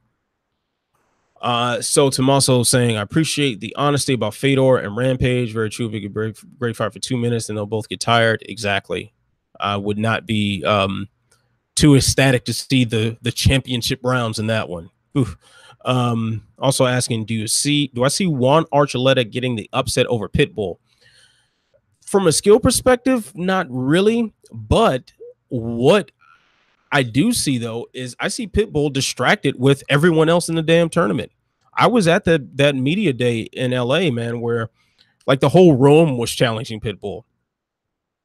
Uh, 1.41 1.80
so 1.80 2.11
Tommaso 2.11 2.62
saying, 2.64 2.99
I 2.99 3.03
appreciate 3.03 3.61
the 3.61 3.74
honesty 3.76 4.12
about 4.12 4.34
Fedor 4.34 4.76
and 4.76 4.95
Rampage. 4.95 5.55
Very 5.55 5.70
true. 5.70 5.88
We 5.88 6.03
could 6.03 6.12
break, 6.12 6.36
great 6.59 6.76
fight 6.76 6.93
for 6.93 6.99
two 6.99 7.16
minutes 7.16 7.49
and 7.49 7.57
they'll 7.57 7.64
both 7.64 7.88
get 7.88 8.01
tired. 8.01 8.43
Exactly. 8.47 9.14
I 9.59 9.76
would 9.76 9.97
not 9.97 10.26
be 10.26 10.64
um 10.64 11.09
too 11.77 11.95
ecstatic 11.95 12.45
to 12.45 12.53
see 12.53 12.85
the 12.85 13.16
the 13.23 13.33
championship 13.33 14.01
rounds 14.03 14.39
in 14.39 14.47
that 14.49 14.68
one. 14.68 14.91
Oof. 15.16 15.37
Um, 15.85 16.47
also 16.59 16.85
asking, 16.85 17.25
do 17.25 17.35
you 17.35 17.47
see 17.47 17.89
do 17.95 18.05
I 18.05 18.09
see 18.09 18.27
Juan 18.27 18.64
Archuleta 18.66 19.29
getting 19.31 19.57
the 19.57 19.68
upset 19.73 20.07
over 20.07 20.29
Pitbull? 20.29 20.77
From 22.05 22.27
a 22.27 22.33
skill 22.33 22.59
perspective, 22.59 23.33
not 23.37 23.66
really, 23.71 24.35
but 24.53 25.12
what 25.49 26.11
I 26.93 27.03
do 27.03 27.33
see 27.33 27.59
though 27.59 27.87
is 27.93 28.16
I 28.21 28.29
see 28.29 28.47
Pitbull 28.47 28.93
distracted 28.93 29.59
with 29.59 29.83
everyone 29.89 30.29
else 30.29 30.49
in 30.49 30.57
the 30.57 30.62
damn 30.62 30.89
tournament. 30.89 31.33
I 31.75 31.87
was 31.87 32.09
at 32.09 32.25
that 32.25 32.57
that 32.57 32.75
media 32.75 33.12
day 33.12 33.41
in 33.41 33.71
LA, 33.71 34.11
man, 34.11 34.41
where 34.41 34.71
like 35.27 35.41
the 35.41 35.49
whole 35.49 35.77
room 35.77 36.18
was 36.18 36.31
challenging 36.31 36.81
Pitbull. 36.81 37.25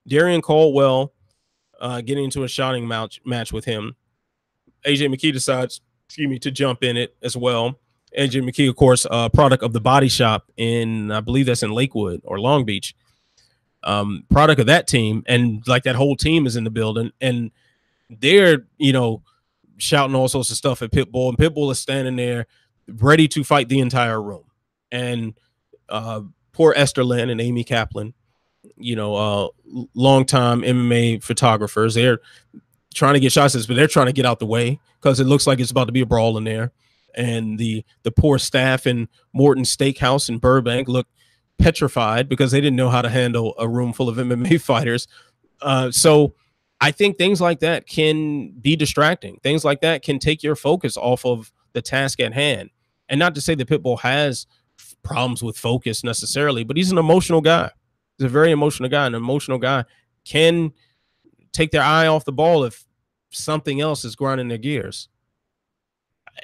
Darrion 0.10 0.42
Caldwell 0.42 1.14
uh, 1.80 2.02
getting 2.02 2.26
into 2.26 2.44
a 2.44 2.48
shouting 2.48 2.88
match 2.88 3.22
match 3.26 3.52
with 3.52 3.66
him. 3.66 3.96
AJ 4.86 5.14
McKee 5.14 5.34
decides, 5.34 5.82
excuse 6.08 6.30
me, 6.30 6.40
to 6.40 6.52
jump 6.52 6.84
in 6.84 6.98
it 6.98 7.16
as 7.22 7.36
well. 7.36 7.80
AJ 8.18 8.44
McKee, 8.44 8.70
of 8.70 8.76
course, 8.76 9.06
uh, 9.10 9.30
product 9.30 9.64
of 9.64 9.74
the 9.74 9.82
Body 9.82 10.08
Shop 10.08 10.52
in 10.58 11.12
I 11.12 11.20
believe 11.20 11.46
that's 11.48 11.64
in 11.64 11.72
Lakewood 11.72 12.22
or 12.24 12.40
Long 12.40 12.66
Beach. 12.66 12.96
Um, 13.84 14.24
product 14.32 14.60
of 14.60 14.66
that 14.66 14.88
team, 14.88 15.24
and 15.28 15.64
like 15.68 15.84
that 15.84 15.96
whole 15.96 16.16
team 16.16 16.48
is 16.48 16.56
in 16.56 16.64
the 16.64 16.72
building, 16.72 17.12
and 17.22 17.52
they're 18.10 18.66
you 18.78 18.94
know 18.94 19.22
shouting 19.78 20.16
all 20.16 20.28
sorts 20.28 20.50
of 20.50 20.58
stuff 20.58 20.82
at 20.82 20.92
Pitbull, 20.92 21.30
and 21.30 21.38
Pitbull 21.38 21.72
is 21.72 21.80
standing 21.80 22.16
there 22.16 22.48
ready 22.88 23.28
to 23.28 23.44
fight 23.44 23.70
the 23.70 23.80
entire 23.80 24.22
room. 24.22 24.46
And 24.92 25.34
uh, 25.90 26.22
poor 26.52 26.74
Esther 26.76 27.04
Lin 27.04 27.30
and 27.30 27.42
Amy 27.42 27.64
Kaplan, 27.64 28.14
you 28.78 28.96
know, 28.96 29.16
uh, 29.16 29.48
longtime 29.94 30.62
MMA 30.62 31.24
photographers, 31.24 31.96
they're 31.96 32.20
trying 32.94 33.14
to 33.14 33.20
get 33.20 33.32
shots, 33.32 33.66
but 33.66 33.76
they're 33.76 33.88
trying 33.88 34.08
to 34.08 34.14
get 34.14 34.26
out 34.26 34.40
the 34.40 34.46
way 34.46 34.80
because 35.02 35.20
it 35.20 35.26
looks 35.26 35.46
like 35.46 35.60
it's 35.60 35.72
about 35.72 35.86
to 35.86 35.92
be 35.92 36.02
a 36.02 36.06
brawl 36.06 36.38
in 36.38 36.44
there. 36.44 36.72
And 37.16 37.58
the 37.58 37.86
the 38.04 38.12
poor 38.12 38.38
staff 38.38 38.86
in 38.88 39.08
Morton 39.34 39.64
Steakhouse 39.64 40.28
in 40.28 40.38
Burbank 40.38 40.88
look 40.88 41.08
petrified 41.58 42.28
because 42.28 42.52
they 42.52 42.60
didn't 42.60 42.76
know 42.76 42.90
how 42.90 43.02
to 43.02 43.10
handle 43.10 43.56
a 43.58 43.68
room 43.68 43.94
full 43.94 44.10
of 44.10 44.18
MMA 44.18 44.60
fighters. 44.62 45.08
Uh, 45.62 45.92
so 45.92 46.34
I 46.82 46.92
think 46.92 47.18
things 47.18 47.40
like 47.40 47.60
that 47.60 47.88
can 47.88 48.52
be 48.60 48.76
distracting. 48.76 49.40
Things 49.44 49.64
like 49.64 49.82
that 49.82 50.04
can 50.04 50.20
take 50.20 50.44
your 50.44 50.56
focus 50.56 50.98
off 50.98 51.26
of 51.26 51.52
the 51.74 51.82
task 51.82 52.20
at 52.20 52.34
hand. 52.34 52.70
And 53.08 53.20
not 53.20 53.36
to 53.36 53.42
say 53.42 53.56
that 53.56 53.70
Pitbull 53.70 54.00
has 54.00 54.48
problems 55.04 55.42
with 55.42 55.58
focus 55.58 56.04
necessarily, 56.04 56.64
but 56.64 56.76
he's 56.76 56.92
an 56.92 56.98
emotional 56.98 57.42
guy. 57.42 57.72
He's 58.18 58.26
a 58.26 58.30
very 58.30 58.52
emotional 58.52 58.90
guy. 58.90 59.06
An 59.06 59.16
emotional 59.16 59.58
guy 59.58 59.86
can 60.24 60.72
take 61.52 61.72
their 61.72 61.84
eye 61.84 62.08
off 62.08 62.26
the 62.26 62.32
ball 62.32 62.64
if 62.64 62.86
something 63.30 63.82
else 63.82 64.06
is 64.06 64.16
grinding 64.16 64.48
their 64.48 64.58
gears. 64.58 65.10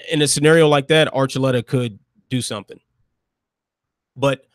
In 0.10 0.22
a 0.22 0.28
scenario 0.28 0.68
like 0.68 0.88
that, 0.88 1.14
Archuleta 1.14 1.66
could 1.66 2.00
do 2.30 2.42
something. 2.42 2.80
But 4.16 4.46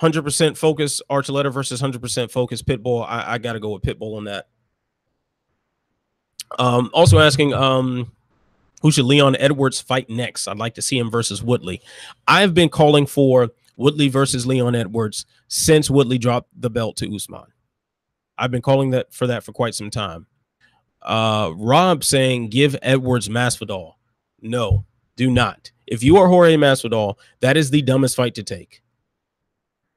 100% 0.00 0.56
focus 0.56 1.00
Archuleta 1.10 1.52
versus 1.52 1.80
100% 1.80 2.30
focus 2.30 2.62
Pitbull. 2.62 3.04
I, 3.06 3.34
I 3.34 3.38
got 3.38 3.54
to 3.54 3.60
go 3.60 3.70
with 3.70 3.82
Pitbull 3.82 4.16
on 4.16 4.24
that. 4.24 4.48
Um, 6.58 6.90
also 6.92 7.18
asking, 7.18 7.54
um, 7.54 8.12
who 8.82 8.90
should 8.92 9.06
Leon 9.06 9.36
Edwards 9.38 9.80
fight 9.80 10.10
next? 10.10 10.46
I'd 10.46 10.58
like 10.58 10.74
to 10.74 10.82
see 10.82 10.98
him 10.98 11.10
versus 11.10 11.42
Woodley. 11.42 11.80
I've 12.28 12.54
been 12.54 12.68
calling 12.68 13.06
for 13.06 13.50
Woodley 13.76 14.08
versus 14.08 14.46
Leon 14.46 14.74
Edwards 14.74 15.26
since 15.48 15.90
Woodley 15.90 16.18
dropped 16.18 16.48
the 16.58 16.70
belt 16.70 16.96
to 16.98 17.14
Usman. 17.14 17.46
I've 18.38 18.50
been 18.50 18.62
calling 18.62 18.90
that 18.90 19.12
for 19.12 19.26
that 19.26 19.44
for 19.44 19.52
quite 19.52 19.74
some 19.74 19.90
time. 19.90 20.26
Uh, 21.02 21.52
Rob 21.56 22.04
saying 22.04 22.50
give 22.50 22.76
Edwards 22.82 23.28
Masvidal. 23.28 23.92
No, 24.40 24.84
do 25.16 25.30
not. 25.30 25.70
If 25.86 26.02
you 26.02 26.16
are 26.16 26.28
Jorge 26.28 26.56
Masvidal, 26.56 27.14
that 27.40 27.56
is 27.56 27.70
the 27.70 27.82
dumbest 27.82 28.16
fight 28.16 28.34
to 28.34 28.42
take. 28.42 28.82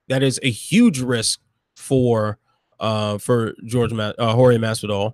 That 0.07 0.23
is 0.23 0.39
a 0.43 0.51
huge 0.51 0.99
risk 0.99 1.39
for 1.75 2.37
uh 2.79 3.17
for 3.17 3.53
George 3.65 3.91
Ma- 3.91 4.13
uh, 4.17 4.33
Jorge 4.33 4.57
Masvidal 4.57 5.13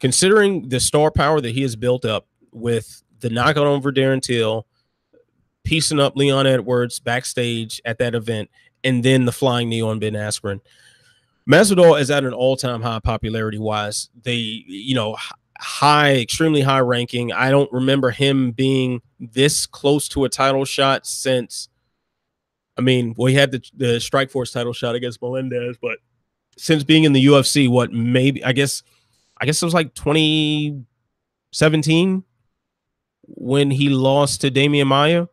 considering 0.00 0.68
the 0.68 0.80
star 0.80 1.10
power 1.10 1.40
that 1.40 1.52
he 1.52 1.62
has 1.62 1.76
built 1.76 2.04
up 2.04 2.26
with 2.52 3.02
the 3.20 3.30
knockout 3.30 3.66
over 3.66 3.92
Darren 3.92 4.20
Till, 4.20 4.66
piecing 5.66 6.00
up 6.00 6.16
Leon 6.16 6.46
Edwards 6.46 6.98
backstage 7.00 7.82
at 7.84 7.98
that 7.98 8.14
event, 8.14 8.48
and 8.84 9.04
then 9.04 9.26
the 9.26 9.32
flying 9.32 9.68
knee 9.68 9.82
on 9.82 9.98
Ben 9.98 10.14
Askren. 10.14 10.60
Masvidal 11.50 12.00
is 12.00 12.10
at 12.10 12.24
an 12.24 12.32
all-time 12.32 12.80
high 12.82 13.00
popularity 13.00 13.58
wise. 13.58 14.08
They, 14.22 14.34
you 14.34 14.94
know, 14.94 15.16
high, 15.58 16.16
extremely 16.16 16.62
high 16.62 16.80
ranking. 16.80 17.32
I 17.32 17.50
don't 17.50 17.70
remember 17.72 18.10
him 18.10 18.52
being 18.52 19.02
this 19.18 19.66
close 19.66 20.08
to 20.08 20.24
a 20.24 20.28
title 20.28 20.64
shot 20.64 21.06
since. 21.06 21.68
I 22.76 22.80
mean, 22.80 23.14
well, 23.16 23.26
he 23.26 23.34
had 23.34 23.52
the, 23.52 23.62
the 23.74 23.96
Strikeforce 23.96 24.52
title 24.52 24.72
shot 24.72 24.94
against 24.94 25.20
Melendez, 25.20 25.76
but 25.80 25.98
since 26.56 26.84
being 26.84 27.02
in 27.04 27.12
the 27.12 27.26
UFC, 27.26 27.68
what 27.68 27.92
maybe 27.92 28.44
I 28.44 28.52
guess 28.52 28.82
I 29.40 29.46
guess 29.46 29.62
it 29.62 29.64
was 29.64 29.74
like 29.74 29.94
2017 29.94 32.24
when 33.28 33.70
he 33.70 33.88
lost 33.88 34.42
to 34.42 34.50
Demian 34.50 34.86
Maia, 34.86 35.26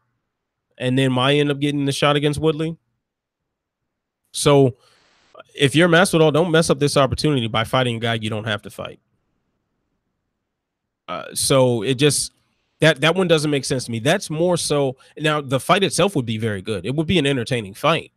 and 0.78 0.97
then 0.97 1.11
Maia 1.11 1.36
end 1.36 1.51
up 1.51 1.59
getting 1.59 1.86
the 1.86 1.91
shot 1.91 2.15
against 2.15 2.39
Woodley. 2.39 2.78
So 4.32 4.76
if 5.55 5.76
you're 5.76 5.89
Masvidal, 5.89 6.34
don't 6.34 6.51
mess 6.51 6.69
up 6.69 6.80
this 6.80 6.97
opportunity 6.97 7.47
by 7.47 7.63
fighting 7.63 7.97
a 7.97 7.99
guy 7.99 8.15
you 8.15 8.30
don't 8.30 8.45
have 8.45 8.61
to 8.63 8.69
fight. 8.69 8.99
Uh, 11.07 11.26
so 11.34 11.84
it 11.84 11.95
just 11.95 12.32
that 12.80 13.01
that 13.01 13.15
one 13.15 13.28
doesn't 13.28 13.51
make 13.51 13.65
sense 13.65 13.86
to 13.86 13.91
me. 13.91 13.99
That's 13.99 14.30
more 14.30 14.57
so 14.57 14.97
now 15.17 15.41
the 15.41 15.59
fight 15.59 15.84
itself 15.84 16.15
would 16.15 16.26
be 16.26 16.38
very 16.38 16.61
good. 16.61 16.86
It 16.86 16.95
would 16.95 17.07
be 17.07 17.19
an 17.19 17.28
entertaining 17.28 17.74
fight. 17.74 18.11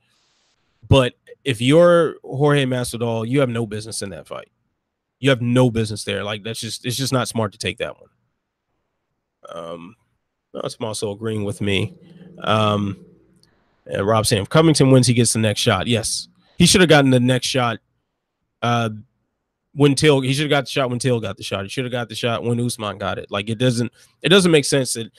But 0.89 1.15
if 1.45 1.61
you're 1.61 2.17
Jorge 2.23 2.65
Masvidal, 2.65 3.29
you 3.29 3.41
have 3.41 3.49
no 3.49 3.67
business 3.67 4.03
in 4.03 4.11
that 4.11 4.27
fight. 4.27 4.49
You 5.19 5.31
have 5.31 5.41
no 5.41 5.71
business 5.71 6.05
there. 6.05 6.25
Like 6.25 6.43
that's 6.43 6.61
just 6.61 6.87
it's 6.87 6.97
just 6.97 7.13
not 7.13 7.29
smart 7.29 7.53
to 7.53 7.59
take 7.59 7.79
that 7.79 7.97
one. 8.01 8.11
Um, 9.49 9.97
that's 10.63 10.77
also 10.77 11.11
agreeing 11.11 11.45
with 11.45 11.61
me. 11.61 11.95
Um, 12.39 13.05
and 13.87 14.07
Rob 14.07 14.27
saying 14.27 14.47
Covington 14.47 14.91
wins, 14.91 15.07
he 15.07 15.15
gets 15.15 15.33
the 15.33 15.39
next 15.39 15.61
shot. 15.61 15.87
Yes, 15.87 16.29
he 16.59 16.67
should 16.67 16.81
have 16.81 16.91
gotten 16.91 17.11
the 17.11 17.21
next 17.21 17.47
shot. 17.47 17.79
Uh, 18.63 18.91
when 19.77 19.95
Till 19.95 20.21
he 20.21 20.33
should 20.33 20.45
have 20.45 20.51
got 20.51 20.65
the 20.65 20.71
shot 20.71 20.89
when 20.89 20.99
Till 20.99 21.21
got 21.21 21.37
the 21.37 21.43
shot. 21.43 21.65
He 21.65 21.69
should 21.69 21.85
have 21.85 21.93
got 21.93 22.09
the 22.09 22.15
shot 22.15 22.43
when 22.43 22.59
Usman 22.59 22.99
got 22.99 23.19
it. 23.19 23.31
Like 23.31 23.51
it 23.51 23.59
doesn't 23.59 23.93
it 24.23 24.31
doesn't 24.31 24.51
make 24.51 24.65
sense 24.65 24.95
that 24.95 25.11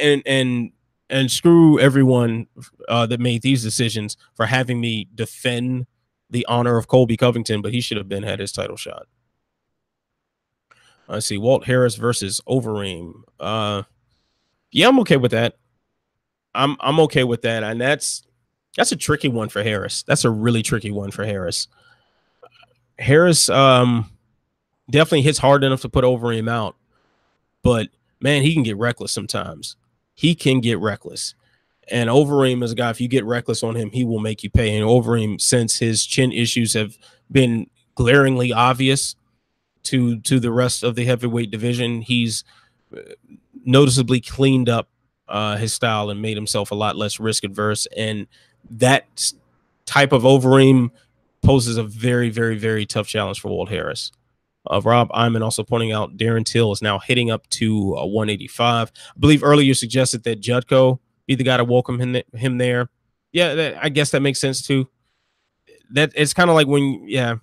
and 0.00 0.22
and 0.24 0.72
and 1.10 1.30
screw 1.30 1.78
everyone 1.78 2.46
uh, 2.88 3.06
that 3.06 3.20
made 3.20 3.42
these 3.42 3.62
decisions 3.62 4.16
for 4.34 4.46
having 4.46 4.80
me 4.80 5.06
defend 5.14 5.86
the 6.30 6.44
honor 6.46 6.76
of 6.76 6.88
Colby 6.88 7.16
Covington, 7.16 7.62
but 7.62 7.72
he 7.72 7.80
should 7.80 7.96
have 7.96 8.08
been 8.08 8.22
had 8.22 8.40
his 8.40 8.52
title 8.52 8.76
shot. 8.76 9.06
I 11.08 11.20
see 11.20 11.38
Walt 11.38 11.66
Harris 11.66 11.94
versus 11.94 12.40
Overeem. 12.48 13.22
Uh, 13.38 13.84
yeah, 14.70 14.88
I'm 14.88 14.98
okay 15.00 15.16
with 15.16 15.32
that. 15.32 15.56
I'm 16.54 16.76
I'm 16.80 17.00
okay 17.00 17.24
with 17.24 17.42
that, 17.42 17.62
and 17.62 17.80
that's 17.80 18.22
that's 18.76 18.92
a 18.92 18.96
tricky 18.96 19.28
one 19.28 19.48
for 19.48 19.62
Harris. 19.62 20.02
That's 20.02 20.24
a 20.24 20.30
really 20.30 20.62
tricky 20.62 20.90
one 20.90 21.10
for 21.10 21.24
Harris. 21.24 21.68
Harris 22.98 23.48
um 23.48 24.10
definitely 24.90 25.22
hits 25.22 25.38
hard 25.38 25.64
enough 25.64 25.82
to 25.82 25.88
put 25.88 26.04
Overeem 26.04 26.48
out, 26.50 26.76
but 27.62 27.88
man, 28.20 28.42
he 28.42 28.54
can 28.54 28.62
get 28.62 28.76
reckless 28.76 29.12
sometimes. 29.12 29.76
He 30.14 30.34
can 30.34 30.60
get 30.60 30.78
reckless. 30.78 31.34
And 31.88 32.10
Overeem 32.10 32.64
is 32.64 32.72
a 32.72 32.74
guy, 32.74 32.90
if 32.90 33.00
you 33.00 33.06
get 33.06 33.24
reckless 33.24 33.62
on 33.62 33.76
him, 33.76 33.90
he 33.90 34.02
will 34.04 34.18
make 34.18 34.42
you 34.42 34.50
pay. 34.50 34.76
And 34.76 34.84
Overeem, 34.84 35.40
since 35.40 35.78
his 35.78 36.04
chin 36.04 36.32
issues 36.32 36.72
have 36.72 36.96
been 37.30 37.68
glaringly 37.94 38.52
obvious, 38.52 39.14
to 39.86 40.20
to 40.20 40.40
the 40.40 40.52
rest 40.52 40.82
of 40.82 40.94
the 40.96 41.04
heavyweight 41.04 41.50
division. 41.50 42.02
He's 42.02 42.44
noticeably 43.66 44.20
cleaned 44.20 44.68
up 44.68 44.88
uh, 45.28 45.56
his 45.56 45.74
style 45.74 46.10
and 46.10 46.22
made 46.22 46.36
himself 46.36 46.70
a 46.70 46.74
lot 46.74 46.96
less 46.96 47.18
risk 47.20 47.44
adverse. 47.44 47.86
And 47.96 48.26
that 48.70 49.32
type 49.84 50.12
of 50.12 50.22
Overeem 50.22 50.90
poses 51.42 51.76
a 51.76 51.84
very, 51.84 52.30
very, 52.30 52.56
very 52.56 52.86
tough 52.86 53.06
challenge 53.06 53.40
for 53.40 53.48
Walt 53.48 53.68
Harris. 53.68 54.12
Uh, 54.68 54.80
Rob 54.82 55.10
Iman 55.14 55.42
also 55.42 55.62
pointing 55.62 55.92
out 55.92 56.16
Darren 56.16 56.44
Till 56.44 56.72
is 56.72 56.82
now 56.82 56.98
hitting 56.98 57.30
up 57.30 57.48
to 57.50 57.96
uh, 57.96 58.06
185. 58.06 58.92
I 58.94 59.18
believe 59.18 59.44
earlier 59.44 59.66
you 59.66 59.74
suggested 59.74 60.24
that 60.24 60.40
Jotko 60.40 60.98
be 61.26 61.34
the 61.34 61.44
guy 61.44 61.56
to 61.56 61.64
welcome 61.64 62.00
him, 62.00 62.22
him 62.34 62.58
there. 62.58 62.88
Yeah, 63.32 63.54
that, 63.54 63.78
I 63.84 63.88
guess 63.88 64.10
that 64.10 64.20
makes 64.20 64.40
sense 64.40 64.66
too. 64.66 64.88
That 65.90 66.12
it's 66.16 66.34
kind 66.34 66.50
of 66.50 66.56
like 66.56 66.66
when, 66.66 67.04
yeah, 67.06 67.36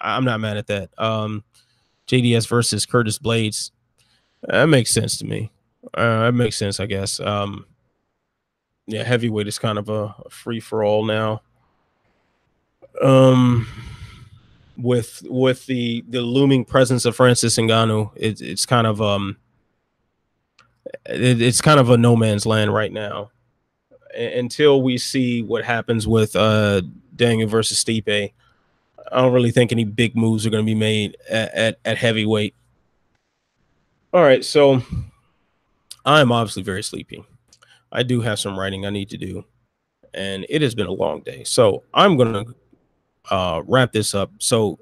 I'm 0.00 0.24
not 0.24 0.40
mad 0.40 0.56
at 0.56 0.66
that. 0.66 0.90
Um, 0.98 1.44
JDS 2.08 2.48
versus 2.48 2.86
Curtis 2.86 3.18
Blaydes, 3.18 3.70
That 4.42 4.66
makes 4.66 4.92
sense 4.92 5.18
to 5.18 5.24
me. 5.24 5.52
Uh, 5.94 6.24
that 6.24 6.34
makes 6.34 6.56
sense, 6.56 6.80
I 6.80 6.86
guess. 6.86 7.20
Um, 7.20 7.66
yeah, 8.86 9.02
heavyweight 9.02 9.48
is 9.48 9.58
kind 9.58 9.78
of 9.78 9.88
a, 9.88 10.14
a 10.24 10.30
free 10.30 10.60
for 10.60 10.84
all 10.84 11.04
now. 11.04 11.42
Um, 13.02 13.66
with 14.76 15.22
with 15.26 15.66
the 15.66 16.04
the 16.08 16.22
looming 16.22 16.64
presence 16.64 17.04
of 17.04 17.16
Francis 17.16 17.56
Ngannou, 17.56 18.10
it, 18.16 18.40
it's 18.40 18.66
kind 18.66 18.86
of 18.86 19.00
um 19.00 19.36
it, 21.06 21.40
it's 21.40 21.60
kind 21.60 21.80
of 21.80 21.90
a 21.90 21.96
no 21.96 22.16
man's 22.16 22.46
land 22.46 22.72
right 22.72 22.92
now 22.92 23.30
until 24.14 24.82
we 24.82 24.98
see 24.98 25.42
what 25.42 25.64
happens 25.64 26.06
with 26.06 26.36
uh 26.36 26.82
Daniel 27.14 27.48
versus 27.48 27.82
Stipe. 27.82 28.32
I 29.12 29.20
don't 29.20 29.32
really 29.32 29.50
think 29.50 29.72
any 29.72 29.84
big 29.84 30.16
moves 30.16 30.46
are 30.46 30.50
going 30.50 30.64
to 30.64 30.66
be 30.66 30.74
made 30.74 31.16
at, 31.30 31.54
at, 31.54 31.78
at 31.84 31.98
heavyweight. 31.98 32.54
All 34.12 34.22
right, 34.22 34.44
so 34.44 34.82
I'm 36.06 36.32
obviously 36.32 36.62
very 36.62 36.82
sleepy. 36.82 37.24
I 37.92 38.02
do 38.02 38.20
have 38.20 38.38
some 38.38 38.58
writing 38.58 38.86
I 38.86 38.90
need 38.90 39.10
to 39.10 39.18
do, 39.18 39.44
and 40.14 40.46
it 40.48 40.62
has 40.62 40.74
been 40.74 40.86
a 40.86 40.92
long 40.92 41.20
day. 41.20 41.44
So 41.44 41.82
I'm 41.92 42.16
going 42.16 42.32
to 42.32 42.54
uh, 43.34 43.62
wrap 43.66 43.92
this 43.92 44.14
up. 44.14 44.30
So 44.38 44.78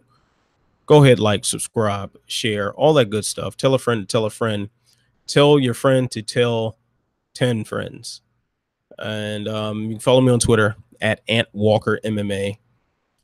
go 0.86 1.02
ahead, 1.02 1.18
like, 1.18 1.44
subscribe, 1.44 2.16
share, 2.26 2.72
all 2.74 2.92
that 2.94 3.10
good 3.10 3.24
stuff. 3.24 3.56
Tell 3.56 3.74
a 3.74 3.78
friend 3.78 4.02
to 4.02 4.06
tell 4.06 4.26
a 4.26 4.30
friend. 4.30 4.68
Tell 5.26 5.58
your 5.58 5.74
friend 5.74 6.10
to 6.10 6.22
tell 6.22 6.76
10 7.34 7.64
friends. 7.64 8.20
And 8.98 9.48
um, 9.48 9.84
you 9.84 9.90
can 9.92 10.00
follow 10.00 10.20
me 10.20 10.30
on 10.30 10.38
Twitter 10.38 10.76
at 11.00 11.22
Ant 11.28 11.48
Walker 11.52 11.98
MMA. 12.04 12.58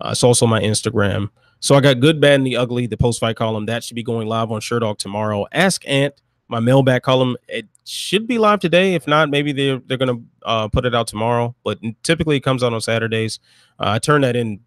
Uh, 0.01 0.09
it's 0.13 0.25
also 0.25 0.47
my 0.47 0.61
Instagram. 0.61 1.29
So 1.61 1.75
I 1.75 1.81
got 1.81 2.01
good, 2.01 2.21
bad, 2.21 2.37
and 2.37 2.47
the 2.47 2.57
ugly, 2.57 2.87
the 2.87 2.97
post 2.97 3.21
fight 3.21 3.37
column 3.37 3.67
that 3.67 3.85
should 3.85 3.95
be 3.95 4.03
going 4.03 4.27
live 4.27 4.51
on 4.51 4.63
Sherdog 4.63 4.97
tomorrow. 4.97 5.47
Ask 5.53 5.87
Ant, 5.87 6.15
my 6.51 6.61
mailbag 6.61 7.03
column. 7.03 7.37
It 7.49 7.67
should 7.85 8.27
be 8.27 8.39
live 8.39 8.61
today. 8.61 8.95
If 8.95 9.07
not, 9.07 9.31
maybe 9.31 9.53
they're 9.53 9.81
they're 9.87 9.97
gonna 9.97 10.21
uh, 10.45 10.69
put 10.69 10.85
it 10.85 10.95
out 10.95 11.07
tomorrow. 11.07 11.55
But 11.65 11.79
typically 12.03 12.37
it 12.37 12.41
comes 12.41 12.63
out 12.63 12.73
on 12.73 12.81
Saturdays. 12.81 13.39
Uh, 13.79 13.91
I 13.91 13.99
turned 13.99 14.25
that 14.25 14.37
in 14.37 14.61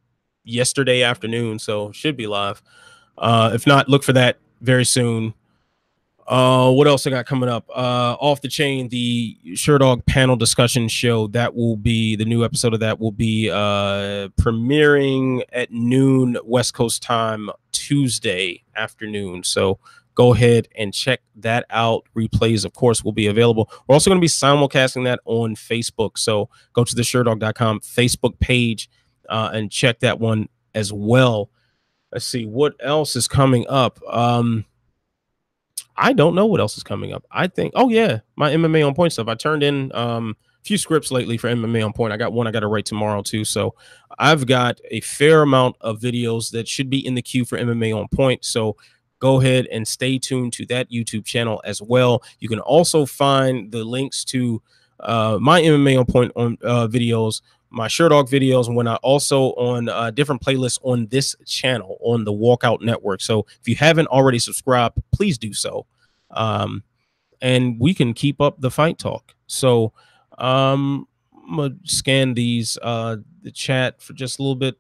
yesterday 0.43 1.03
afternoon, 1.03 1.59
so 1.59 1.91
should 1.91 2.17
be 2.17 2.25
live. 2.25 2.63
Uh, 3.17 3.51
if 3.53 3.67
not, 3.67 3.89
look 3.89 4.03
for 4.03 4.13
that 4.13 4.37
very 4.61 4.85
soon. 4.85 5.33
Uh, 6.25 6.71
what 6.71 6.87
else 6.87 7.05
I 7.05 7.09
got 7.09 7.25
coming 7.25 7.49
up? 7.49 7.69
Uh, 7.69 8.15
off 8.19 8.39
the 8.39 8.47
chain, 8.47 8.87
the 8.87 9.37
Sherdog 9.47 10.05
panel 10.05 10.37
discussion 10.37 10.87
show 10.87 11.27
that 11.27 11.53
will 11.53 11.75
be 11.75 12.15
the 12.15 12.23
new 12.23 12.45
episode 12.45 12.73
of 12.73 12.79
that 12.79 12.99
will 12.99 13.11
be 13.11 13.49
uh 13.49 14.29
premiering 14.39 15.43
at 15.51 15.71
noon 15.71 16.37
West 16.45 16.73
Coast 16.73 17.03
time 17.03 17.49
Tuesday 17.73 18.63
afternoon. 18.75 19.43
So 19.43 19.79
go 20.15 20.33
ahead 20.33 20.67
and 20.75 20.93
check 20.93 21.21
that 21.35 21.65
out. 21.69 22.05
Replays, 22.15 22.65
of 22.65 22.73
course, 22.73 23.03
will 23.03 23.11
be 23.11 23.27
available. 23.27 23.69
We're 23.87 23.93
also 23.93 24.09
going 24.09 24.19
to 24.19 24.23
be 24.23 24.27
simulcasting 24.27 25.05
that 25.05 25.19
on 25.25 25.55
Facebook. 25.55 26.17
So 26.17 26.49
go 26.73 26.83
to 26.83 26.95
the 26.95 27.01
Sherdog.com 27.01 27.81
Facebook 27.81 28.39
page 28.39 28.89
uh, 29.29 29.49
and 29.53 29.71
check 29.71 29.99
that 29.99 30.19
one 30.19 30.49
as 30.75 30.91
well. 30.91 31.49
Let's 32.11 32.25
see 32.25 32.45
what 32.45 32.75
else 32.79 33.15
is 33.15 33.27
coming 33.27 33.65
up. 33.67 33.99
Um, 34.07 34.65
I 35.95 36.13
don't 36.13 36.35
know 36.35 36.45
what 36.45 36.59
else 36.59 36.77
is 36.77 36.83
coming 36.83 37.13
up. 37.13 37.23
I 37.31 37.47
think, 37.47 37.73
oh 37.75 37.89
yeah, 37.89 38.19
my 38.35 38.51
MMA 38.51 38.85
on 38.85 38.95
point 38.95 39.13
stuff. 39.13 39.27
I 39.27 39.35
turned 39.35 39.63
in 39.63 39.93
um 39.95 40.35
a 40.39 40.65
few 40.65 40.77
scripts 40.77 41.11
lately 41.11 41.37
for 41.37 41.49
MMA 41.49 41.85
on 41.85 41.93
point. 41.93 42.13
I 42.13 42.17
got 42.17 42.33
one 42.33 42.47
I 42.47 42.51
got 42.51 42.61
to 42.61 42.67
write 42.67 42.85
tomorrow 42.85 43.21
too. 43.21 43.43
So 43.43 43.75
I've 44.17 44.47
got 44.47 44.79
a 44.89 45.01
fair 45.01 45.41
amount 45.41 45.75
of 45.81 45.99
videos 45.99 46.51
that 46.51 46.67
should 46.67 46.89
be 46.89 47.05
in 47.05 47.15
the 47.15 47.21
queue 47.21 47.45
for 47.45 47.57
MMA 47.57 47.95
on 47.95 48.07
point. 48.07 48.45
So 48.45 48.77
go 49.23 49.39
ahead 49.39 49.67
and 49.71 49.87
stay 49.87 50.19
tuned 50.19 50.51
to 50.51 50.65
that 50.65 50.91
YouTube 50.91 51.23
channel 51.23 51.61
as 51.63 51.81
well. 51.81 52.21
You 52.41 52.49
can 52.49 52.59
also 52.59 53.05
find 53.05 53.71
the 53.71 53.85
links 53.85 54.25
to 54.25 54.61
uh, 54.99 55.37
my 55.39 55.61
MMA 55.61 55.97
on 55.97 56.05
point 56.05 56.31
on 56.35 56.57
uh, 56.61 56.87
videos 56.87 57.41
my 57.69 57.87
Sherdog 57.87 58.29
videos 58.29 58.67
and 58.67 58.75
when 58.75 58.87
I 58.87 58.95
also 58.97 59.53
on 59.53 59.89
uh, 59.89 60.11
different 60.11 60.41
playlists 60.41 60.77
on 60.83 61.07
this 61.07 61.35
channel 61.45 61.97
on 62.01 62.23
the 62.23 62.31
Walkout 62.31 62.81
Network. 62.81 63.19
So 63.21 63.47
if 63.61 63.67
you 63.67 63.75
haven't 63.75 64.07
already 64.09 64.37
subscribed, 64.37 65.01
please 65.11 65.39
do 65.39 65.53
so. 65.53 65.87
Um, 66.29 66.83
and 67.41 67.79
we 67.79 67.95
can 67.95 68.13
keep 68.13 68.41
up 68.41 68.59
the 68.59 68.69
fight 68.69 68.99
talk. 68.99 69.33
So 69.47 69.91
um, 70.37 71.07
I'm 71.49 71.55
gonna 71.55 71.75
scan 71.85 72.35
these 72.35 72.77
uh, 72.81 73.17
the 73.41 73.51
chat 73.51 74.01
for 74.01 74.13
just 74.13 74.37
a 74.37 74.43
little 74.43 74.55
bit 74.55 74.77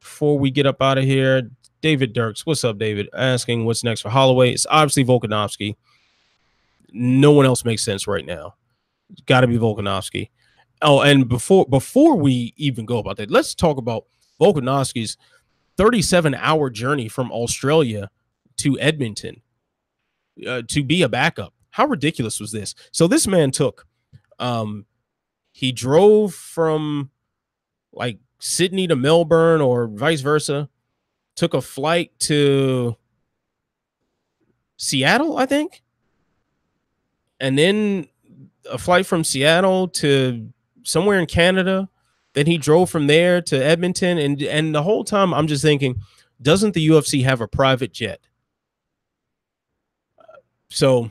before 0.00 0.38
we 0.38 0.50
get 0.50 0.66
up 0.66 0.82
out 0.82 0.98
of 0.98 1.04
here. 1.04 1.50
David 1.86 2.14
Dirks, 2.14 2.44
what's 2.44 2.64
up, 2.64 2.78
David? 2.78 3.08
Asking 3.14 3.64
what's 3.64 3.84
next 3.84 4.00
for 4.00 4.08
Holloway. 4.08 4.50
It's 4.50 4.66
obviously 4.68 5.04
Volkanovski. 5.04 5.76
No 6.90 7.30
one 7.30 7.46
else 7.46 7.64
makes 7.64 7.84
sense 7.84 8.08
right 8.08 8.26
now. 8.26 8.56
It's 9.12 9.20
Got 9.20 9.42
to 9.42 9.46
be 9.46 9.56
Volkanovski. 9.56 10.30
Oh, 10.82 11.02
and 11.02 11.28
before 11.28 11.64
before 11.66 12.16
we 12.16 12.52
even 12.56 12.86
go 12.86 12.98
about 12.98 13.18
that, 13.18 13.30
let's 13.30 13.54
talk 13.54 13.78
about 13.78 14.06
Volkanovski's 14.40 15.16
37 15.76 16.34
hour 16.34 16.70
journey 16.70 17.06
from 17.06 17.30
Australia 17.30 18.10
to 18.56 18.76
Edmonton 18.80 19.40
uh, 20.44 20.62
to 20.66 20.82
be 20.82 21.02
a 21.02 21.08
backup. 21.08 21.54
How 21.70 21.86
ridiculous 21.86 22.40
was 22.40 22.50
this? 22.50 22.74
So 22.90 23.06
this 23.06 23.28
man 23.28 23.52
took, 23.52 23.86
um, 24.40 24.86
he 25.52 25.70
drove 25.70 26.34
from 26.34 27.10
like 27.92 28.18
Sydney 28.40 28.88
to 28.88 28.96
Melbourne 28.96 29.60
or 29.60 29.86
vice 29.86 30.20
versa, 30.20 30.68
took 31.36 31.54
a 31.54 31.60
flight 31.60 32.10
to 32.20 32.96
Seattle, 34.78 35.38
I 35.38 35.46
think, 35.46 35.82
and 37.38 37.58
then 37.58 38.08
a 38.70 38.78
flight 38.78 39.06
from 39.06 39.22
Seattle 39.22 39.88
to 39.88 40.48
somewhere 40.82 41.20
in 41.20 41.26
Canada. 41.26 41.88
Then 42.32 42.46
he 42.46 42.58
drove 42.58 42.90
from 42.90 43.06
there 43.06 43.40
to 43.42 43.56
Edmonton, 43.56 44.18
and 44.18 44.42
and 44.42 44.74
the 44.74 44.82
whole 44.82 45.04
time 45.04 45.32
I'm 45.32 45.46
just 45.46 45.62
thinking, 45.62 46.02
doesn't 46.42 46.74
the 46.74 46.88
UFC 46.88 47.24
have 47.24 47.40
a 47.40 47.48
private 47.48 47.92
jet? 47.92 48.20
So 50.68 51.10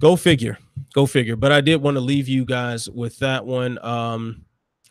go 0.00 0.16
figure, 0.16 0.58
go 0.94 1.06
figure. 1.06 1.36
But 1.36 1.52
I 1.52 1.60
did 1.60 1.82
want 1.82 1.96
to 1.96 2.00
leave 2.00 2.28
you 2.28 2.44
guys 2.44 2.88
with 2.88 3.18
that 3.18 3.46
one. 3.46 3.78
Um, 3.84 4.44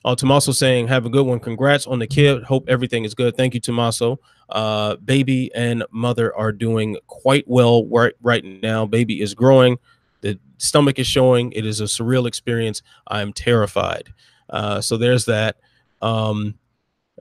oh, 0.06 0.16
Tommaso 0.16 0.52
saying, 0.52 0.88
have 0.88 1.06
a 1.06 1.10
good 1.10 1.26
one. 1.26 1.40
Congrats 1.40 1.88
on 1.88 2.00
the 2.00 2.08
kid. 2.08 2.44
Hope 2.44 2.66
everything 2.68 3.06
is 3.06 3.14
good. 3.14 3.36
Thank 3.38 3.54
you, 3.54 3.60
Tommaso. 3.60 4.20
Uh, 4.50 4.98
baby 4.98 5.52
and 5.56 5.84
mother 5.92 6.36
are 6.36 6.52
doing 6.52 6.98
quite 7.08 7.46
well 7.48 7.86
right, 7.88 8.14
right 8.22 8.44
now. 8.44 8.86
Baby 8.86 9.22
is 9.22 9.34
growing. 9.34 9.78
The 10.22 10.40
stomach 10.58 11.00
is 11.00 11.08
showing. 11.08 11.52
It 11.54 11.66
is 11.66 11.82
a 11.82 11.86
surreal 11.86 12.28
experience. 12.28 12.82
I 13.08 13.22
am 13.22 13.34
terrified. 13.34 14.14
Uh, 14.50 14.82
so 14.82 14.98
there's 14.98 15.26
that. 15.26 15.58
Um, 16.02 16.56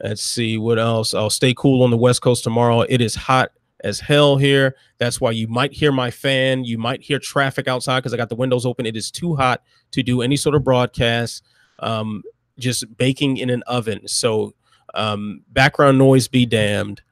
let's 0.02 0.22
see 0.22 0.58
what 0.58 0.78
else. 0.78 1.14
I'll 1.14 1.30
stay 1.30 1.54
cool 1.54 1.82
on 1.82 1.90
the 1.90 1.96
West 1.96 2.22
Coast 2.22 2.44
tomorrow. 2.44 2.80
It 2.82 3.00
is 3.00 3.14
hot 3.14 3.52
as 3.84 4.00
hell 4.00 4.36
here. 4.36 4.76
That's 4.98 5.20
why 5.20 5.32
you 5.32 5.48
might 5.48 5.72
hear 5.72 5.92
my 5.92 6.10
fan. 6.10 6.64
You 6.64 6.78
might 6.78 7.02
hear 7.02 7.18
traffic 7.18 7.68
outside 7.68 8.00
because 8.00 8.14
I 8.14 8.16
got 8.16 8.28
the 8.28 8.36
windows 8.36 8.66
open. 8.66 8.86
It 8.86 8.96
is 8.96 9.10
too 9.10 9.34
hot 9.34 9.62
to 9.92 10.02
do 10.02 10.22
any 10.22 10.36
sort 10.36 10.54
of 10.54 10.64
broadcast. 10.64 11.44
Um, 11.78 12.22
just 12.58 12.96
baking 12.96 13.36
in 13.38 13.50
an 13.50 13.62
oven. 13.66 14.06
So 14.06 14.54
um, 14.94 15.42
background 15.48 15.98
noise 15.98 16.28
be 16.28 16.46
damned. 16.46 17.02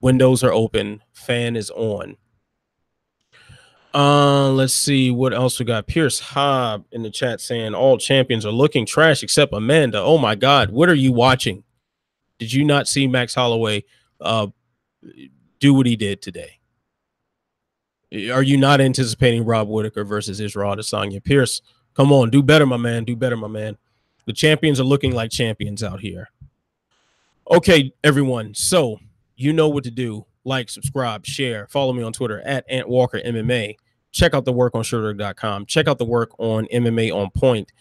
Windows 0.00 0.42
are 0.42 0.52
open. 0.52 1.02
Fan 1.12 1.56
is 1.56 1.70
on. 1.70 2.16
Uh, 3.92 4.50
let's 4.50 4.72
see 4.72 5.10
what 5.10 5.34
else 5.34 5.58
we 5.58 5.64
got. 5.64 5.86
Pierce 5.86 6.20
Hobb 6.20 6.84
in 6.92 7.02
the 7.02 7.10
chat 7.10 7.40
saying 7.40 7.74
all 7.74 7.98
champions 7.98 8.46
are 8.46 8.52
looking 8.52 8.86
trash 8.86 9.22
except 9.22 9.52
Amanda. 9.52 9.98
Oh 10.00 10.16
my 10.16 10.36
God, 10.36 10.70
what 10.70 10.88
are 10.88 10.94
you 10.94 11.12
watching? 11.12 11.64
Did 12.38 12.52
you 12.52 12.64
not 12.64 12.88
see 12.88 13.06
Max 13.06 13.34
Holloway 13.34 13.84
uh, 14.20 14.46
do 15.58 15.74
what 15.74 15.86
he 15.86 15.96
did 15.96 16.22
today? 16.22 16.58
Are 18.32 18.42
you 18.42 18.56
not 18.56 18.80
anticipating 18.80 19.44
Rob 19.44 19.68
Whittaker 19.68 20.04
versus 20.04 20.40
Israel 20.40 20.74
Adesanya? 20.74 21.22
Pierce, 21.22 21.60
come 21.94 22.12
on, 22.12 22.30
do 22.30 22.42
better, 22.42 22.66
my 22.66 22.76
man. 22.76 23.04
Do 23.04 23.16
better, 23.16 23.36
my 23.36 23.48
man. 23.48 23.76
The 24.30 24.34
champions 24.34 24.78
are 24.78 24.84
looking 24.84 25.12
like 25.12 25.32
champions 25.32 25.82
out 25.82 25.98
here. 25.98 26.30
Okay, 27.50 27.92
everyone. 28.04 28.54
So 28.54 29.00
you 29.34 29.52
know 29.52 29.68
what 29.68 29.82
to 29.82 29.90
do 29.90 30.24
like, 30.44 30.70
subscribe, 30.70 31.26
share, 31.26 31.66
follow 31.66 31.92
me 31.92 32.04
on 32.04 32.12
Twitter 32.12 32.40
at 32.42 32.64
Ant 32.68 32.88
Walker 32.88 33.18
MMA. 33.18 33.74
Check 34.12 34.32
out 34.32 34.44
the 34.44 34.52
work 34.52 34.76
on 34.76 34.84
Sherdog.com. 34.84 35.66
Check 35.66 35.88
out 35.88 35.98
the 35.98 36.04
work 36.04 36.30
on 36.38 36.68
MMA 36.72 37.12
on 37.12 37.30
Point. 37.30 37.72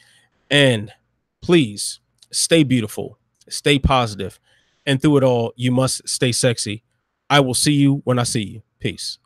And 0.49 0.91
please 1.39 1.99
stay 2.31 2.63
beautiful, 2.63 3.19
stay 3.47 3.77
positive, 3.77 4.39
and 4.87 4.99
through 4.99 5.17
it 5.17 5.23
all, 5.23 5.53
you 5.55 5.71
must 5.71 6.09
stay 6.09 6.31
sexy. 6.31 6.81
I 7.29 7.41
will 7.41 7.53
see 7.53 7.73
you 7.73 8.01
when 8.05 8.17
I 8.17 8.23
see 8.23 8.41
you. 8.43 8.63
Peace. 8.79 9.19